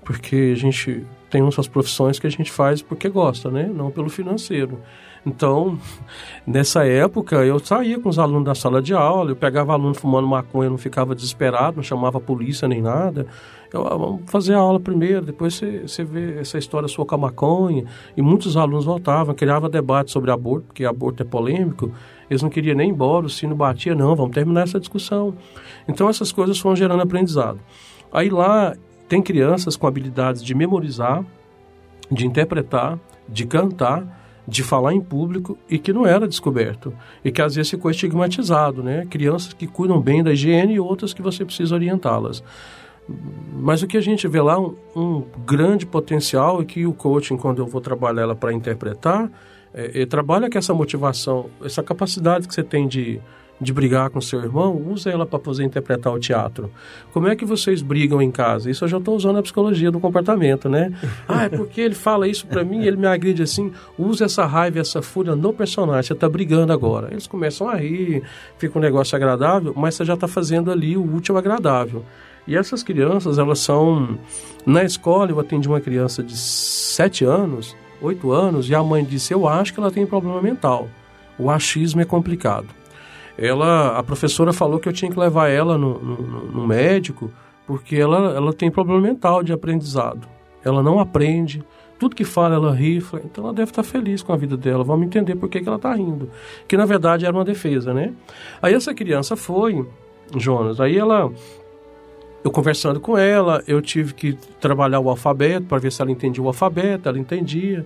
Porque 0.01 0.53
a 0.53 0.57
gente 0.57 1.05
tem 1.29 1.41
umas 1.41 1.67
profissões 1.67 2.17
que 2.17 2.27
a 2.27 2.31
gente 2.31 2.49
faz 2.49 2.81
porque 2.81 3.09
gosta, 3.09 3.51
né? 3.51 3.69
Não 3.69 3.91
pelo 3.91 4.07
financeiro. 4.07 4.79
Então, 5.25 5.77
nessa 6.47 6.85
época, 6.85 7.43
eu 7.43 7.59
saía 7.59 7.99
com 7.99 8.07
os 8.07 8.17
alunos 8.17 8.45
da 8.45 8.55
sala 8.55 8.81
de 8.81 8.93
aula, 8.93 9.31
eu 9.31 9.35
pegava 9.35 9.73
aluno 9.73 9.93
fumando 9.93 10.25
maconha, 10.25 10.69
não 10.69 10.77
ficava 10.77 11.13
desesperado, 11.13 11.75
não 11.75 11.83
chamava 11.83 12.17
a 12.17 12.21
polícia 12.21 12.65
nem 12.65 12.81
nada. 12.81 13.27
Ah, 13.77 13.95
vamos 13.95 14.21
fazer 14.27 14.53
a 14.53 14.59
aula 14.59 14.79
primeiro, 14.79 15.25
depois 15.25 15.55
você, 15.55 15.81
você 15.81 16.03
vê 16.03 16.39
essa 16.39 16.57
história 16.57 16.87
sua 16.87 17.05
com 17.05 17.15
a 17.15 17.17
maconha. 17.17 17.85
E 18.15 18.21
muitos 18.21 18.55
alunos 18.55 18.85
voltavam, 18.85 19.33
criava 19.35 19.69
debate 19.69 20.11
sobre 20.11 20.31
aborto, 20.31 20.67
porque 20.67 20.85
aborto 20.85 21.23
é 21.23 21.25
polêmico. 21.25 21.91
Eles 22.29 22.41
não 22.41 22.49
queriam 22.49 22.75
nem 22.75 22.89
ir 22.89 22.91
embora, 22.91 23.25
o 23.25 23.29
sino 23.29 23.55
batia, 23.55 23.93
não, 23.93 24.15
vamos 24.15 24.33
terminar 24.33 24.63
essa 24.63 24.79
discussão. 24.79 25.35
Então, 25.87 26.09
essas 26.09 26.31
coisas 26.31 26.57
foram 26.59 26.75
gerando 26.75 27.01
aprendizado. 27.01 27.59
Aí 28.11 28.29
lá, 28.29 28.75
tem 29.07 29.21
crianças 29.21 29.75
com 29.75 29.87
habilidades 29.87 30.43
de 30.43 30.55
memorizar, 30.55 31.23
de 32.11 32.25
interpretar, 32.25 32.99
de 33.27 33.45
cantar, 33.45 34.23
de 34.47 34.63
falar 34.63 34.93
em 34.93 35.01
público 35.01 35.57
e 35.69 35.77
que 35.77 35.91
não 35.91 36.05
era 36.05 36.27
descoberto 36.27 36.93
e 37.23 37.31
que 37.31 37.41
às 37.41 37.55
vezes 37.55 37.71
ficou 37.71 37.89
estigmatizado, 37.89 38.83
né? 38.83 39.05
Crianças 39.09 39.53
que 39.53 39.65
cuidam 39.65 39.99
bem 39.99 40.23
da 40.23 40.33
higiene 40.33 40.75
e 40.75 40.79
outras 40.79 41.13
que 41.13 41.21
você 41.21 41.43
precisa 41.43 41.73
orientá-las. 41.73 42.43
Mas 43.53 43.83
o 43.83 43.87
que 43.87 43.97
a 43.97 44.01
gente 44.01 44.27
vê 44.27 44.41
lá 44.41 44.59
um, 44.59 44.75
um 44.95 45.23
grande 45.45 45.85
potencial 45.85 46.61
é 46.61 46.65
que 46.65 46.85
o 46.85 46.93
coaching, 46.93 47.37
quando 47.37 47.61
eu 47.61 47.67
vou 47.67 47.81
trabalhar 47.81 48.23
ela 48.23 48.35
para 48.35 48.51
interpretar, 48.51 49.29
é, 49.73 50.01
é, 50.01 50.05
trabalha 50.05 50.49
com 50.49 50.57
essa 50.57 50.73
motivação, 50.73 51.49
essa 51.63 51.83
capacidade 51.83 52.47
que 52.47 52.53
você 52.53 52.63
tem 52.63 52.87
de 52.87 53.21
de 53.59 53.71
brigar 53.71 54.09
com 54.09 54.19
seu 54.19 54.41
irmão, 54.41 54.75
usa 54.75 55.09
ela 55.09 55.25
para 55.25 55.39
poder 55.39 55.63
interpretar 55.63 56.11
o 56.13 56.19
teatro. 56.19 56.69
Como 57.13 57.27
é 57.27 57.35
que 57.35 57.45
vocês 57.45 57.81
brigam 57.81 58.21
em 58.21 58.29
casa? 58.29 58.69
Isso 58.69 58.83
eu 58.83 58.89
já 58.89 58.97
estou 58.97 59.15
usando 59.15 59.37
a 59.37 59.41
psicologia 59.41 59.89
do 59.89 59.99
comportamento, 59.99 60.67
né? 60.67 60.91
ah, 61.27 61.45
é 61.45 61.49
porque 61.49 61.79
ele 61.79 61.95
fala 61.95 62.27
isso 62.27 62.45
para 62.47 62.63
mim, 62.63 62.85
ele 62.85 62.97
me 62.97 63.07
agride 63.07 63.43
assim. 63.43 63.71
Usa 63.97 64.25
essa 64.25 64.45
raiva, 64.45 64.79
essa 64.79 65.01
fúria 65.01 65.35
no 65.35 65.53
personagem. 65.53 66.03
Você 66.03 66.13
está 66.13 66.27
brigando 66.27 66.73
agora. 66.73 67.07
Eles 67.11 67.27
começam 67.27 67.69
a 67.69 67.75
rir, 67.75 68.23
fica 68.57 68.77
um 68.77 68.81
negócio 68.81 69.15
agradável, 69.15 69.73
mas 69.75 69.95
você 69.95 70.03
já 70.03 70.15
está 70.15 70.27
fazendo 70.27 70.69
ali 70.69 70.97
o 70.97 71.01
último 71.01 71.37
agradável. 71.37 72.03
E 72.47 72.55
essas 72.55 72.83
crianças, 72.83 73.37
elas 73.37 73.59
são. 73.59 74.17
Na 74.65 74.83
escola, 74.83 75.31
eu 75.31 75.39
atendi 75.39 75.67
uma 75.67 75.81
criança 75.81 76.23
de 76.23 76.37
7 76.37 77.25
anos, 77.25 77.75
8 78.01 78.31
anos, 78.31 78.69
e 78.69 78.75
a 78.75 78.83
mãe 78.83 79.03
disse: 79.03 79.33
Eu 79.33 79.47
acho 79.47 79.73
que 79.73 79.79
ela 79.79 79.91
tem 79.91 80.05
problema 80.05 80.41
mental. 80.41 80.87
O 81.37 81.49
achismo 81.49 82.01
é 82.01 82.05
complicado 82.05 82.67
ela, 83.37 83.97
a 83.97 84.03
professora 84.03 84.53
falou 84.53 84.79
que 84.79 84.87
eu 84.87 84.93
tinha 84.93 85.11
que 85.11 85.19
levar 85.19 85.49
ela 85.49 85.77
no, 85.77 85.99
no, 85.99 86.51
no 86.51 86.67
médico 86.67 87.31
porque 87.67 87.95
ela, 87.95 88.33
ela 88.33 88.53
tem 88.53 88.69
problema 88.69 89.01
mental 89.01 89.43
de 89.43 89.51
aprendizado. 89.51 90.27
Ela 90.63 90.81
não 90.81 90.99
aprende, 90.99 91.63
tudo 91.99 92.15
que 92.15 92.23
fala 92.23 92.55
ela 92.55 92.73
rifla, 92.73 93.21
então 93.23 93.43
ela 93.43 93.53
deve 93.53 93.71
estar 93.71 93.83
feliz 93.83 94.21
com 94.21 94.31
a 94.33 94.37
vida 94.37 94.55
dela. 94.55 94.83
Vamos 94.83 95.05
entender 95.05 95.35
por 95.35 95.49
que, 95.49 95.59
que 95.59 95.67
ela 95.67 95.77
está 95.77 95.93
rindo. 95.93 96.29
Que 96.67 96.77
na 96.77 96.85
verdade 96.85 97.25
era 97.25 97.35
uma 97.35 97.43
defesa, 97.43 97.93
né? 97.93 98.13
Aí 98.61 98.73
essa 98.73 98.93
criança 98.93 99.35
foi, 99.35 99.85
Jonas, 100.37 100.79
aí 100.79 100.97
ela. 100.97 101.31
Eu 102.45 102.51
conversando 102.51 102.99
com 102.99 103.17
ela, 103.17 103.63
eu 103.67 103.81
tive 103.81 104.13
que 104.13 104.33
trabalhar 104.61 104.99
o 104.99 105.09
alfabeto 105.09 105.65
para 105.65 105.79
ver 105.79 105.91
se 105.91 105.99
ela 105.99 106.11
entendia 106.11 106.43
o 106.43 106.45
alfabeto, 106.45 107.09
ela 107.09 107.17
entendia. 107.17 107.83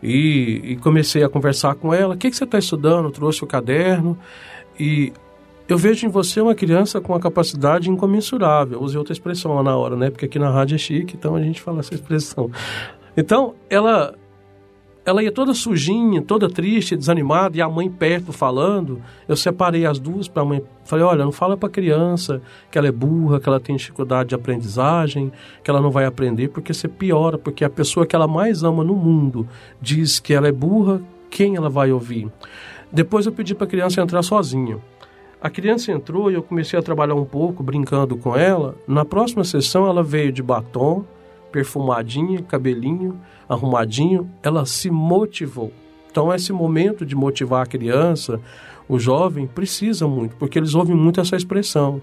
E, 0.00 0.60
e 0.62 0.76
comecei 0.76 1.24
a 1.24 1.28
conversar 1.28 1.74
com 1.74 1.92
ela. 1.92 2.14
O 2.14 2.16
que, 2.16 2.30
que 2.30 2.36
você 2.36 2.44
está 2.44 2.60
estudando? 2.60 3.10
Trouxe 3.10 3.42
o 3.42 3.46
caderno. 3.48 4.16
E 4.78 5.12
eu 5.68 5.76
vejo 5.76 6.06
em 6.06 6.08
você 6.08 6.40
uma 6.40 6.54
criança 6.54 7.00
com 7.00 7.12
uma 7.12 7.18
capacidade 7.18 7.90
incomensurável. 7.90 8.80
Usei 8.80 8.98
outra 8.98 9.12
expressão 9.12 9.52
lá 9.56 9.64
na 9.64 9.76
hora, 9.76 9.96
né? 9.96 10.10
Porque 10.10 10.26
aqui 10.26 10.38
na 10.38 10.48
rádio 10.48 10.76
é 10.76 10.78
chique, 10.78 11.16
então 11.16 11.34
a 11.34 11.42
gente 11.42 11.60
fala 11.60 11.80
essa 11.80 11.92
expressão. 11.92 12.52
Então, 13.16 13.56
ela 13.68 14.14
ela 15.08 15.22
ia 15.22 15.32
toda 15.32 15.54
sujinha, 15.54 16.20
toda 16.20 16.48
triste, 16.48 16.96
desanimada, 16.96 17.56
e 17.56 17.62
a 17.62 17.68
mãe 17.68 17.90
perto 17.90 18.32
falando. 18.32 19.00
Eu 19.26 19.36
separei 19.36 19.86
as 19.86 19.98
duas 19.98 20.28
para 20.28 20.42
a 20.42 20.44
mãe. 20.44 20.62
Falei: 20.84 21.04
olha, 21.04 21.24
não 21.24 21.32
fala 21.32 21.56
para 21.56 21.68
a 21.68 21.72
criança 21.72 22.42
que 22.70 22.76
ela 22.76 22.88
é 22.88 22.92
burra, 22.92 23.40
que 23.40 23.48
ela 23.48 23.58
tem 23.58 23.76
dificuldade 23.76 24.30
de 24.30 24.34
aprendizagem, 24.34 25.32
que 25.62 25.70
ela 25.70 25.80
não 25.80 25.90
vai 25.90 26.04
aprender, 26.04 26.48
porque 26.48 26.74
você 26.74 26.88
piora, 26.88 27.38
porque 27.38 27.64
a 27.64 27.70
pessoa 27.70 28.06
que 28.06 28.14
ela 28.14 28.28
mais 28.28 28.62
ama 28.62 28.84
no 28.84 28.94
mundo 28.94 29.48
diz 29.80 30.18
que 30.18 30.34
ela 30.34 30.48
é 30.48 30.52
burra, 30.52 31.00
quem 31.30 31.56
ela 31.56 31.70
vai 31.70 31.90
ouvir? 31.90 32.28
Depois 32.90 33.26
eu 33.26 33.32
pedi 33.32 33.54
para 33.54 33.66
a 33.66 33.70
criança 33.70 34.00
entrar 34.00 34.22
sozinha. 34.22 34.78
A 35.40 35.48
criança 35.48 35.92
entrou 35.92 36.30
e 36.30 36.34
eu 36.34 36.42
comecei 36.42 36.76
a 36.78 36.82
trabalhar 36.82 37.14
um 37.14 37.24
pouco, 37.24 37.62
brincando 37.62 38.16
com 38.16 38.36
ela. 38.36 38.74
Na 38.88 39.04
próxima 39.04 39.44
sessão, 39.44 39.86
ela 39.86 40.02
veio 40.02 40.32
de 40.32 40.42
batom, 40.42 41.04
perfumadinha, 41.58 42.40
cabelinho 42.42 43.18
arrumadinho. 43.48 44.30
Ela 44.42 44.64
se 44.64 44.90
motivou. 44.90 45.72
Então, 46.10 46.32
esse 46.32 46.52
momento 46.52 47.04
de 47.04 47.16
motivar 47.16 47.62
a 47.62 47.66
criança, 47.66 48.40
o 48.88 48.98
jovem, 48.98 49.46
precisa 49.46 50.06
muito, 50.06 50.36
porque 50.36 50.58
eles 50.58 50.74
ouvem 50.74 50.94
muito 50.94 51.20
essa 51.20 51.36
expressão: 51.36 52.00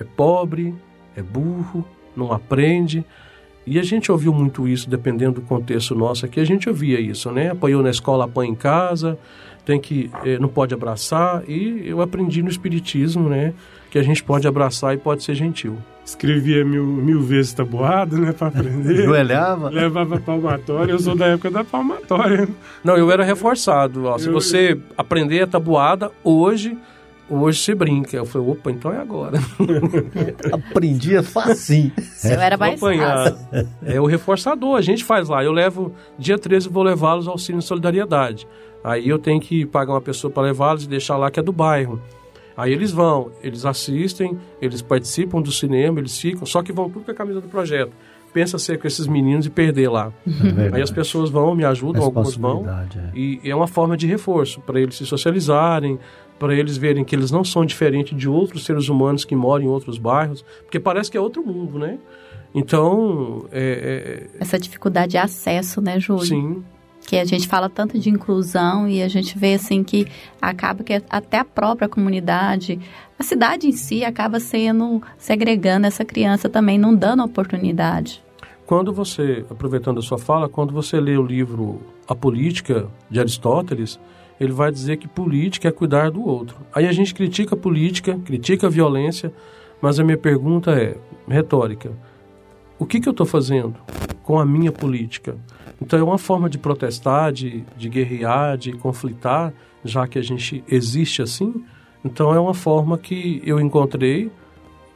é 0.00 0.04
pobre, 0.04 0.74
é 1.16 1.22
burro, 1.22 1.84
não 2.16 2.32
aprende. 2.32 3.04
E 3.66 3.78
a 3.78 3.82
gente 3.82 4.10
ouviu 4.10 4.32
muito 4.32 4.66
isso, 4.66 4.88
dependendo 4.88 5.40
do 5.40 5.42
contexto 5.42 5.94
nosso 5.94 6.24
aqui, 6.24 6.40
a 6.40 6.44
gente 6.44 6.68
ouvia 6.68 6.98
isso, 6.98 7.30
né? 7.30 7.50
Apanhou 7.50 7.82
na 7.82 7.90
escola, 7.90 8.24
apanha 8.24 8.50
em 8.50 8.54
casa, 8.54 9.18
tem 9.64 9.78
que 9.78 10.10
eh, 10.24 10.38
não 10.38 10.48
pode 10.48 10.72
abraçar. 10.72 11.48
E 11.48 11.86
eu 11.86 12.00
aprendi 12.00 12.42
no 12.42 12.48
Espiritismo, 12.48 13.28
né? 13.28 13.52
Que 13.90 13.98
a 13.98 14.02
gente 14.02 14.24
pode 14.24 14.48
abraçar 14.48 14.94
e 14.94 14.98
pode 14.98 15.22
ser 15.22 15.34
gentil. 15.34 15.76
Escrevia 16.08 16.64
mil, 16.64 16.86
mil 16.86 17.20
vezes 17.20 17.52
tabuado, 17.52 18.16
né? 18.16 18.32
Para 18.32 18.48
aprender. 18.48 18.96
Joelhava. 19.04 19.68
Levava 19.68 20.18
palmatória. 20.18 20.92
Eu 20.92 20.98
sou 20.98 21.14
da 21.14 21.26
época 21.26 21.50
da 21.50 21.62
palmatória. 21.62 22.48
Não, 22.82 22.96
eu 22.96 23.12
era 23.12 23.22
reforçado. 23.22 24.06
Ó, 24.06 24.16
se 24.16 24.30
você 24.30 24.80
aprender 24.96 25.42
a 25.42 25.46
tabuada, 25.46 26.10
hoje 26.24 26.78
Hoje 27.30 27.60
você 27.60 27.74
brinca. 27.74 28.16
Eu 28.16 28.24
falei, 28.24 28.48
opa, 28.48 28.70
então 28.70 28.90
é 28.90 28.96
agora. 28.96 29.38
Aprendia 30.50 31.22
facinho. 31.22 31.92
Eu 32.24 32.40
era 32.40 32.56
mais 32.56 32.80
fácil. 32.80 33.36
É 33.84 34.00
o 34.00 34.06
reforçador, 34.06 34.76
a 34.76 34.80
gente 34.80 35.04
faz 35.04 35.28
lá. 35.28 35.44
Eu 35.44 35.52
levo, 35.52 35.92
dia 36.18 36.38
13 36.38 36.70
vou 36.70 36.82
levá-los 36.82 37.28
ao 37.28 37.36
Cine 37.36 37.60
Solidariedade. 37.60 38.48
Aí 38.82 39.06
eu 39.06 39.18
tenho 39.18 39.38
que 39.40 39.66
pagar 39.66 39.92
uma 39.92 40.00
pessoa 40.00 40.30
para 40.30 40.44
levá-los 40.44 40.84
e 40.84 40.88
deixar 40.88 41.18
lá 41.18 41.30
que 41.30 41.38
é 41.38 41.42
do 41.42 41.52
bairro. 41.52 42.00
Aí 42.58 42.72
eles 42.72 42.90
vão, 42.90 43.30
eles 43.40 43.64
assistem, 43.64 44.36
eles 44.60 44.82
participam 44.82 45.40
do 45.40 45.52
cinema, 45.52 46.00
eles 46.00 46.18
ficam, 46.18 46.44
só 46.44 46.60
que 46.60 46.72
vão 46.72 46.90
tudo 46.90 47.04
com 47.04 47.10
a 47.12 47.14
camisa 47.14 47.40
do 47.40 47.46
projeto. 47.46 47.92
Pensa 48.32 48.58
ser 48.58 48.80
com 48.80 48.88
esses 48.88 49.06
meninos 49.06 49.46
e 49.46 49.50
perder 49.50 49.88
lá. 49.88 50.12
É 50.26 50.74
Aí 50.74 50.82
as 50.82 50.90
pessoas 50.90 51.30
vão, 51.30 51.54
me 51.54 51.64
ajudam, 51.64 52.02
alguns 52.02 52.36
vão. 52.36 52.66
É. 52.68 53.16
E 53.16 53.40
é 53.44 53.54
uma 53.54 53.68
forma 53.68 53.96
de 53.96 54.08
reforço 54.08 54.60
para 54.60 54.80
eles 54.80 54.96
se 54.96 55.06
socializarem, 55.06 56.00
para 56.36 56.52
eles 56.52 56.76
verem 56.76 57.04
que 57.04 57.14
eles 57.14 57.30
não 57.30 57.44
são 57.44 57.64
diferentes 57.64 58.18
de 58.18 58.28
outros 58.28 58.64
seres 58.64 58.88
humanos 58.88 59.24
que 59.24 59.36
moram 59.36 59.64
em 59.64 59.68
outros 59.68 59.96
bairros, 59.96 60.44
porque 60.64 60.80
parece 60.80 61.12
que 61.12 61.16
é 61.16 61.20
outro 61.20 61.46
mundo, 61.46 61.78
né? 61.78 61.96
Então, 62.52 63.46
é, 63.52 64.26
é... 64.36 64.42
essa 64.42 64.58
dificuldade 64.58 65.12
de 65.12 65.18
acesso, 65.18 65.80
né, 65.80 66.00
Júlio? 66.00 66.26
Sim. 66.26 66.64
Que 67.08 67.16
a 67.16 67.24
gente 67.24 67.48
fala 67.48 67.70
tanto 67.70 67.98
de 67.98 68.10
inclusão 68.10 68.86
e 68.86 69.02
a 69.02 69.08
gente 69.08 69.38
vê 69.38 69.54
assim 69.54 69.82
que 69.82 70.06
acaba 70.42 70.84
que 70.84 71.02
até 71.08 71.38
a 71.38 71.44
própria 71.44 71.88
comunidade, 71.88 72.78
a 73.18 73.22
cidade 73.22 73.66
em 73.66 73.72
si 73.72 74.04
acaba 74.04 74.38
sendo 74.38 75.02
segregando 75.16 75.86
essa 75.86 76.04
criança 76.04 76.50
também, 76.50 76.78
não 76.78 76.94
dando 76.94 77.24
oportunidade. 77.24 78.22
Quando 78.66 78.92
você, 78.92 79.42
aproveitando 79.48 80.00
a 80.00 80.02
sua 80.02 80.18
fala, 80.18 80.50
quando 80.50 80.74
você 80.74 81.00
lê 81.00 81.16
o 81.16 81.22
livro 81.22 81.80
A 82.06 82.14
Política 82.14 82.86
de 83.08 83.18
Aristóteles, 83.18 83.98
ele 84.38 84.52
vai 84.52 84.70
dizer 84.70 84.98
que 84.98 85.08
política 85.08 85.66
é 85.66 85.72
cuidar 85.72 86.10
do 86.10 86.22
outro. 86.22 86.58
Aí 86.74 86.86
a 86.86 86.92
gente 86.92 87.14
critica 87.14 87.54
a 87.54 87.58
política, 87.58 88.18
critica 88.22 88.66
a 88.66 88.70
violência, 88.70 89.32
mas 89.80 89.98
a 89.98 90.04
minha 90.04 90.18
pergunta 90.18 90.72
é 90.72 90.94
retórica: 91.26 91.90
o 92.78 92.84
que, 92.84 93.00
que 93.00 93.08
eu 93.08 93.12
estou 93.12 93.24
fazendo 93.24 93.76
com 94.22 94.38
a 94.38 94.44
minha 94.44 94.70
política? 94.70 95.38
Então 95.80 95.98
é 95.98 96.02
uma 96.02 96.18
forma 96.18 96.48
de 96.48 96.58
protestar, 96.58 97.32
de, 97.32 97.64
de 97.76 97.88
guerrear, 97.88 98.56
de 98.56 98.72
conflitar, 98.72 99.52
já 99.84 100.06
que 100.06 100.18
a 100.18 100.22
gente 100.22 100.64
existe 100.68 101.22
assim. 101.22 101.64
Então 102.04 102.34
é 102.34 102.40
uma 102.40 102.54
forma 102.54 102.98
que 102.98 103.40
eu 103.44 103.60
encontrei 103.60 104.30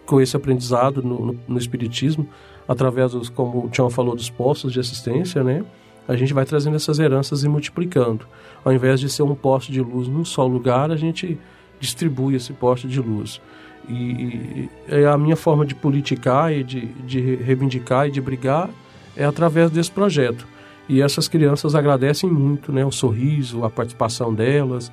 com 0.04 0.20
esse 0.20 0.36
aprendizado 0.36 1.02
no, 1.02 1.26
no, 1.26 1.40
no 1.48 1.58
Espiritismo, 1.58 2.28
através 2.66 3.12
dos, 3.12 3.28
como 3.28 3.66
o 3.66 3.68
Tião 3.68 3.88
falou, 3.88 4.14
dos 4.14 4.30
postos 4.30 4.72
de 4.72 4.80
assistência, 4.80 5.42
né? 5.42 5.64
A 6.06 6.16
gente 6.16 6.34
vai 6.34 6.44
trazendo 6.44 6.74
essas 6.74 6.98
heranças 6.98 7.44
e 7.44 7.48
multiplicando. 7.48 8.26
Ao 8.64 8.72
invés 8.72 8.98
de 8.98 9.08
ser 9.08 9.22
um 9.22 9.34
poste 9.34 9.70
de 9.70 9.80
luz 9.80 10.08
num 10.08 10.24
só 10.24 10.44
lugar, 10.46 10.90
a 10.90 10.96
gente 10.96 11.38
distribui 11.78 12.34
esse 12.34 12.52
poste 12.52 12.88
de 12.88 13.00
luz. 13.00 13.40
E, 13.88 13.92
e 13.92 14.70
é 14.88 15.06
a 15.06 15.16
minha 15.16 15.36
forma 15.36 15.64
de 15.64 15.74
politicar 15.74 16.52
e 16.52 16.64
de, 16.64 16.86
de 16.86 17.36
reivindicar 17.36 18.08
e 18.08 18.10
de 18.10 18.20
brigar 18.20 18.68
é 19.16 19.24
através 19.24 19.70
desse 19.70 19.90
projeto. 19.90 20.46
E 20.88 21.00
essas 21.00 21.28
crianças 21.28 21.74
agradecem 21.74 22.30
muito, 22.30 22.72
né, 22.72 22.84
o 22.84 22.90
sorriso, 22.90 23.64
a 23.64 23.70
participação 23.70 24.34
delas. 24.34 24.92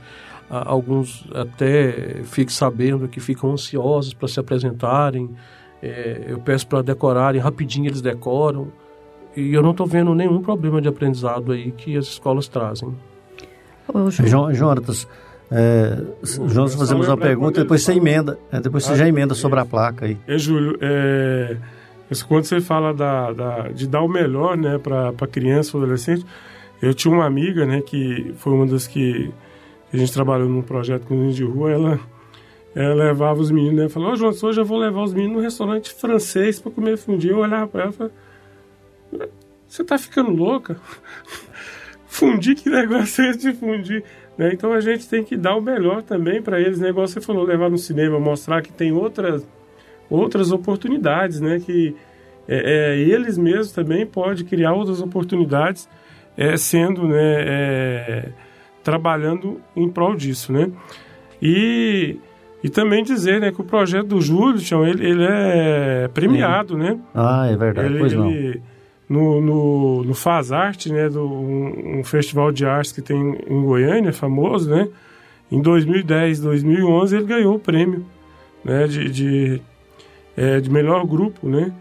Alguns 0.50 1.28
até 1.34 2.22
ficam 2.24 2.54
sabendo 2.54 3.08
que 3.08 3.20
ficam 3.20 3.52
ansiosos 3.52 4.14
para 4.14 4.28
se 4.28 4.40
apresentarem. 4.40 5.30
É, 5.82 6.26
eu 6.28 6.40
peço 6.40 6.68
para 6.68 6.82
decorarem, 6.82 7.40
rapidinho 7.40 7.88
eles 7.88 8.02
decoram. 8.02 8.72
E 9.36 9.54
eu 9.54 9.62
não 9.62 9.72
estou 9.72 9.86
vendo 9.86 10.14
nenhum 10.16 10.42
problema 10.42 10.82
de 10.82 10.88
aprendizado 10.88 11.52
aí 11.52 11.72
que 11.72 11.96
as 11.96 12.06
escolas 12.06 12.48
trazem. 12.48 12.96
João, 14.26 14.54
Jonatas, 14.54 15.08
é, 15.52 16.04
Jonas, 16.48 16.76
fazemos 16.76 17.08
uma 17.08 17.18
pergunta, 17.18 17.62
depois 17.62 17.82
você 17.82 17.94
emenda, 17.94 18.38
é, 18.52 18.60
depois 18.60 18.84
você 18.84 18.96
já 18.96 19.08
emenda 19.08 19.34
sobre 19.34 19.60
a 19.60 19.66
placa 19.66 20.06
aí. 20.06 20.18
É, 20.28 20.38
Júlio, 20.38 20.78
é, 20.80 21.58
quando 22.28 22.46
você 22.46 22.60
fala 22.60 22.94
da, 22.94 23.32
da, 23.32 23.68
de 23.70 23.88
dar 23.88 24.02
o 24.02 24.08
melhor 24.08 24.58
né, 24.58 24.78
para 24.80 25.28
criança 25.28 25.78
ou 25.78 25.84
adolescente, 25.84 26.26
eu 26.82 26.94
tinha 26.94 27.14
uma 27.14 27.26
amiga 27.26 27.66
né, 27.66 27.82
que 27.82 28.34
foi 28.38 28.54
uma 28.54 28.66
das 28.66 28.88
que 28.88 29.32
a 29.94 29.98
gente 29.98 30.12
trabalhou 30.12 30.50
num 30.50 30.62
projeto 30.62 31.06
com 31.06 31.28
os 31.28 31.36
de 31.36 31.44
rua, 31.44 31.72
ela, 31.72 32.00
ela 32.76 32.96
levava 32.96 33.40
os 33.40 33.52
meninos, 33.52 33.76
né, 33.76 33.90
falou, 33.90 34.12
oh, 34.12 34.16
Jonas, 34.16 34.42
hoje 34.42 34.60
eu 34.60 34.66
vou 34.66 34.78
levar 34.78 35.04
os 35.04 35.14
meninos 35.14 35.38
no 35.38 35.44
restaurante 35.44 35.94
francês 35.94 36.60
para 36.60 36.72
comer 36.72 36.98
fundir. 36.98 37.32
Eu 37.32 37.40
olhava 37.40 37.68
para 37.68 37.82
ela 37.84 37.92
e 37.92 37.94
falava, 37.94 38.14
você 39.68 39.84
tá 39.84 39.98
ficando 39.98 40.32
louca? 40.32 40.80
fundir, 42.08 42.56
que 42.56 42.70
negócio 42.70 43.24
é 43.24 43.30
esse 43.30 43.52
de 43.52 43.54
fundir? 43.54 44.04
Né? 44.38 44.52
Então 44.54 44.74
a 44.74 44.80
gente 44.80 45.08
tem 45.08 45.24
que 45.24 45.36
dar 45.36 45.56
o 45.56 45.62
melhor 45.62 46.02
também 46.02 46.42
para 46.42 46.60
eles. 46.60 46.80
Né? 46.80 46.90
Igual 46.90 47.08
você 47.08 47.22
falou, 47.22 47.44
levar 47.44 47.70
no 47.70 47.78
cinema, 47.78 48.20
mostrar 48.20 48.62
que 48.62 48.72
tem 48.72 48.92
outras, 48.92 49.46
outras 50.10 50.52
oportunidades, 50.52 51.40
né? 51.40 51.60
que 51.60 51.96
é, 52.48 52.96
é, 52.96 52.98
eles 52.98 53.38
mesmos 53.38 53.72
também 53.72 54.06
podem 54.06 54.46
criar 54.46 54.74
outras 54.74 55.02
oportunidades 55.02 55.88
é, 56.36 56.58
sendo, 56.58 57.08
né, 57.08 57.18
é, 57.18 58.30
trabalhando 58.84 59.62
em 59.76 59.90
prol 59.90 60.16
disso. 60.16 60.52
Né? 60.52 60.72
E, 61.42 62.18
e 62.64 62.70
também 62.70 63.04
dizer 63.04 63.40
né, 63.40 63.52
que 63.52 63.62
o 63.62 63.64
projeto 63.64 64.08
do 64.08 64.22
Júlio, 64.22 64.60
ele, 64.86 65.06
ele 65.08 65.26
é 65.30 66.10
premiado. 66.14 66.78
Né? 66.78 66.98
Ah, 67.14 67.48
é 67.48 67.56
verdade, 67.56 67.90
ele, 67.90 68.00
pois 68.00 68.14
não. 68.14 68.32
Ele, 68.32 68.62
no, 69.10 69.42
no, 69.42 70.04
no 70.04 70.14
Faz 70.14 70.52
Arte, 70.52 70.92
né, 70.92 71.10
do, 71.10 71.26
um, 71.26 72.00
um, 72.00 72.04
festival 72.04 72.52
de 72.52 72.66
artes 72.66 72.92
que 72.92 73.02
tem 73.02 73.18
em 73.48 73.64
Goiânia, 73.64 74.14
famoso, 74.14 74.70
né, 74.70 74.88
em 75.52 75.60
2010, 75.60 76.42
2011 76.42 77.16
ele 77.16 77.26
ganhou 77.26 77.56
o 77.56 77.60
prêmio, 77.60 78.06
né, 78.64 78.86
de, 78.86 79.10
de, 79.10 79.62
é, 80.40 80.62
de 80.62 80.70
melhor 80.70 81.06
grupo, 81.06 81.50
né, 81.50 81.74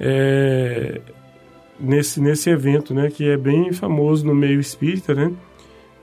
é, 0.00 1.00
nesse, 1.78 2.20
nesse 2.20 2.50
evento, 2.50 2.92
né, 2.92 3.08
que 3.08 3.28
é 3.28 3.36
bem 3.36 3.72
famoso 3.72 4.26
no 4.26 4.34
meio 4.34 4.58
espírita, 4.58 5.14
né, 5.14 5.32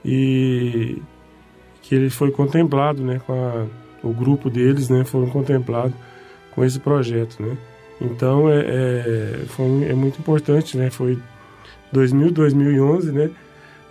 e 0.02 1.02
que 1.82 1.94
ele 1.94 2.08
foi 2.08 2.30
contemplado, 2.30 3.02
né, 3.02 3.20
com 3.26 3.34
a, 3.34 3.66
o 4.02 4.12
grupo 4.12 4.48
deles, 4.48 4.88
né, 4.88 5.04
foram 5.04 5.28
contemplados 5.28 5.94
com 6.54 6.64
esse 6.64 6.80
projeto, 6.80 7.42
né. 7.42 7.58
Então 8.00 8.48
é, 8.48 8.60
é, 8.60 9.44
foi, 9.48 9.84
é 9.84 9.94
muito 9.94 10.20
importante, 10.20 10.76
né? 10.76 10.90
Foi 10.90 11.18
2000, 11.92 12.30
2011, 12.30 13.12
né? 13.12 13.30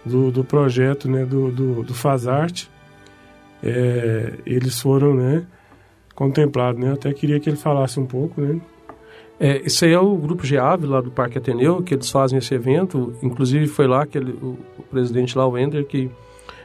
Do, 0.05 0.31
do 0.31 0.43
projeto, 0.43 1.09
né? 1.09 1.25
Do, 1.25 1.51
do, 1.51 1.83
do 1.83 1.93
Fazarte. 1.93 2.69
É, 3.61 4.33
eles 4.45 4.79
foram, 4.79 5.13
né? 5.13 5.45
Contemplados, 6.17 6.81
né? 6.81 6.89
Eu 6.89 6.93
até 6.95 7.13
queria 7.13 7.39
que 7.39 7.47
ele 7.47 7.57
falasse 7.57 7.99
um 7.99 8.05
pouco, 8.07 8.41
né? 8.41 8.59
É, 9.39 9.57
esse 9.63 9.85
aí 9.85 9.91
é 9.91 9.99
o 9.99 10.15
grupo 10.17 10.43
GEAV 10.43 10.85
lá 10.85 10.99
do 10.99 11.11
Parque 11.11 11.37
Ateneu, 11.37 11.83
que 11.83 11.93
eles 11.93 12.09
fazem 12.09 12.39
esse 12.39 12.55
evento. 12.55 13.13
Inclusive 13.21 13.67
foi 13.67 13.85
lá 13.85 14.03
que 14.03 14.17
ele, 14.17 14.31
o, 14.31 14.57
o, 14.79 14.81
presidente 14.89 15.37
lá, 15.37 15.47
o 15.47 15.55
Ender, 15.55 15.85
que 15.85 16.09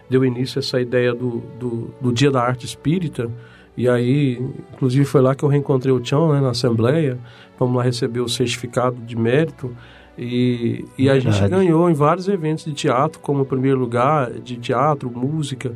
deu 0.09 0.25
início 0.25 0.59
a 0.59 0.61
essa 0.61 0.81
ideia 0.81 1.13
do, 1.13 1.43
do, 1.61 1.95
do 2.01 2.13
Dia 2.15 2.31
da 2.31 2.41
Arte 2.41 2.65
Espírita, 2.65 3.31
e 3.77 3.87
aí, 3.87 4.39
inclusive 4.73 5.05
foi 5.05 5.21
lá 5.21 5.35
que 5.35 5.45
eu 5.45 5.51
reencontrei 5.51 5.93
o 5.93 6.01
Tião, 6.01 6.33
né, 6.33 6.41
na 6.41 6.51
Assembleia. 6.51 7.19
Vamos 7.59 7.77
lá 7.77 7.83
receber 7.83 8.21
o 8.21 8.29
certificado 8.29 8.97
de 8.97 9.17
mérito. 9.17 9.75
E, 10.17 10.87
e 10.97 11.11
a 11.11 11.19
gente 11.19 11.47
ganhou 11.47 11.91
em 11.91 11.95
vários 11.95 12.27
eventos 12.27 12.65
de 12.65 12.73
teatro, 12.73 13.21
como 13.21 13.45
primeiro 13.45 13.79
lugar 13.79 14.31
de 14.31 14.57
teatro, 14.57 15.11
música. 15.11 15.75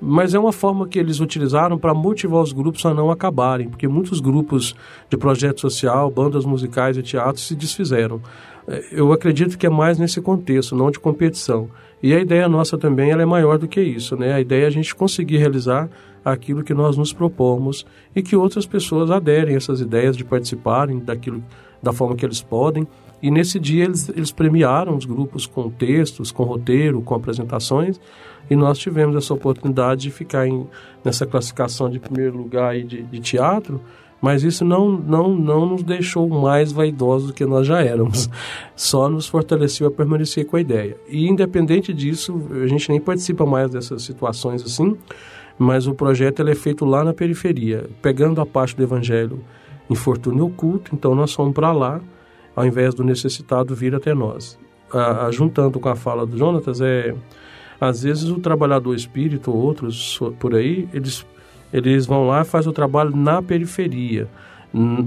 Mas 0.00 0.34
é 0.34 0.38
uma 0.38 0.52
forma 0.52 0.88
que 0.88 0.98
eles 0.98 1.20
utilizaram 1.20 1.78
para 1.78 1.92
motivar 1.92 2.40
os 2.40 2.52
grupos 2.52 2.84
a 2.86 2.94
não 2.94 3.10
acabarem, 3.10 3.68
porque 3.68 3.86
muitos 3.86 4.20
grupos 4.20 4.74
de 5.08 5.16
projeto 5.16 5.60
social, 5.60 6.10
bandas 6.10 6.44
musicais 6.44 6.96
e 6.96 7.02
teatros 7.02 7.46
se 7.46 7.54
desfizeram. 7.54 8.20
É, 8.66 8.84
eu 8.92 9.12
acredito 9.12 9.58
que 9.58 9.66
é 9.66 9.70
mais 9.70 9.98
nesse 9.98 10.20
contexto, 10.20 10.74
não 10.76 10.90
de 10.90 10.98
competição. 10.98 11.68
E 12.02 12.14
a 12.14 12.20
ideia 12.20 12.48
nossa 12.48 12.78
também 12.78 13.10
ela 13.10 13.22
é 13.22 13.26
maior 13.26 13.58
do 13.58 13.68
que 13.68 13.80
isso, 13.80 14.16
né? 14.16 14.32
A 14.32 14.40
ideia 14.40 14.64
é 14.64 14.66
a 14.66 14.70
gente 14.70 14.94
conseguir 14.94 15.36
realizar 15.36 15.90
aquilo 16.24 16.62
que 16.62 16.72
nós 16.72 16.96
nos 16.96 17.12
propomos 17.12 17.86
e 18.14 18.22
que 18.22 18.36
outras 18.36 18.66
pessoas 18.66 19.10
aderem 19.10 19.54
a 19.54 19.56
essas 19.56 19.80
ideias 19.80 20.16
de 20.16 20.24
participarem 20.24 20.98
daquilo 20.98 21.42
da 21.82 21.92
forma 21.92 22.16
que 22.16 22.24
eles 22.24 22.40
podem. 22.40 22.86
E 23.22 23.30
nesse 23.30 23.58
dia 23.58 23.84
eles, 23.84 24.08
eles 24.08 24.30
premiaram 24.30 24.96
os 24.96 25.04
grupos 25.04 25.46
com 25.46 25.70
textos, 25.70 26.30
com 26.32 26.44
roteiro, 26.44 27.02
com 27.02 27.14
apresentações, 27.14 28.00
e 28.48 28.56
nós 28.56 28.78
tivemos 28.78 29.14
essa 29.16 29.32
oportunidade 29.34 30.02
de 30.02 30.10
ficar 30.10 30.46
em, 30.46 30.66
nessa 31.04 31.26
classificação 31.26 31.88
de 31.88 31.98
primeiro 31.98 32.36
lugar 32.36 32.70
aí 32.70 32.82
de, 32.82 33.02
de 33.02 33.20
teatro, 33.20 33.80
mas 34.20 34.42
isso 34.42 34.64
não, 34.64 34.90
não, 34.90 35.34
não 35.34 35.66
nos 35.66 35.82
deixou 35.82 36.28
mais 36.28 36.72
vaidosos 36.72 37.28
do 37.28 37.34
que 37.34 37.46
nós 37.46 37.66
já 37.66 37.82
éramos. 37.82 38.28
Só 38.76 39.08
nos 39.08 39.26
fortaleceu 39.26 39.86
a 39.86 39.90
permanecer 39.90 40.44
com 40.44 40.56
a 40.56 40.60
ideia. 40.60 40.96
E 41.08 41.26
independente 41.26 41.92
disso, 41.92 42.38
a 42.62 42.66
gente 42.66 42.90
nem 42.90 43.00
participa 43.00 43.46
mais 43.46 43.70
dessas 43.70 44.02
situações 44.02 44.62
assim, 44.62 44.96
mas 45.58 45.86
o 45.86 45.94
projeto 45.94 46.40
ele 46.40 46.52
é 46.52 46.54
feito 46.54 46.84
lá 46.84 47.04
na 47.04 47.14
periferia, 47.14 47.88
pegando 48.02 48.40
a 48.40 48.46
parte 48.46 48.76
do 48.76 48.82
evangelho 48.82 49.42
infortúnio 49.88 50.46
oculto, 50.46 50.94
então 50.94 51.14
nós 51.14 51.32
fomos 51.32 51.52
para 51.52 51.72
lá, 51.72 52.00
ao 52.54 52.66
invés 52.66 52.94
do 52.94 53.04
necessitado 53.04 53.74
vir 53.74 53.94
até 53.94 54.14
nós. 54.14 54.58
Ah, 54.92 55.28
juntando 55.30 55.78
com 55.78 55.88
a 55.88 55.96
fala 55.96 56.26
do 56.26 56.36
Jonatas, 56.36 56.80
é 56.80 57.14
às 57.80 58.02
vezes 58.02 58.28
o 58.28 58.38
trabalhador 58.38 58.94
espírito 58.94 59.50
ou 59.50 59.56
outros 59.56 60.20
por 60.38 60.54
aí, 60.54 60.86
eles, 60.92 61.24
eles 61.72 62.04
vão 62.04 62.26
lá 62.26 62.42
e 62.42 62.44
fazem 62.44 62.70
o 62.70 62.74
trabalho 62.74 63.16
na 63.16 63.40
periferia, 63.40 64.28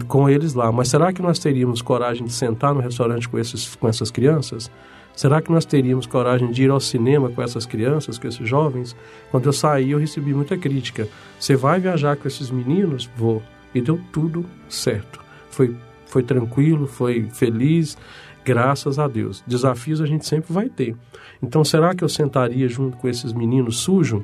com 0.08 0.28
eles 0.28 0.56
lá. 0.56 0.72
Mas 0.72 0.88
será 0.88 1.14
que 1.14 1.22
nós 1.22 1.38
teríamos 1.38 1.82
coragem 1.82 2.26
de 2.26 2.34
sentar 2.34 2.74
no 2.74 2.80
restaurante 2.80 3.30
com, 3.30 3.38
esses, 3.38 3.76
com 3.76 3.88
essas 3.88 4.10
crianças? 4.10 4.72
Será 5.16 5.40
que 5.40 5.52
nós 5.52 5.64
teríamos 5.64 6.08
coragem 6.08 6.50
de 6.50 6.64
ir 6.64 6.72
ao 6.72 6.80
cinema 6.80 7.30
com 7.30 7.44
essas 7.44 7.68
crianças, 7.68 8.18
com 8.18 8.28
esses 8.28 8.50
jovens? 8.50 8.96
Quando 9.30 9.46
eu 9.46 9.54
saí, 9.54 9.92
eu 9.92 10.00
recebi 10.00 10.34
muita 10.34 10.58
crítica. 10.58 11.08
Você 11.40 11.56
vai 11.56 11.80
viajar 11.80 12.16
com 12.18 12.28
esses 12.28 12.50
meninos? 12.50 13.08
Vou. 13.16 13.44
E 13.76 13.82
deu 13.82 14.00
tudo 14.12 14.44
certo. 14.68 15.20
Foi, 15.52 15.76
foi 16.14 16.22
tranquilo, 16.24 16.86
foi 16.86 17.28
feliz, 17.32 17.98
graças 18.46 19.00
a 19.00 19.08
Deus. 19.08 19.44
Desafios 19.48 20.00
a 20.00 20.06
gente 20.06 20.28
sempre 20.28 20.54
vai 20.54 20.70
ter. 20.70 20.96
Então, 21.42 21.64
será 21.64 21.96
que 21.96 22.04
eu 22.04 22.10
sentaria 22.10 22.68
junto 22.70 22.98
com 22.98 23.08
esses 23.10 23.34
meninos 23.34 23.80
sujos? 23.80 24.24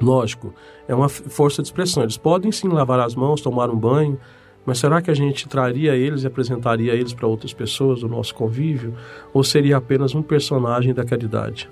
Lógico, 0.00 0.54
é 0.86 0.94
uma 0.94 1.08
força 1.08 1.60
de 1.60 1.66
expressão. 1.66 2.04
Eles 2.04 2.16
podem 2.16 2.52
sim 2.52 2.68
lavar 2.68 3.00
as 3.00 3.16
mãos, 3.16 3.40
tomar 3.40 3.68
um 3.68 3.76
banho, 3.76 4.18
mas 4.64 4.78
será 4.78 5.02
que 5.02 5.10
a 5.10 5.14
gente 5.14 5.48
traria 5.48 5.96
eles 5.96 6.22
e 6.22 6.26
apresentaria 6.28 6.94
eles 6.94 7.12
para 7.12 7.26
outras 7.26 7.52
pessoas 7.52 8.00
do 8.00 8.08
nosso 8.08 8.32
convívio? 8.32 8.94
Ou 9.34 9.42
seria 9.42 9.76
apenas 9.76 10.14
um 10.14 10.22
personagem 10.22 10.94
da 10.94 11.04
caridade? 11.04 11.68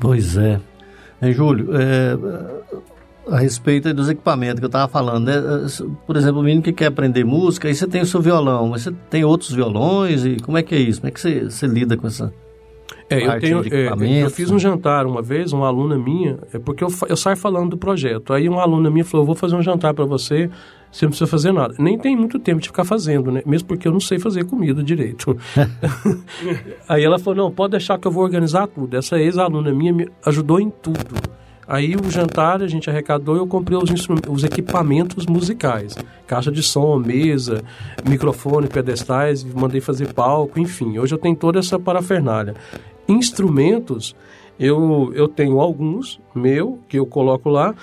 Pois 0.00 0.36
é. 0.36 0.60
é 1.20 1.30
Júlio, 1.30 1.68
é, 1.76 2.16
a 3.28 3.38
respeito 3.38 3.92
dos 3.94 4.08
equipamentos 4.08 4.58
que 4.58 4.64
eu 4.64 4.68
estava 4.68 4.88
falando, 4.88 5.26
né? 5.26 5.34
Por 6.06 6.16
exemplo, 6.16 6.40
o 6.40 6.44
menino 6.44 6.62
que 6.62 6.72
quer 6.72 6.86
aprender 6.86 7.24
música, 7.24 7.68
aí 7.68 7.74
você 7.74 7.86
tem 7.86 8.02
o 8.02 8.06
seu 8.06 8.20
violão, 8.20 8.68
mas 8.68 8.82
você 8.82 8.92
tem 9.10 9.24
outros 9.24 9.52
violões 9.52 10.24
e 10.24 10.36
como 10.36 10.58
é 10.58 10.62
que 10.62 10.74
é 10.74 10.78
isso? 10.78 11.00
Como 11.00 11.08
é 11.08 11.10
que 11.10 11.20
você, 11.20 11.44
você 11.44 11.66
lida 11.66 11.96
com 11.96 12.06
essa 12.06 12.32
é, 13.08 13.26
eu, 13.26 13.38
tenho, 13.38 13.62
é, 13.74 14.22
eu 14.22 14.30
fiz 14.30 14.50
um 14.50 14.58
jantar 14.58 15.06
uma 15.06 15.20
vez, 15.20 15.52
uma 15.52 15.66
aluna 15.66 15.98
minha, 15.98 16.38
é 16.52 16.58
porque 16.58 16.82
eu, 16.82 16.88
eu 17.08 17.16
saio 17.16 17.36
falando 17.36 17.70
do 17.70 17.76
projeto. 17.76 18.32
Aí 18.32 18.48
uma 18.48 18.62
aluna 18.62 18.90
minha 18.90 19.04
falou: 19.04 19.26
vou 19.26 19.34
fazer 19.34 19.54
um 19.54 19.62
jantar 19.62 19.92
para 19.92 20.06
você, 20.06 20.50
você 20.90 21.04
não 21.04 21.10
precisa 21.10 21.30
fazer 21.30 21.52
nada. 21.52 21.74
Nem 21.78 21.98
tem 21.98 22.16
muito 22.16 22.38
tempo 22.38 22.60
de 22.60 22.68
ficar 22.68 22.84
fazendo, 22.84 23.30
né? 23.30 23.42
Mesmo 23.44 23.68
porque 23.68 23.86
eu 23.86 23.92
não 23.92 24.00
sei 24.00 24.18
fazer 24.18 24.44
comida 24.44 24.82
direito. 24.82 25.36
Aí 26.88 27.04
ela 27.04 27.18
falou: 27.18 27.44
não, 27.44 27.50
pode 27.50 27.72
deixar 27.72 27.98
que 27.98 28.08
eu 28.08 28.12
vou 28.12 28.24
organizar 28.24 28.66
tudo. 28.68 28.96
Essa 28.96 29.18
ex-aluna 29.18 29.72
minha 29.72 29.92
me 29.92 30.08
ajudou 30.24 30.58
em 30.58 30.70
tudo. 30.70 31.43
Aí 31.66 31.96
o 31.96 32.10
jantar 32.10 32.62
a 32.62 32.68
gente 32.68 32.90
arrecadou 32.90 33.36
e 33.36 33.38
eu 33.38 33.46
comprei 33.46 33.76
os, 33.76 33.90
os 34.28 34.44
equipamentos 34.44 35.26
musicais. 35.26 35.96
Caixa 36.26 36.50
de 36.50 36.62
som, 36.62 36.98
mesa, 36.98 37.62
microfone, 38.08 38.68
pedestais, 38.68 39.44
mandei 39.44 39.80
fazer 39.80 40.12
palco, 40.12 40.58
enfim. 40.58 40.98
Hoje 40.98 41.14
eu 41.14 41.18
tenho 41.18 41.36
toda 41.36 41.58
essa 41.58 41.78
parafernália. 41.78 42.54
Instrumentos, 43.08 44.14
eu, 44.58 45.12
eu 45.14 45.28
tenho 45.28 45.60
alguns, 45.60 46.20
meu, 46.34 46.78
que 46.88 46.98
eu 46.98 47.06
coloco 47.06 47.48
lá, 47.48 47.74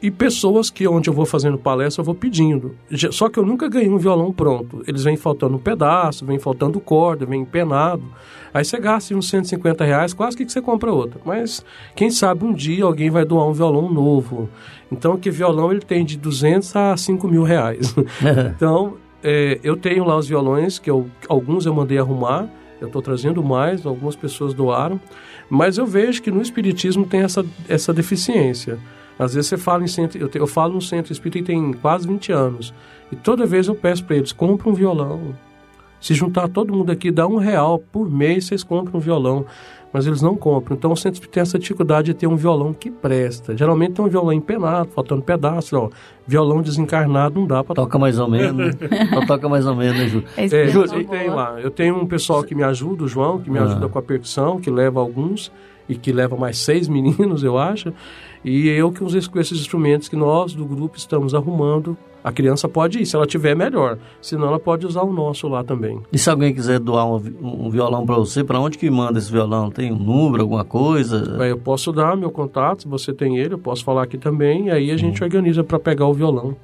e 0.00 0.10
pessoas 0.10 0.68
que 0.68 0.86
onde 0.86 1.08
eu 1.08 1.14
vou 1.14 1.24
fazendo 1.24 1.56
palestra 1.56 2.00
eu 2.00 2.04
vou 2.04 2.14
pedindo. 2.14 2.76
Só 3.10 3.28
que 3.28 3.38
eu 3.38 3.46
nunca 3.46 3.68
ganhei 3.68 3.88
um 3.88 3.98
violão 3.98 4.32
pronto. 4.32 4.82
Eles 4.86 5.04
vêm 5.04 5.16
faltando 5.16 5.56
um 5.56 5.58
pedaço, 5.58 6.24
vem 6.24 6.38
faltando 6.38 6.78
corda, 6.78 7.24
vem 7.24 7.42
empenado. 7.42 8.04
Aí 8.52 8.64
você 8.64 8.78
gasta 8.78 9.14
uns 9.14 9.28
150 9.28 9.84
reais, 9.84 10.12
quase 10.12 10.36
que 10.36 10.48
você 10.48 10.60
compra 10.60 10.92
outra. 10.92 11.20
Mas 11.24 11.64
quem 11.94 12.10
sabe 12.10 12.44
um 12.44 12.52
dia 12.52 12.84
alguém 12.84 13.10
vai 13.10 13.24
doar 13.24 13.46
um 13.48 13.52
violão 13.52 13.90
novo. 13.90 14.48
Então 14.92 15.16
que 15.16 15.30
violão 15.30 15.72
ele 15.72 15.80
tem 15.80 16.04
de 16.04 16.16
200 16.16 16.76
a 16.76 16.96
5 16.96 17.26
mil 17.26 17.42
reais. 17.42 17.94
então 18.54 18.94
é, 19.22 19.58
eu 19.62 19.76
tenho 19.76 20.04
lá 20.04 20.16
os 20.16 20.28
violões, 20.28 20.78
que 20.78 20.90
eu, 20.90 21.08
alguns 21.28 21.64
eu 21.64 21.74
mandei 21.74 21.98
arrumar. 21.98 22.48
Eu 22.78 22.88
estou 22.88 23.00
trazendo 23.00 23.42
mais, 23.42 23.86
algumas 23.86 24.14
pessoas 24.14 24.52
doaram. 24.52 25.00
Mas 25.48 25.78
eu 25.78 25.86
vejo 25.86 26.20
que 26.20 26.30
no 26.30 26.42
Espiritismo 26.42 27.06
tem 27.06 27.20
essa, 27.20 27.44
essa 27.68 27.92
deficiência. 27.94 28.78
Às 29.18 29.34
vezes 29.34 29.48
você 29.48 29.56
fala 29.56 29.82
em 29.82 29.86
centro, 29.86 30.18
eu, 30.18 30.28
te, 30.28 30.38
eu 30.38 30.46
falo 30.46 30.74
no 30.74 30.82
centro 30.82 31.12
espírita 31.12 31.38
e 31.38 31.42
tem 31.42 31.72
quase 31.72 32.06
20 32.06 32.32
anos. 32.32 32.74
E 33.10 33.16
toda 33.16 33.46
vez 33.46 33.68
eu 33.68 33.74
peço 33.74 34.04
para 34.04 34.16
eles, 34.16 34.32
compra 34.32 34.68
um 34.68 34.74
violão. 34.74 35.34
Se 36.00 36.14
juntar 36.14 36.48
todo 36.48 36.72
mundo 36.72 36.92
aqui, 36.92 37.10
dá 37.10 37.26
um 37.26 37.36
real 37.36 37.78
por 37.78 38.10
mês, 38.10 38.46
vocês 38.46 38.62
compram 38.62 38.98
um 38.98 39.00
violão. 39.00 39.46
Mas 39.92 40.06
eles 40.06 40.20
não 40.20 40.36
compram. 40.36 40.76
Então 40.76 40.92
o 40.92 40.96
centro 40.96 41.14
espírita 41.14 41.34
tem 41.34 41.40
essa 41.40 41.58
dificuldade 41.58 42.06
de 42.06 42.14
ter 42.14 42.26
um 42.26 42.36
violão 42.36 42.74
que 42.74 42.90
presta. 42.90 43.56
Geralmente 43.56 43.94
tem 43.94 44.04
um 44.04 44.08
violão 44.08 44.32
empenado, 44.32 44.90
faltando 44.90 45.22
pedaço. 45.22 45.74
Ó. 45.74 45.88
Violão 46.26 46.60
desencarnado 46.60 47.40
não 47.40 47.46
dá 47.46 47.64
para 47.64 47.76
Toca 47.76 47.98
mais 47.98 48.18
ou 48.18 48.28
menos. 48.28 48.74
toca 49.26 49.48
mais 49.48 49.64
ou 49.64 49.74
menos, 49.74 49.96
né, 49.96 50.08
Ju? 50.08 50.22
É, 50.36 50.44
é 50.44 50.76
eu, 50.76 51.06
tenho 51.06 51.34
lá. 51.34 51.58
Eu 51.60 51.70
tenho 51.70 51.96
um 51.96 52.06
pessoal 52.06 52.42
que 52.42 52.54
me 52.54 52.62
ajuda, 52.62 53.04
o 53.04 53.08
João, 53.08 53.38
que 53.40 53.48
me 53.48 53.58
ah. 53.58 53.62
ajuda 53.62 53.88
com 53.88 53.98
a 53.98 54.02
percussão, 54.02 54.60
que 54.60 54.70
leva 54.70 55.00
alguns 55.00 55.50
e 55.88 55.94
que 55.94 56.12
leva 56.12 56.36
mais 56.36 56.58
seis 56.58 56.88
meninos, 56.88 57.42
eu 57.42 57.58
acho. 57.58 57.92
E 58.44 58.68
eu 58.68 58.92
que 58.92 59.02
usei 59.02 59.20
com 59.22 59.40
esses 59.40 59.58
instrumentos 59.58 60.08
que 60.08 60.16
nós 60.16 60.54
do 60.54 60.64
grupo 60.64 60.96
estamos 60.96 61.34
arrumando. 61.34 61.96
A 62.22 62.32
criança 62.32 62.68
pode 62.68 62.98
ir, 62.98 63.06
se 63.06 63.14
ela 63.14 63.26
tiver, 63.26 63.54
melhor. 63.54 63.98
Senão 64.20 64.48
ela 64.48 64.58
pode 64.58 64.84
usar 64.84 65.02
o 65.02 65.12
nosso 65.12 65.46
lá 65.46 65.62
também. 65.62 66.00
E 66.12 66.18
se 66.18 66.28
alguém 66.28 66.52
quiser 66.52 66.80
doar 66.80 67.06
um, 67.06 67.70
violão 67.70 68.04
para 68.04 68.16
você, 68.16 68.42
para 68.42 68.58
onde 68.58 68.78
que 68.78 68.90
manda 68.90 69.18
esse 69.18 69.30
violão? 69.30 69.70
Tem 69.70 69.92
um 69.92 69.98
número, 69.98 70.42
alguma 70.42 70.64
coisa? 70.64 71.36
eu 71.44 71.56
posso 71.56 71.92
dar 71.92 72.16
meu 72.16 72.32
contato, 72.32 72.82
se 72.82 72.88
você 72.88 73.12
tem 73.12 73.38
ele, 73.38 73.54
eu 73.54 73.58
posso 73.58 73.84
falar 73.84 74.02
aqui 74.02 74.18
também. 74.18 74.66
E 74.66 74.70
aí 74.72 74.90
a 74.90 74.96
gente 74.96 75.22
hum. 75.22 75.24
organiza 75.24 75.62
para 75.62 75.78
pegar 75.78 76.06
o 76.06 76.14
violão. 76.14 76.56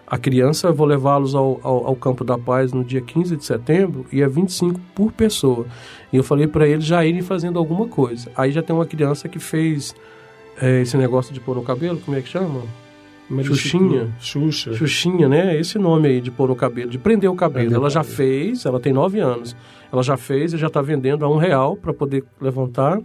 A 0.06 0.16
criança, 0.16 0.68
eu 0.68 0.74
vou 0.74 0.86
levá-los 0.86 1.34
ao, 1.34 1.60
ao, 1.62 1.86
ao, 1.88 1.96
Campo 1.96 2.24
da 2.24 2.38
Paz 2.38 2.72
no 2.72 2.82
dia 2.82 3.00
15 3.02 3.36
de 3.36 3.44
setembro 3.44 4.06
e 4.10 4.22
é 4.22 4.28
25 4.28 4.80
por 4.94 5.12
pessoa. 5.12 5.66
E 6.10 6.16
eu 6.16 6.24
falei 6.24 6.46
para 6.46 6.66
eles 6.66 6.86
já 6.86 7.04
irem 7.04 7.20
fazendo 7.20 7.58
alguma 7.58 7.86
coisa. 7.86 8.30
Aí 8.34 8.50
já 8.50 8.62
tem 8.62 8.74
uma 8.74 8.86
criança 8.86 9.28
que 9.28 9.38
fez 9.38 9.94
é, 10.60 10.80
esse 10.80 10.96
negócio 10.96 11.34
de 11.34 11.40
pôr 11.40 11.56
no 11.56 11.62
cabelo, 11.62 11.98
como 11.98 12.16
é 12.16 12.22
que 12.22 12.28
chama? 12.28 12.62
Xuxinha. 13.44 14.08
Xuxa. 14.18 14.72
Xuxinha, 14.72 15.28
né? 15.28 15.58
Esse 15.58 15.78
nome 15.78 16.08
aí 16.08 16.20
de 16.20 16.30
pôr 16.30 16.48
no 16.48 16.56
cabelo, 16.56 16.90
de 16.90 16.98
prender 16.98 17.30
o 17.30 17.34
cabelo. 17.34 17.66
Prender 17.66 17.78
ela 17.78 17.90
já 17.90 18.00
cabelo. 18.00 18.16
fez, 18.16 18.64
ela 18.64 18.80
tem 18.80 18.92
nove 18.92 19.20
anos. 19.20 19.54
Ela 19.92 20.02
já 20.02 20.16
fez 20.16 20.52
e 20.52 20.58
já 20.58 20.66
está 20.66 20.82
vendendo 20.82 21.24
a 21.24 21.28
um 21.30 21.36
real 21.38 21.76
para 21.76 21.94
poder 21.94 22.24
levantar. 22.40 22.98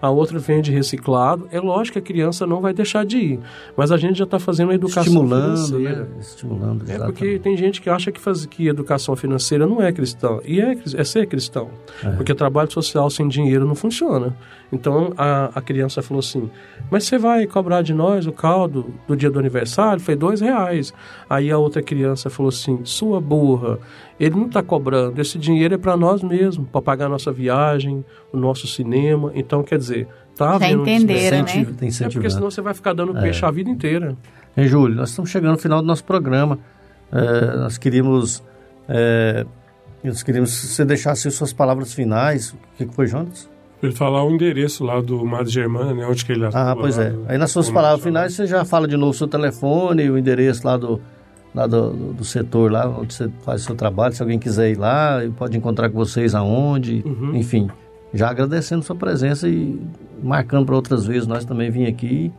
A 0.00 0.08
outra 0.10 0.38
vende 0.38 0.72
reciclado. 0.72 1.46
É 1.52 1.60
lógico 1.60 1.94
que 1.94 1.98
a 1.98 2.02
criança 2.02 2.46
não 2.46 2.60
vai 2.60 2.72
deixar 2.72 3.04
de 3.04 3.18
ir, 3.18 3.40
mas 3.76 3.92
a 3.92 3.96
gente 3.96 4.16
já 4.18 4.24
está 4.24 4.38
fazendo 4.38 4.70
a 4.72 4.74
educação 4.74 5.02
Estimulando, 5.02 5.56
financeira. 5.66 6.00
né? 6.04 6.06
Estimulando, 6.20 6.82
É 6.82 6.84
exatamente. 6.94 7.12
porque 7.18 7.38
tem 7.38 7.56
gente 7.56 7.80
que 7.82 7.90
acha 7.90 8.10
que, 8.10 8.20
faz, 8.20 8.46
que 8.46 8.66
educação 8.68 9.14
financeira 9.16 9.66
não 9.66 9.82
é 9.82 9.92
cristã. 9.92 10.38
E 10.44 10.60
é, 10.60 10.76
é 10.94 11.04
ser 11.04 11.26
cristão. 11.26 11.68
Porque 12.16 12.34
trabalho 12.34 12.70
social 12.72 13.10
sem 13.10 13.28
dinheiro 13.28 13.66
não 13.66 13.74
funciona. 13.74 14.34
Então 14.72 15.12
a, 15.16 15.50
a 15.54 15.60
criança 15.60 16.00
falou 16.00 16.20
assim: 16.20 16.48
Mas 16.90 17.04
você 17.04 17.18
vai 17.18 17.46
cobrar 17.46 17.82
de 17.82 17.92
nós 17.92 18.26
o 18.26 18.32
caldo 18.32 18.94
do 19.06 19.16
dia 19.16 19.30
do 19.30 19.38
aniversário? 19.38 20.00
Foi 20.00 20.14
dois 20.14 20.40
reais. 20.40 20.94
Aí 21.28 21.50
a 21.50 21.58
outra 21.58 21.82
criança 21.82 22.30
falou 22.30 22.50
assim: 22.50 22.78
Sua 22.84 23.20
burra, 23.20 23.78
ele 24.18 24.36
não 24.36 24.46
está 24.46 24.62
cobrando. 24.62 25.20
Esse 25.20 25.38
dinheiro 25.38 25.74
é 25.74 25.78
para 25.78 25.96
nós 25.96 26.22
mesmos, 26.30 26.66
para 26.70 26.80
pagar 26.80 27.06
a 27.06 27.08
nossa 27.08 27.32
viagem, 27.32 28.04
o 28.32 28.36
nosso 28.36 28.66
cinema. 28.66 29.32
Então, 29.34 29.62
quer 29.62 29.78
dizer, 29.78 30.06
tá 30.36 30.50
Já 30.50 30.54
havendo 30.54 30.80
um 30.80 30.82
entenderam, 30.82 31.38
né? 31.38 31.42
Incentivo, 31.42 31.74
tem 31.74 31.88
É 31.88 32.08
porque 32.08 32.30
senão 32.30 32.50
você 32.50 32.60
vai 32.62 32.72
ficar 32.74 32.92
dando 32.92 33.16
É. 33.16 33.20
peixe 33.20 33.44
a 33.44 33.50
vida 33.50 33.68
inteira. 33.68 34.16
Em 34.56 34.66
Júlio, 34.66 34.96
nós 34.96 35.10
estamos 35.10 35.30
chegando 35.30 35.52
no 35.52 35.58
final 35.58 35.80
do 35.80 35.86
nosso 35.86 36.04
programa. 36.04 36.58
É, 37.12 37.56
nós 37.56 37.76
queríamos, 37.78 38.42
é, 38.88 39.44
nós 40.02 40.22
queríamos 40.22 40.50
que 40.60 40.66
você 40.68 40.84
deixasse 40.84 41.28
as 41.28 41.34
suas 41.34 41.52
palavras 41.52 41.92
finais. 41.92 42.50
O 42.52 42.56
que, 42.78 42.86
que 42.86 42.94
foi, 42.94 43.06
Jonas? 43.06 43.48
Ele 43.82 43.92
falar 43.92 44.22
o 44.24 44.30
endereço 44.30 44.84
lá 44.84 45.00
do 45.00 45.24
Madre 45.24 45.50
Germana, 45.50 45.94
né? 45.94 46.06
Onde 46.06 46.24
que 46.24 46.32
ele 46.32 46.44
Ah, 46.44 46.48
atua 46.72 46.76
pois 46.82 46.96
lá 46.98 47.04
é. 47.04 47.10
do- 47.10 47.24
Aí 47.28 47.38
nas 47.38 47.50
suas 47.50 47.70
palavras 47.70 48.02
finais 48.02 48.34
você 48.34 48.46
já 48.46 48.62
fala 48.64 48.86
de 48.86 48.96
novo 48.96 49.10
o 49.12 49.14
seu 49.14 49.26
telefone, 49.26 50.10
o 50.10 50.18
endereço 50.18 50.66
lá 50.66 50.76
do, 50.76 51.00
lá 51.54 51.66
do, 51.66 51.90
do- 51.90 52.12
do 52.14 52.24
setor 52.24 52.70
lá 52.70 52.88
onde 52.88 53.12
você 53.14 53.28
faz 53.44 53.62
o 53.62 53.64
seu 53.66 53.74
trabalho. 53.74 54.14
Se 54.14 54.22
alguém 54.22 54.38
quiser 54.38 54.70
ir 54.70 54.78
lá, 54.78 55.18
pode 55.36 55.56
encontrar 55.56 55.88
com 55.90 55.96
vocês 55.96 56.34
aonde. 56.34 57.02
Uhum. 57.04 57.34
Enfim, 57.36 57.68
já 58.14 58.28
agradecendo 58.30 58.82
sua 58.82 58.96
presença 58.96 59.48
e 59.48 59.80
marcando 60.22 60.66
para 60.66 60.74
outras 60.76 61.04
vezes 61.06 61.26
nós 61.26 61.44
também 61.44 61.70
vir 61.70 61.86
aqui, 61.86 62.32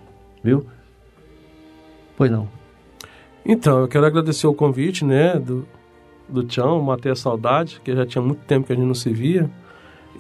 viu? 0.44 0.66
Pois 2.18 2.30
não. 2.32 2.48
Então, 3.46 3.80
eu 3.80 3.88
quero 3.88 4.06
agradecer 4.06 4.46
o 4.48 4.54
convite, 4.54 5.04
né, 5.04 5.40
do, 5.40 5.66
do 6.30 6.44
Tião, 6.44 6.80
matei 6.82 7.12
a 7.12 7.16
saudade, 7.16 7.82
que 7.84 7.96
já 7.96 8.06
tinha 8.06 8.22
muito 8.22 8.42
tempo 8.46 8.68
que 8.68 8.74
a 8.74 8.76
gente 8.76 8.86
não 8.86 8.94
se 8.94 9.12
via. 9.12 9.50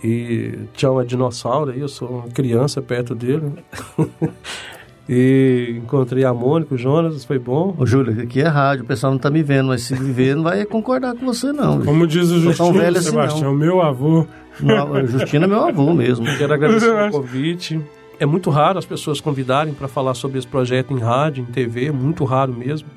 E 0.03 0.57
Tião 0.73 0.99
é 0.99 1.05
dinossauro 1.05 1.69
aí, 1.71 1.79
eu 1.79 1.87
sou 1.87 2.09
uma 2.09 2.27
criança 2.29 2.81
perto 2.81 3.13
dele. 3.13 3.53
e 5.13 5.75
encontrei 5.83 6.23
a 6.23 6.33
Mônica, 6.33 6.73
o 6.73 6.77
Jonas, 6.77 7.25
foi 7.25 7.37
bom. 7.37 7.75
Ô, 7.77 7.85
Júlio, 7.85 8.23
aqui 8.23 8.39
é 8.39 8.47
rádio, 8.47 8.85
o 8.85 8.87
pessoal 8.87 9.11
não 9.11 9.19
tá 9.19 9.29
me 9.29 9.43
vendo, 9.43 9.67
mas 9.67 9.81
se 9.81 9.93
me 9.93 10.09
ver, 10.09 10.37
não 10.37 10.43
vai 10.43 10.63
concordar 10.63 11.13
com 11.15 11.25
você, 11.25 11.51
não. 11.51 11.81
Como 11.81 12.07
diz 12.07 12.29
o 12.29 12.39
Justino 12.39 12.71
velho 12.71 12.97
assim, 12.97 13.09
Sebastião, 13.09 13.53
meu 13.53 13.81
avô. 13.81 14.25
não. 14.61 14.93
Não, 14.93 15.05
Justino 15.05 15.43
é 15.43 15.47
meu 15.49 15.67
avô 15.67 15.93
mesmo. 15.93 16.25
Quero 16.37 16.53
agradecer 16.53 16.89
o 17.09 17.11
convite. 17.11 17.81
É 18.21 18.25
muito 18.25 18.49
raro 18.49 18.79
as 18.79 18.85
pessoas 18.85 19.19
convidarem 19.19 19.73
para 19.73 19.89
falar 19.89 20.13
sobre 20.13 20.39
esse 20.39 20.47
projeto 20.47 20.93
em 20.93 20.99
rádio, 20.99 21.41
em 21.43 21.51
TV, 21.51 21.87
é 21.87 21.91
muito 21.91 22.23
raro 22.23 22.53
mesmo. 22.53 22.87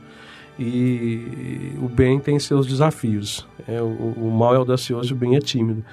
E 0.56 1.72
o 1.82 1.88
bem 1.88 2.20
tem 2.20 2.38
seus 2.38 2.64
desafios. 2.64 3.44
É, 3.66 3.82
o, 3.82 3.86
o 3.86 4.30
mal 4.30 4.54
é 4.54 4.58
audacioso 4.58 5.10
e 5.10 5.12
o 5.14 5.16
bem 5.16 5.34
é 5.34 5.40
tímido. 5.40 5.84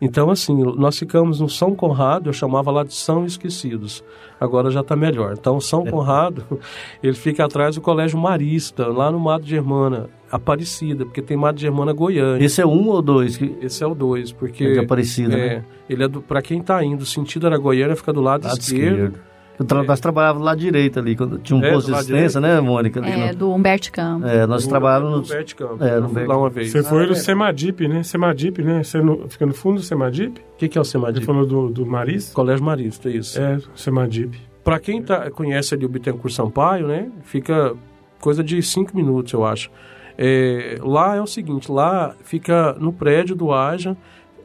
Então, 0.00 0.30
assim, 0.30 0.54
nós 0.76 0.96
ficamos 0.96 1.40
no 1.40 1.48
São 1.48 1.74
Conrado, 1.74 2.28
eu 2.28 2.32
chamava 2.32 2.70
lá 2.70 2.84
de 2.84 2.94
São 2.94 3.26
Esquecidos. 3.26 4.04
Agora 4.40 4.70
já 4.70 4.80
está 4.80 4.94
melhor. 4.94 5.34
Então, 5.38 5.60
São 5.60 5.84
Conrado, 5.84 6.44
ele 7.02 7.14
fica 7.14 7.44
atrás 7.44 7.74
do 7.74 7.80
Colégio 7.80 8.18
Marista, 8.18 8.86
lá 8.86 9.10
no 9.10 9.18
Mato 9.18 9.44
Germana, 9.44 10.08
Aparecida, 10.30 11.04
porque 11.04 11.20
tem 11.20 11.36
Mato 11.36 11.58
Germana 11.58 11.92
Goiânia. 11.92 12.44
Esse 12.44 12.60
é 12.60 12.66
um 12.66 12.88
ou 12.88 13.02
dois? 13.02 13.40
Esse 13.60 13.82
é 13.82 13.86
o 13.86 13.94
2, 13.94 14.32
porque... 14.32 14.64
É 14.64 14.72
de 14.72 14.78
Aparecida, 14.78 15.34
é, 15.34 15.56
né? 15.56 15.64
Ele 15.90 16.04
é 16.04 16.08
do, 16.08 16.22
pra 16.22 16.40
quem 16.42 16.62
tá 16.62 16.82
indo, 16.84 17.04
sentido 17.04 17.46
Aragoiana 17.46 17.96
fica 17.96 18.12
do 18.12 18.20
lado, 18.20 18.46
Lado 18.46 18.58
esquerdo. 18.58 18.94
esquerdo. 18.94 19.27
Eu 19.58 19.64
tra 19.64 19.82
Nós 19.82 19.98
trabalhávamos 19.98 20.44
lá 20.46 20.54
direito 20.54 20.98
ali, 21.00 21.16
quando 21.16 21.38
tinha 21.38 21.58
um 21.58 21.64
É, 21.64 21.72
posto 21.72 21.86
do 21.88 21.92
de 21.94 21.98
assistência, 21.98 22.40
né, 22.40 22.60
Mônica? 22.60 23.00
Ali 23.00 23.10
É, 23.10 23.32
no- 23.32 23.38
do 23.38 23.52
Humberto 23.52 23.90
Campos. 23.90 24.30
É, 24.30 24.46
nós 24.46 24.66
trabalhávamos 24.66 25.10
no 25.12 25.18
no... 25.18 25.24
Humberto 25.24 25.56
Campos. 25.56 25.80
É, 25.86 25.98
no 26.00 26.06
Humberto- 26.08 26.28
lá 26.30 26.36
uma 26.38 26.50
vez. 26.50 26.70
Você 26.70 26.82
foi 26.84 27.02
Ah, 27.02 27.06
no 27.06 27.12
é. 27.12 27.16
Semadip, 27.16 27.88
né? 27.88 28.02
Semadip, 28.04 28.62
né? 28.62 28.82
Você 28.84 29.00
no- 29.02 29.28
fica 29.28 29.44
no 29.46 29.54
fundo 29.54 29.76
do 29.76 29.82
Semadip? 29.82 30.40
O 30.40 30.56
que, 30.58 30.68
que 30.68 30.78
é 30.78 30.80
o 30.80 30.84
Semadip? 30.84 31.20
Você 31.20 31.26
falou 31.26 31.44
do, 31.44 31.68
do 31.70 31.84
Maris? 31.86 32.30
Colégio 32.32 32.64
Marista, 32.64 33.10
isso. 33.10 33.40
É, 33.40 33.58
Semadip. 33.74 34.38
Pra 34.62 34.78
quem 34.78 35.02
tá, 35.02 35.30
conhece 35.30 35.74
ali 35.74 35.84
o 35.84 35.88
Bittencourt 35.88 36.32
Sampaio, 36.32 36.86
né? 36.86 37.08
Fica 37.24 37.74
coisa 38.20 38.44
de 38.44 38.62
cinco 38.62 38.94
minutos, 38.96 39.32
eu 39.32 39.44
acho. 39.44 39.70
É, 40.16 40.78
lá 40.82 41.14
é 41.16 41.20
o 41.20 41.26
seguinte, 41.26 41.70
lá 41.70 42.14
fica 42.24 42.74
no 42.80 42.92
prédio 42.92 43.36
do 43.36 43.52
AJA, 43.52 43.96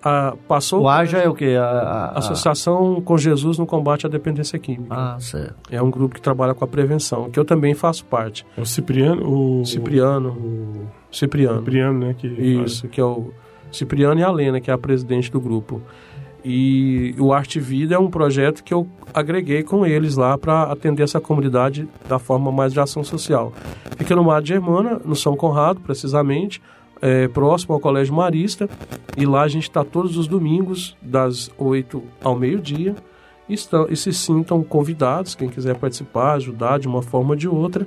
a, 0.04 0.36
passou... 0.48 0.82
O 0.82 0.90
AJA 0.90 1.20
é 1.20 1.30
o 1.30 1.34
quê? 1.34 1.56
A, 1.60 1.64
a- 1.64 2.06
a- 2.10 2.18
Associação 2.20 3.02
com 3.02 3.18
Jesus 3.18 3.58
no 3.58 3.66
Combate 3.66 4.06
à 4.06 4.10
Dependência 4.10 4.60
Química. 4.60 4.94
Ah, 4.94 5.18
certo. 5.20 5.56
É 5.72 5.82
um 5.82 5.90
grupo 5.90 6.16
que 6.16 6.22
trabalha 6.22 6.54
com 6.54 6.64
a 6.66 6.68
prevenção, 6.68 7.30
que 7.30 7.40
eu 7.40 7.46
também 7.46 7.74
faço 7.74 8.04
parte. 8.06 8.46
É 8.58 8.62
o 8.62 8.66
Cipriano, 8.66 9.62
o... 9.62 9.66
Cipriano. 9.66 10.30
O 10.30 10.88
Cipriano. 11.16 11.60
Cipriano, 11.60 12.00
né? 12.00 12.16
Que 12.18 12.28
Isso, 12.28 12.88
que 12.88 13.00
é 13.00 13.04
o 13.06 13.32
Cipriano 13.72 14.20
e 14.20 14.24
a 14.24 14.32
Lena, 14.32 14.60
que 14.60 14.70
é 14.70 14.74
a 14.74 14.78
presidente 14.78 15.32
do 15.32 15.40
grupo. 15.40 15.82
E 16.46 17.16
o 17.18 17.32
Arte 17.32 17.58
Vida 17.60 17.96
é 17.96 17.98
um 18.00 18.10
projeto 18.10 18.64
que 18.64 18.74
eu 18.74 18.86
agreguei 19.14 19.64
com 19.64 19.86
eles 19.86 20.18
lá 20.18 20.38
para 20.38 20.64
atender 20.64 21.04
essa 21.04 21.22
comunidade 21.22 21.88
da 22.10 22.20
forma 22.20 22.52
mais 22.52 22.74
de 22.74 22.80
ação 22.82 23.04
social. 23.04 23.54
Fica 23.98 24.14
no 24.16 24.24
Mar 24.26 24.42
de 24.42 24.50
Germana, 24.50 25.00
no 25.06 25.16
São 25.16 25.38
Conrado, 25.38 25.80
precisamente, 25.80 26.62
é, 27.04 27.28
próximo 27.28 27.74
ao 27.76 27.80
Colégio 27.80 28.14
Marista. 28.16 28.70
E 29.18 29.26
lá 29.26 29.42
a 29.44 29.48
gente 29.48 29.64
está 29.64 29.84
todos 29.84 30.18
os 30.18 30.26
domingos, 30.28 30.96
das 31.02 31.52
8 31.58 32.02
ao 32.24 32.36
meio-dia. 32.36 32.96
Estão, 33.50 33.88
e 33.90 33.96
se 33.98 34.14
sintam 34.14 34.64
convidados, 34.64 35.36
quem 35.36 35.50
quiser 35.50 35.76
participar, 35.76 36.36
ajudar 36.36 36.80
de 36.80 36.88
uma 36.88 37.02
forma 37.02 37.32
ou 37.32 37.36
de 37.36 37.48
outra. 37.48 37.86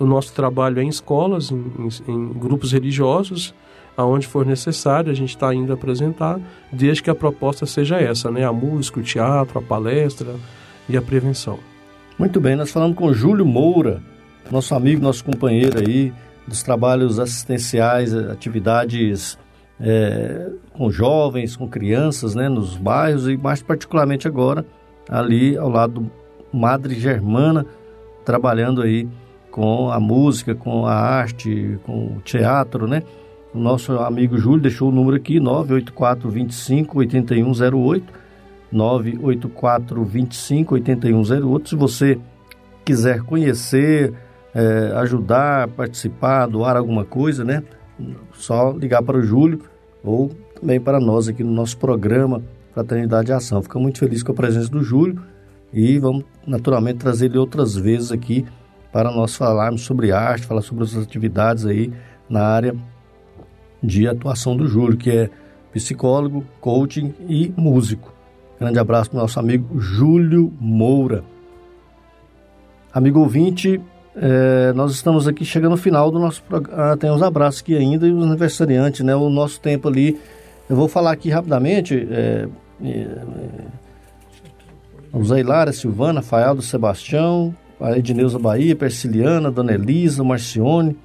O 0.00 0.04
nosso 0.04 0.32
trabalho 0.34 0.80
é 0.80 0.82
em 0.82 0.88
escolas, 0.88 1.50
em, 1.52 1.64
em- 1.78 2.12
em 2.12 2.28
grupos 2.32 2.72
religiosos, 2.72 3.54
aonde 3.96 4.26
for 4.26 4.44
necessário, 4.44 5.10
a 5.12 5.14
gente 5.14 5.28
está 5.30 5.54
indo 5.54 5.72
apresentar, 5.72 6.40
desde 6.72 7.02
que 7.02 7.10
a 7.10 7.14
proposta 7.14 7.66
seja 7.66 7.98
essa, 8.00 8.30
né? 8.30 8.44
A 8.44 8.52
música, 8.52 8.98
o 8.98 9.02
teatro, 9.02 9.58
a 9.58 9.62
palestra 9.62 10.34
e 10.88 10.96
a 10.96 11.02
prevenção. 11.02 11.58
Muito 12.18 12.40
bem, 12.40 12.56
nós 12.56 12.70
falamos 12.72 12.96
com 12.96 13.12
Júlio 13.12 13.46
Moura, 13.46 14.02
nosso 14.50 14.74
amigo, 14.74 15.00
nosso 15.02 15.24
companheiro 15.24 15.78
aí, 15.78 16.12
dos 16.46 16.62
trabalhos 16.62 17.18
assistenciais, 17.18 18.14
atividades 18.14 19.38
eh, 19.80 20.50
com 20.72 20.90
jovens, 20.90 21.56
com 21.56 21.68
crianças, 21.68 22.34
né, 22.34 22.48
nos 22.48 22.76
bairros 22.76 23.28
e 23.28 23.36
mais 23.36 23.62
particularmente 23.62 24.26
agora 24.26 24.64
ali 25.08 25.56
ao 25.56 25.68
lado 25.68 26.00
do 26.00 26.10
Madre 26.52 26.94
Germana, 26.94 27.64
trabalhando 28.24 28.82
aí 28.82 29.08
com 29.50 29.90
a 29.90 29.98
música, 29.98 30.54
com 30.54 30.86
a 30.86 30.94
arte, 30.94 31.78
com 31.84 32.16
o 32.16 32.20
teatro, 32.22 32.86
né? 32.86 33.02
O 33.52 33.58
nosso 33.58 33.92
amigo 33.98 34.38
Júlio 34.38 34.60
deixou 34.60 34.90
o 34.90 34.92
número 34.92 35.16
aqui, 35.16 35.40
984 35.40 36.30
25 36.30 36.98
8108, 36.98 38.12
984 38.70 40.04
25 40.04 40.74
8108. 40.74 41.68
Se 41.68 41.74
você 41.74 42.18
quiser 42.84 43.22
conhecer, 43.22 44.14
eh, 44.54 44.92
ajudar, 44.96 45.68
participar, 45.68 46.46
doar 46.46 46.76
alguma 46.76 47.04
coisa, 47.04 47.44
né? 47.44 47.62
Só 48.32 48.72
ligar 48.72 49.02
para 49.02 49.18
o 49.18 49.22
Júlio 49.22 49.60
ou 50.02 50.30
também 50.58 50.80
para 50.80 50.98
nós 50.98 51.28
aqui 51.28 51.44
no 51.44 51.52
nosso 51.52 51.76
programa 51.76 52.42
Fraternidade 52.72 53.30
e 53.30 53.34
Ação. 53.34 53.62
Fica 53.62 53.78
muito 53.78 53.98
feliz 53.98 54.22
com 54.22 54.32
a 54.32 54.34
presença 54.34 54.70
do 54.70 54.82
Júlio 54.82 55.20
e 55.72 55.98
vamos 55.98 56.24
naturalmente 56.46 56.98
trazer 56.98 57.26
ele 57.26 57.38
outras 57.38 57.76
vezes 57.76 58.10
aqui 58.10 58.44
para 58.92 59.10
nós 59.10 59.36
falarmos 59.36 59.82
sobre 59.82 60.12
arte, 60.12 60.46
falar 60.46 60.62
sobre 60.62 60.84
as 60.84 60.96
atividades 60.96 61.64
aí 61.64 61.92
na 62.28 62.42
área 62.42 62.74
de 63.82 64.06
atuação 64.06 64.56
do 64.56 64.66
Júlio, 64.66 64.96
que 64.96 65.10
é 65.10 65.30
psicólogo, 65.72 66.44
coaching 66.60 67.14
e 67.28 67.52
músico. 67.56 68.12
Grande 68.58 68.78
abraço 68.78 69.10
para 69.10 69.18
o 69.18 69.22
nosso 69.22 69.38
amigo 69.38 69.80
Júlio 69.80 70.52
Moura. 70.60 71.24
Amigo 72.92 73.20
ouvinte, 73.20 73.80
eh, 74.16 74.72
nós 74.74 74.92
estamos 74.92 75.28
aqui 75.28 75.44
chegando 75.44 75.72
no 75.72 75.76
final 75.76 76.10
do 76.10 76.18
nosso 76.18 76.42
programa. 76.42 76.92
Ah, 76.92 76.96
tem 76.96 77.10
uns 77.10 77.22
abraços 77.22 77.60
aqui 77.60 77.76
ainda 77.76 78.06
e 78.06 78.12
os 78.12 78.24
aniversariantes, 78.24 79.00
né? 79.00 79.14
O 79.14 79.28
nosso 79.30 79.60
tempo 79.60 79.88
ali. 79.88 80.18
Eu 80.68 80.76
vou 80.76 80.88
falar 80.88 81.12
aqui 81.12 81.30
rapidamente. 81.30 82.06
Eh, 82.10 82.48
o 85.12 85.24
Zé 85.24 85.40
Hilária, 85.40 85.72
Silvana, 85.72 86.22
Faeldo 86.22 86.62
Sebastião, 86.62 87.54
a 87.80 87.96
Edneuza 87.98 88.38
Bahia, 88.38 88.76
Persiliana, 88.76 89.50
Dona 89.50 89.72
Elisa, 89.72 90.22
Marcione, 90.22 90.96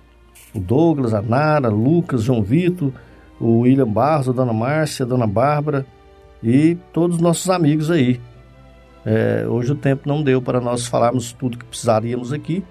o 0.53 0.60
Douglas, 0.60 1.14
a 1.14 1.22
Nara, 1.22 1.69
Lucas, 1.69 2.23
João 2.23 2.41
Vitor, 2.41 2.91
o 3.40 3.61
William 3.61 3.88
Barros, 3.88 4.30
a 4.30 4.32
Dona 4.32 4.53
Márcia, 4.53 5.06
a 5.06 5.07
Dona 5.07 5.27
Bárbara 5.27 5.86
e 6.44 6.77
todos 6.94 7.18
os 7.18 7.22
nossos 7.22 7.49
amigos 7.49 7.90
aí. 7.90 8.19
É, 9.06 9.45
hoje 9.48 9.72
o 9.72 9.76
tempo 9.76 10.07
não 10.07 10.23
deu 10.23 10.41
para 10.41 10.60
nós 10.60 10.88
falarmos 10.88 11.32
tudo 11.32 11.57
que 11.57 11.65
precisaríamos 11.65 12.34
aqui, 12.34 12.64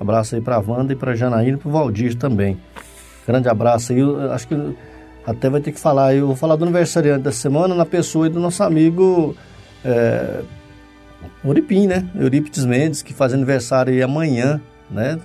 Abraço 0.00 0.34
aí 0.34 0.40
para 0.40 0.56
a 0.56 0.60
Wanda 0.60 0.92
e 0.92 0.96
para 0.96 1.12
a 1.12 1.14
Janaína 1.14 1.56
e 1.56 1.60
para 1.60 1.68
o 1.68 1.72
Valdir 1.72 2.16
também. 2.16 2.58
Grande 3.26 3.48
abraço 3.48 3.92
aí. 3.92 3.98
Eu 4.00 4.32
acho 4.32 4.48
que 4.48 4.76
até 5.26 5.48
vai 5.48 5.60
ter 5.60 5.72
que 5.72 5.80
falar. 5.80 6.14
Eu 6.14 6.26
vou 6.26 6.36
falar 6.36 6.56
do 6.56 6.64
aniversariante 6.64 7.22
da 7.22 7.32
semana 7.32 7.74
na 7.74 7.86
pessoa 7.86 8.28
do 8.28 8.40
nosso 8.40 8.62
amigo 8.62 9.36
é, 9.84 10.42
Uripim, 11.44 11.86
né? 11.86 12.08
Eurípides 12.14 12.64
Mendes, 12.64 13.02
que 13.02 13.12
faz 13.12 13.32
aniversário 13.32 13.92
aí 13.92 14.02
amanhã, 14.02 14.60
né? 14.90 15.18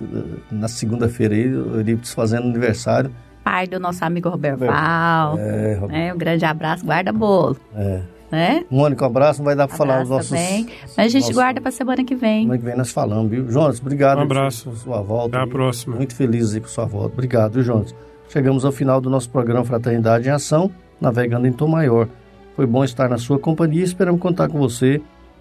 Na 0.50 0.68
segunda-feira 0.68 1.34
aí, 1.34 1.44
Eurípides 1.44 2.12
fazendo 2.12 2.44
aniversário. 2.44 3.10
Pai 3.42 3.66
do 3.66 3.80
nosso 3.80 4.04
amigo 4.04 4.28
Roberval. 4.28 5.38
É, 5.38 5.78
Robert... 5.80 5.96
é, 5.96 6.14
um 6.14 6.18
grande 6.18 6.44
abraço, 6.44 6.84
guarda 6.84 7.12
bolo. 7.12 7.56
É. 7.74 8.00
Né? 8.30 8.64
Um 8.70 8.82
único 8.82 9.04
abraço, 9.04 9.40
não 9.40 9.46
vai 9.46 9.56
dar 9.56 9.66
para 9.66 9.76
falar 9.76 10.02
os 10.02 10.08
nossos. 10.08 10.28
Também. 10.28 10.66
Mas 10.82 10.98
a 10.98 11.08
gente 11.08 11.22
nossos... 11.22 11.34
guarda 11.34 11.60
para 11.60 11.70
semana 11.70 12.04
que 12.04 12.14
vem. 12.14 12.42
Semana 12.42 12.58
que 12.58 12.64
vem 12.64 12.76
nós 12.76 12.90
falamos, 12.90 13.30
viu? 13.30 13.50
Jonas, 13.50 13.80
obrigado. 13.80 14.18
Um 14.18 14.22
abraço. 14.22 14.70
Por 14.70 14.76
sua 14.76 15.00
volta. 15.00 15.38
Até 15.38 15.46
a 15.46 15.48
próxima. 15.48 15.96
Muito 15.96 16.14
feliz 16.14 16.54
aí 16.54 16.60
por 16.60 16.68
sua 16.68 16.84
volta. 16.84 17.14
Obrigado, 17.14 17.54
viu, 17.54 17.62
Jonas? 17.62 17.94
Chegamos 18.28 18.64
ao 18.64 18.72
final 18.72 19.00
do 19.00 19.08
nosso 19.08 19.30
programa 19.30 19.64
Fraternidade 19.64 20.28
em 20.28 20.30
Ação, 20.30 20.70
navegando 21.00 21.46
em 21.46 21.52
Tom 21.52 21.68
Maior. 21.68 22.08
Foi 22.54 22.66
bom 22.66 22.84
estar 22.84 23.08
na 23.08 23.16
sua 23.16 23.38
companhia 23.38 23.80
e 23.80 23.84
esperamos 23.84 24.20
contar 24.20 24.48
com 24.48 24.58
você 24.58 25.00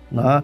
na 0.10 0.44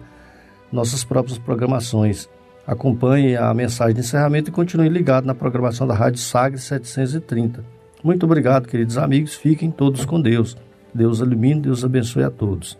nossas 0.70 1.04
próprias 1.04 1.38
programações. 1.38 2.28
Acompanhe 2.66 3.36
a 3.36 3.52
mensagem 3.54 3.94
de 3.94 4.00
encerramento 4.00 4.50
e 4.50 4.52
continue 4.52 4.88
ligado 4.88 5.24
na 5.24 5.34
programação 5.34 5.86
da 5.86 5.94
Rádio 5.94 6.18
Sagre 6.18 6.58
730. 6.58 7.64
Muito 8.02 8.26
obrigado, 8.26 8.66
queridos 8.66 8.98
amigos. 8.98 9.34
Fiquem 9.34 9.70
todos 9.70 10.04
com 10.04 10.20
Deus. 10.20 10.56
Deus 10.94 11.18
ilumine, 11.18 11.60
Deus 11.60 11.84
abençoe 11.84 12.22
a 12.22 12.30
todos. 12.30 12.78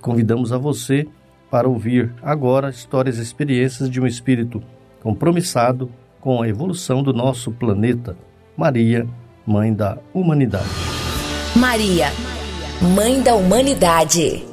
Convidamos 0.00 0.52
a 0.52 0.58
você 0.58 1.06
para 1.50 1.68
ouvir 1.68 2.12
agora 2.22 2.70
histórias 2.70 3.18
e 3.18 3.22
experiências 3.22 3.90
de 3.90 4.00
um 4.00 4.06
espírito 4.06 4.62
compromissado 5.02 5.90
com 6.20 6.40
a 6.40 6.48
evolução 6.48 7.02
do 7.02 7.12
nosso 7.12 7.50
planeta. 7.50 8.16
Maria, 8.56 9.06
Mãe 9.44 9.72
da 9.72 9.98
Humanidade. 10.14 10.64
Maria, 11.56 12.08
Mãe 12.94 13.20
da 13.20 13.34
Humanidade. 13.34 14.45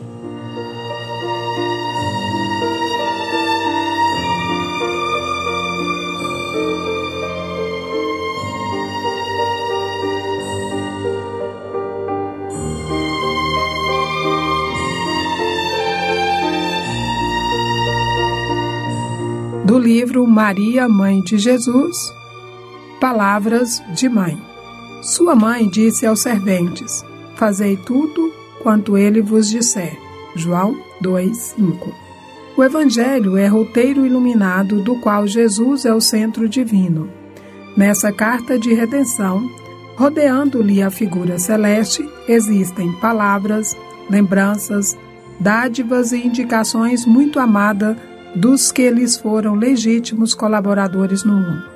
Do 19.73 19.79
livro 19.79 20.27
Maria, 20.27 20.87
Mãe 20.87 21.19
de 21.19 21.35
Jesus, 21.35 21.97
Palavras 23.01 23.81
de 23.95 24.07
mãe. 24.07 24.39
Sua 25.01 25.35
mãe 25.35 25.67
disse 25.67 26.05
aos 26.05 26.21
serventes: 26.21 27.03
Fazei 27.35 27.75
tudo 27.75 28.31
quanto 28.61 28.95
ele 28.95 29.19
vos 29.19 29.49
disser. 29.49 29.97
João 30.35 30.79
2:5. 31.01 31.91
O 32.55 32.63
evangelho 32.63 33.35
é 33.35 33.47
roteiro 33.47 34.05
iluminado 34.05 34.79
do 34.83 34.99
qual 34.99 35.25
Jesus 35.25 35.85
é 35.85 35.93
o 35.95 35.99
centro 35.99 36.47
divino. 36.47 37.09
Nessa 37.75 38.11
carta 38.11 38.59
de 38.59 38.75
redenção, 38.75 39.49
rodeando-lhe 39.95 40.83
a 40.83 40.91
figura 40.91 41.39
celeste, 41.39 42.07
existem 42.27 42.91
palavras, 42.99 43.75
lembranças, 44.07 44.95
dádivas 45.39 46.11
e 46.11 46.17
indicações 46.17 47.07
muito 47.07 47.39
amadas 47.39 47.97
dos 48.35 48.72
que 48.72 48.89
lhes 48.89 49.18
foram 49.18 49.55
legítimos 49.55 50.34
colaboradores 50.34 51.23
no 51.23 51.34
mundo. 51.34 51.73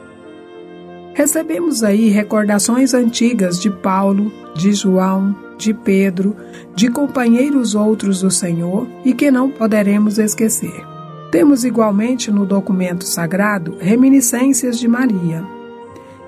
Recebemos 1.13 1.83
aí 1.83 2.09
recordações 2.09 2.93
antigas 2.93 3.59
de 3.59 3.69
Paulo, 3.69 4.31
de 4.55 4.71
João, 4.73 5.35
de 5.57 5.73
Pedro, 5.73 6.35
de 6.75 6.89
companheiros 6.89 7.73
outros 7.73 8.21
do 8.21 8.29
Senhor 8.29 8.87
e 9.03 9.13
que 9.13 9.31
não 9.31 9.49
poderemos 9.49 10.19
esquecer. 10.19 10.85
Temos 11.31 11.65
igualmente 11.65 12.31
no 12.31 12.45
documento 12.45 13.03
sagrado 13.03 13.75
reminiscências 13.79 14.79
de 14.79 14.87
Maria. 14.87 15.43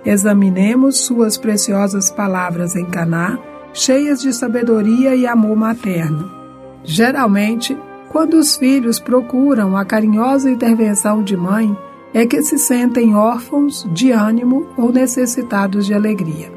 Examinemos 0.04 0.98
suas 1.00 1.38
preciosas 1.38 2.10
palavras 2.10 2.76
em 2.76 2.86
Caná, 2.86 3.38
cheias 3.74 4.22
de 4.22 4.34
sabedoria 4.34 5.16
e 5.16 5.28
amor 5.28 5.56
materno. 5.56 6.32
Geralmente, 6.84 7.78
quando 8.10 8.36
os 8.36 8.56
filhos 8.56 9.00
procuram 9.00 9.78
a 9.78 9.86
carinhosa 9.86 10.50
intervenção 10.50 11.24
de 11.24 11.38
mãe, 11.38 11.76
é 12.14 12.26
que 12.26 12.42
se 12.42 12.58
sentem 12.58 13.16
órfãos 13.16 13.88
de 13.92 14.12
ânimo 14.12 14.68
ou 14.76 14.92
necessitados 14.92 15.86
de 15.86 15.94
alegria. 15.94 16.52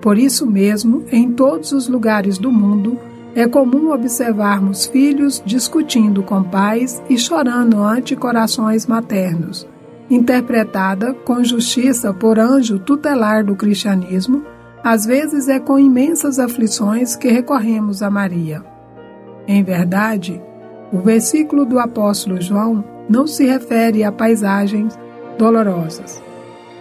Por 0.00 0.18
isso 0.18 0.46
mesmo, 0.46 1.04
em 1.10 1.30
todos 1.32 1.72
os 1.72 1.88
lugares 1.88 2.38
do 2.38 2.50
mundo, 2.50 2.98
é 3.34 3.46
comum 3.46 3.92
observarmos 3.92 4.86
filhos 4.86 5.42
discutindo 5.44 6.22
com 6.22 6.42
pais 6.42 7.02
e 7.10 7.18
chorando 7.18 7.78
ante 7.82 8.16
corações 8.16 8.86
maternos, 8.86 9.68
interpretada 10.08 11.12
com 11.12 11.44
justiça 11.44 12.14
por 12.14 12.38
anjo 12.38 12.78
tutelar 12.78 13.44
do 13.44 13.54
cristianismo, 13.54 14.42
às 14.82 15.04
vezes 15.04 15.48
é 15.48 15.58
com 15.58 15.78
imensas 15.78 16.38
aflições 16.38 17.14
que 17.14 17.28
recorremos 17.28 18.02
a 18.02 18.08
Maria. 18.08 18.64
Em 19.46 19.62
verdade, 19.62 20.40
o 20.92 20.98
versículo 20.98 21.64
do 21.64 21.78
apóstolo 21.78 22.40
João 22.40 22.84
não 23.08 23.26
se 23.26 23.44
refere 23.44 24.04
a 24.04 24.12
paisagens 24.12 24.98
dolorosas. 25.38 26.22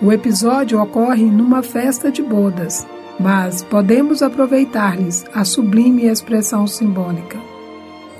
O 0.02 0.11
episódio 0.11 0.82
ocorre 0.82 1.26
numa 1.26 1.64
festa 1.64 2.11
de 2.11 2.22
bodas, 2.22 2.86
mas 3.19 3.64
podemos 3.64 4.22
aproveitar-lhes 4.22 5.26
a 5.34 5.44
sublime 5.44 6.06
expressão 6.06 6.68
simbólica. 6.68 7.40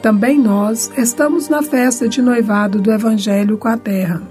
Também 0.02 0.40
nós 0.40 0.92
estamos 0.98 1.50
na 1.50 1.62
festa 1.62 2.08
de 2.08 2.22
noivado 2.22 2.80
do 2.80 2.92
Evangelho 2.92 3.58
com 3.58 3.68
a 3.68 3.78
Terra. 3.78 4.22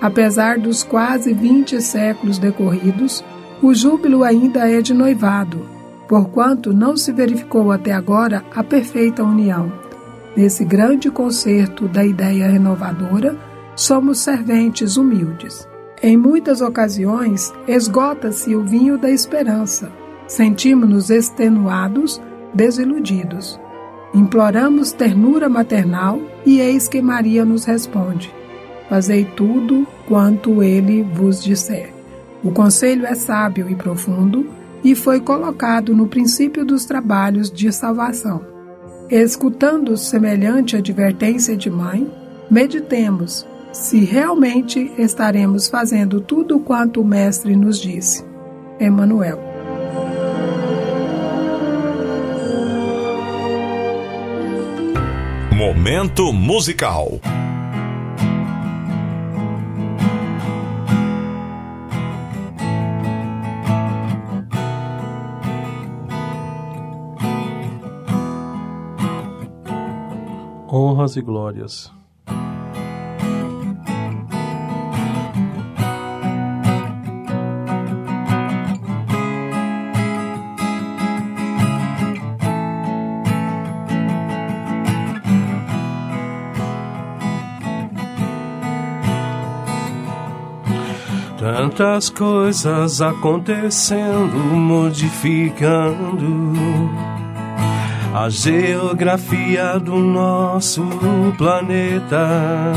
Apesar 0.00 0.58
dos 0.58 0.82
quase 0.82 1.32
20 1.34 1.80
séculos 1.82 2.38
decorridos, 2.38 3.24
o 3.62 3.74
júbilo 3.74 4.22
ainda 4.24 4.70
é 4.70 4.80
de 4.80 4.94
noivado, 4.94 5.66
porquanto 6.08 6.72
não 6.72 6.96
se 6.96 7.12
verificou 7.12 7.72
até 7.72 7.92
agora 7.92 8.44
a 8.54 8.62
perfeita 8.62 9.22
união 9.22 9.89
Nesse 10.36 10.64
grande 10.64 11.10
concerto 11.10 11.88
da 11.88 12.04
ideia 12.04 12.48
renovadora, 12.48 13.36
somos 13.74 14.18
serventes 14.18 14.96
humildes. 14.96 15.68
Em 16.02 16.16
muitas 16.16 16.60
ocasiões, 16.60 17.52
esgota-se 17.66 18.54
o 18.54 18.64
vinho 18.64 18.96
da 18.96 19.10
esperança. 19.10 19.90
Sentimos-nos 20.26 21.10
extenuados, 21.10 22.20
desiludidos. 22.54 23.60
Imploramos 24.14 24.92
ternura 24.92 25.48
maternal 25.48 26.20
e 26.46 26.60
eis 26.60 26.88
que 26.88 27.02
Maria 27.02 27.44
nos 27.44 27.64
responde: 27.64 28.32
Fazei 28.88 29.24
tudo 29.24 29.86
quanto 30.08 30.62
ele 30.62 31.02
vos 31.02 31.42
disser. 31.42 31.92
O 32.42 32.50
conselho 32.50 33.06
é 33.06 33.14
sábio 33.14 33.68
e 33.68 33.74
profundo 33.74 34.46
e 34.82 34.94
foi 34.94 35.20
colocado 35.20 35.94
no 35.94 36.06
princípio 36.06 36.64
dos 36.64 36.84
trabalhos 36.84 37.50
de 37.50 37.70
salvação. 37.70 38.59
Escutando 39.10 39.96
semelhante 39.96 40.76
advertência 40.76 41.56
de 41.56 41.68
mãe, 41.68 42.08
meditemos 42.48 43.44
se 43.72 44.04
realmente 44.04 44.92
estaremos 44.96 45.66
fazendo 45.66 46.20
tudo 46.20 46.60
quanto 46.60 47.00
o 47.00 47.04
Mestre 47.04 47.56
nos 47.56 47.80
disse. 47.80 48.24
Emmanuel. 48.78 49.40
Momento 55.56 56.32
musical. 56.32 57.20
Honras 70.72 71.16
e 71.16 71.20
glórias. 71.20 71.92
Tantas 91.38 92.10
coisas 92.10 93.00
acontecendo, 93.00 94.36
modificando 94.36 97.09
a 98.12 98.28
geografia 98.28 99.78
do 99.78 99.96
nosso 99.96 100.84
planeta. 101.38 102.72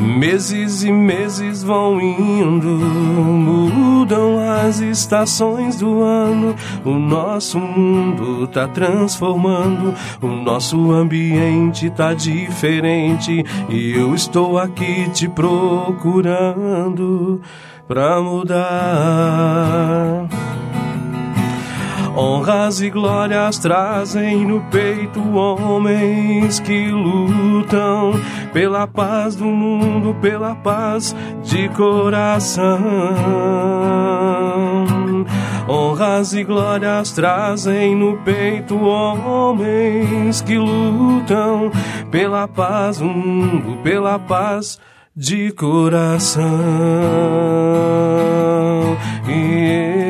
Meses 0.00 0.82
e 0.84 0.92
meses 0.92 1.62
vão 1.62 2.00
indo, 2.00 2.68
mudam 2.68 4.38
as 4.38 4.80
estações 4.80 5.76
do 5.76 6.02
ano. 6.02 6.56
O 6.84 6.94
nosso 6.94 7.58
mundo 7.58 8.46
tá 8.48 8.66
transformando, 8.68 9.94
o 10.20 10.28
nosso 10.28 10.92
ambiente 10.92 11.90
tá 11.90 12.14
diferente. 12.14 13.44
E 13.68 13.92
eu 13.92 14.14
estou 14.14 14.58
aqui 14.58 15.10
te 15.10 15.28
procurando 15.28 16.20
pra 17.86 18.20
mudar. 18.20 18.68
Honras 22.18 22.80
e 22.80 22.90
glórias 22.90 23.58
trazem 23.60 24.44
no 24.44 24.60
peito 24.72 25.20
homens 25.36 26.58
que 26.58 26.90
lutam 26.90 28.10
pela 28.52 28.88
paz 28.88 29.36
do 29.36 29.44
mundo, 29.44 30.12
pela 30.20 30.56
paz 30.56 31.14
de 31.44 31.68
coração. 31.68 32.76
Honras 35.68 36.32
e 36.32 36.42
glórias 36.42 37.12
trazem 37.12 37.94
no 37.94 38.16
peito 38.16 38.76
homens 38.76 40.40
que 40.40 40.58
lutam 40.58 41.70
pela 42.10 42.48
paz 42.48 42.98
do 42.98 43.04
mundo, 43.04 43.80
pela 43.84 44.18
paz 44.18 44.76
de 45.14 45.52
coração. 45.52 46.48
Yeah. 49.28 50.07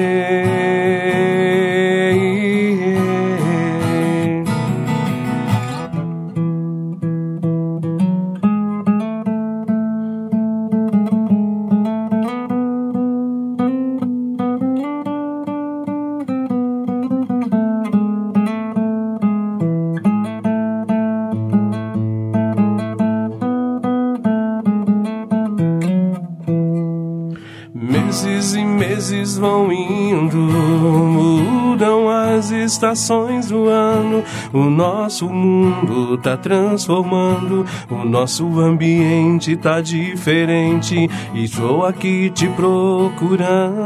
Estações 32.78 33.48
do 33.48 33.68
ano. 33.68 34.22
O 34.52 34.70
nosso 34.70 35.28
mundo 35.28 36.16
tá 36.18 36.36
transformando, 36.36 37.66
o 37.90 38.04
nosso 38.04 38.60
ambiente 38.60 39.56
tá 39.56 39.80
diferente. 39.80 41.10
E 41.34 41.44
estou 41.44 41.84
aqui 41.84 42.30
te 42.30 42.46
procurando 42.48 43.76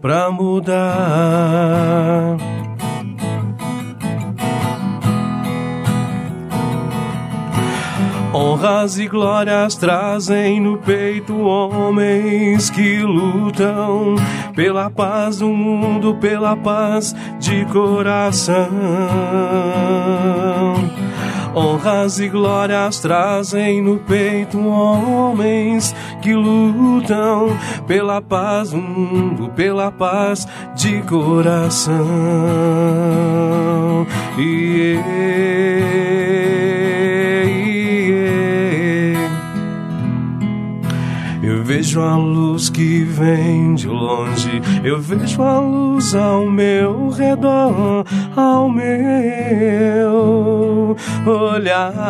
pra 0.00 0.30
mudar. 0.30 0.76
Honras 8.40 8.98
e 8.98 9.06
glórias 9.06 9.74
trazem 9.74 10.60
no 10.60 10.78
peito 10.78 11.38
homens 11.38 12.70
que 12.70 13.02
lutam 13.02 14.14
pela 14.56 14.88
paz 14.88 15.40
do 15.40 15.48
mundo, 15.48 16.14
pela 16.14 16.56
paz 16.56 17.14
de 17.38 17.66
coração. 17.66 18.66
Honras 21.54 22.18
e 22.18 22.30
glórias 22.30 22.98
trazem 23.00 23.82
no 23.82 23.98
peito 23.98 24.58
homens 24.58 25.94
que 26.22 26.32
lutam 26.32 27.54
pela 27.86 28.22
paz 28.22 28.70
do 28.70 28.78
mundo, 28.78 29.50
pela 29.50 29.92
paz 29.92 30.48
de 30.74 31.02
coração. 31.02 32.00
Yeah. 34.38 36.09
Vejo 41.70 42.02
a 42.02 42.16
luz 42.16 42.68
que 42.68 43.04
vem 43.04 43.76
de 43.76 43.86
longe, 43.86 44.60
eu 44.82 45.00
vejo 45.00 45.40
a 45.40 45.60
luz 45.60 46.16
ao 46.16 46.44
meu 46.44 47.10
redor, 47.10 48.04
ao 48.34 48.68
meu 48.68 50.16
olhar. 51.24 52.00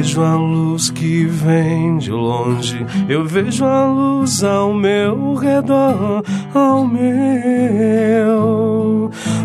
Vejo 0.00 0.22
a 0.22 0.34
luz 0.34 0.88
que 0.88 1.26
vem 1.26 1.98
de 1.98 2.10
longe, 2.10 2.86
eu 3.06 3.26
vejo 3.26 3.66
a 3.66 3.84
luz 3.84 4.42
ao 4.42 4.72
meu 4.72 5.34
redor, 5.34 6.22
ao 6.54 6.86
meu 6.86 8.30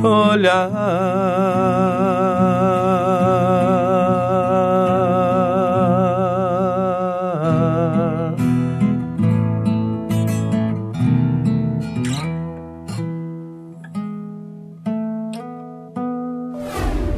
olhar. 0.02 0.72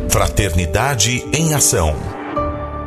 Fraternidade 0.09 1.23
em 1.31 1.53
Ação. 1.53 2.16